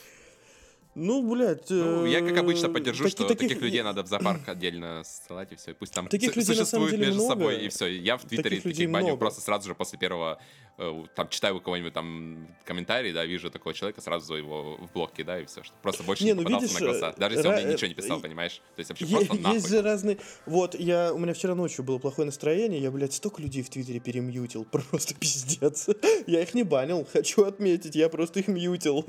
[0.96, 1.70] Ну, блядь.
[1.70, 5.52] Ну, я, как обычно, поддержу, таки, что таких, таких людей надо в зоопарк отдельно ссылать,
[5.52, 5.74] и все.
[5.74, 7.28] Пусть там таких людей, существуют между много.
[7.28, 7.88] собой, и все.
[7.88, 11.60] Я в Твиттере таких, таких баню просто сразу же после первого, э, там, читаю у
[11.60, 15.64] кого-нибудь там комментарий, да, вижу такого человека, сразу его в блок кидаю, и все.
[15.64, 17.14] Что просто больше не, не ну, попадался видишь, на глаза.
[17.18, 18.62] Даже если он мне ничего не писал, понимаешь?
[18.76, 19.54] То есть вообще просто нахуй.
[19.54, 20.18] Есть же разные...
[20.46, 21.14] Вот, я...
[21.14, 24.66] У меня вчера ночью было плохое настроение, я, блядь, столько людей в Твиттере перемьютил.
[24.72, 25.90] Просто пиздец.
[26.28, 29.06] Я их не банил, хочу отметить, я просто их мьютил.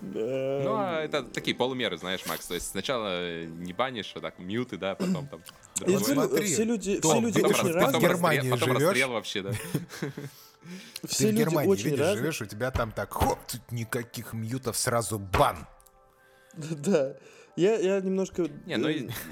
[0.00, 2.46] Ну, а это такие пол полумеры, знаешь, Макс.
[2.46, 5.40] То есть сначала не банишь, а так мьюты, да, потом там...
[6.00, 7.98] Смотри, все люди, все люди очень разные.
[7.98, 8.82] В Германии потом живешь?
[8.82, 9.52] расстрел вообще, да.
[11.04, 12.18] Все Ты в Германии, очень видишь, разные.
[12.18, 15.66] живешь, у тебя там так, хоп, тут никаких мьютов, сразу бан.
[16.56, 17.16] Да.
[17.54, 18.88] Я, я немножко не, ну...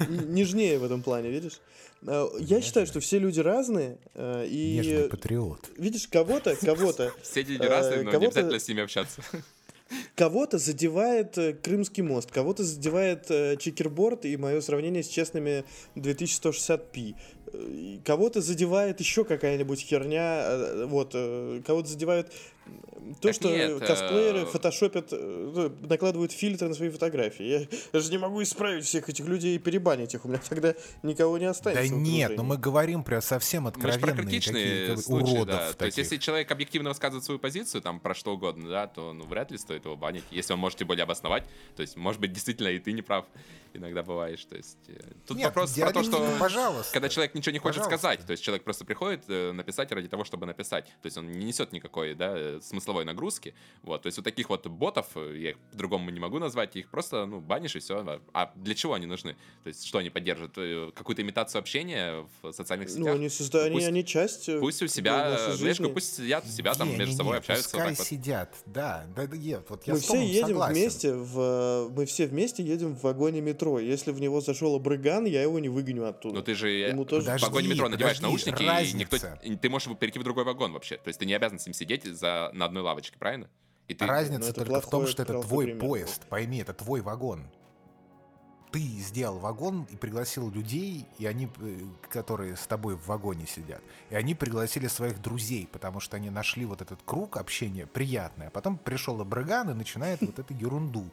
[0.09, 1.61] нежнее в этом плане, видишь?
[2.07, 2.63] А, я Нежный.
[2.63, 3.99] считаю, что все люди разные.
[4.15, 4.77] А, и...
[4.77, 5.71] Нежный патриот.
[5.77, 7.15] Видишь, кого-то, кого-то...
[7.23, 9.23] Все люди разные, но не обязательно с ними общаться.
[10.15, 15.65] Кого-то задевает э, Крымский мост, кого-то задевает э, чекерборд и мое сравнение с честными
[15.97, 17.17] 2160p.
[17.53, 21.13] Э, кого-то задевает еще какая-нибудь херня, вот,
[21.67, 22.33] кого-то задевает
[23.15, 24.47] то, так что нет, косплееры э...
[24.47, 27.45] фотошопят, э, ну, накладывают фильтры на свои фотографии.
[27.45, 30.25] Я, я же не могу исправить всех этих людей и перебанить их.
[30.25, 31.93] У меня тогда никого не останется.
[31.93, 35.57] Да нет, но мы говорим про совсем откровенные критичные случаи, уродов.
[35.57, 35.73] Да.
[35.73, 39.25] То есть, если человек объективно высказывает свою позицию, там, про что угодно, да, то ну,
[39.25, 40.25] вряд ли стоит его банить.
[40.31, 41.45] Если он может тем более обосновать,
[41.77, 43.27] то есть, может быть, действительно и ты не прав
[43.73, 44.45] иногда бываешь.
[44.45, 47.83] То есть, э, тут Нет, вопрос про то, что пожалуйста, когда человек ничего не хочет
[47.83, 47.99] пожалуйста.
[47.99, 50.87] сказать, то есть человек просто приходит написать ради того, чтобы написать.
[51.03, 53.55] То есть он не несет никакой да, смысловой нагрузки.
[53.83, 56.91] Вот, то есть вот таких вот ботов, э, я их по-другому не могу назвать, их
[56.91, 58.21] просто, ну, банишь и все.
[58.33, 59.37] А для чего они нужны?
[59.65, 60.55] То есть что они поддерживают?
[60.57, 63.15] Э, какую-то имитацию общения в социальных Ну, сетях?
[63.15, 66.75] они создают, Пусть- они, они часть э, Пусть у себя, знаешь, пусть сидят у себя
[66.75, 67.69] там между Не-не-не, собой общаются.
[67.77, 68.07] вот Пускай вот.
[68.07, 70.75] сидят, да, да, да, нет, вот я мы все едем согласен.
[70.75, 73.79] вместе в, мы все вместе едем в вагоне метро.
[73.79, 76.37] Если в него зашел абрыган, я его не выгоню оттуда.
[76.37, 79.41] Ну ты же Ему тоже в вагоне Подожди, метро надеваешь подожди, наушники, и никто, разница.
[79.43, 80.97] и ты можешь перейти в другой вагон вообще.
[80.97, 83.49] То есть ты не обязан с ним сидеть за, на одной лавочке, правильно?
[83.89, 85.81] И ты, Разница Ну, только в том, что это твой пример.
[85.81, 86.23] поезд.
[86.29, 87.45] Пойми, это твой вагон.
[88.71, 93.83] Ты сделал вагон и пригласил людей, и они, э, которые с тобой в вагоне сидят,
[94.11, 98.47] и они пригласили своих друзей, потому что они нашли вот этот круг общения приятный.
[98.47, 101.11] А потом пришел Абраган и начинает вот эту ерунду.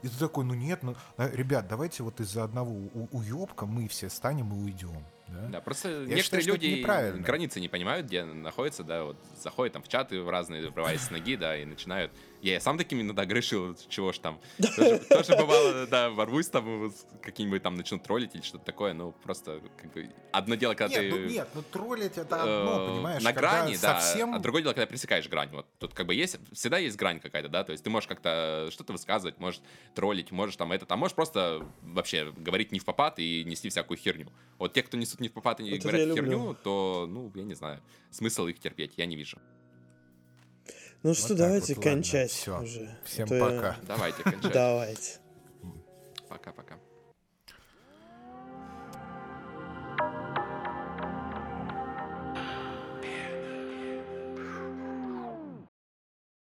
[0.00, 3.88] И ты такой, ну нет, ну, а, ребят, давайте вот из-за одного у- уебка мы
[3.88, 5.04] все станем и уйдем.
[5.28, 5.48] Да?
[5.48, 9.82] Да, просто считаю, некоторые это люди границы не понимают, где находятся, да, вот заходят там
[9.82, 12.12] в чаты в разные, врываясь с ноги, да, и начинают.
[12.46, 14.40] Я сам такими иногда грешил, чего ж там.
[14.58, 19.12] Тоже, тоже бывало, да, ворвусь там, с какие-нибудь там начнут троллить или что-то такое, ну,
[19.24, 21.20] просто, как бы, одно дело, когда Нет, ты...
[21.20, 23.22] ну нет, ну троллить это одно, э, понимаешь?
[23.22, 24.32] на грани, да, совсем...
[24.32, 25.50] а другое дело, когда пересекаешь грань.
[25.50, 28.68] Вот тут как бы есть, всегда есть грань какая-то, да, то есть ты можешь как-то
[28.70, 29.60] что-то высказывать, можешь
[29.94, 33.98] троллить, можешь там это, а можешь просто вообще говорить не в попад и нести всякую
[33.98, 34.30] херню.
[34.58, 36.56] Вот те, кто несут не в попад и Вот говорят херню, люблю.
[36.62, 39.38] то, ну, я не знаю, смысл их терпеть, я не вижу.
[41.06, 42.60] Ну что, так давайте вот, кончать всё.
[42.62, 42.98] уже.
[43.04, 43.76] Всем А то я- пока.
[43.86, 44.52] Давайте кончать.
[44.52, 45.18] Давайте.
[46.28, 46.74] Пока-пока.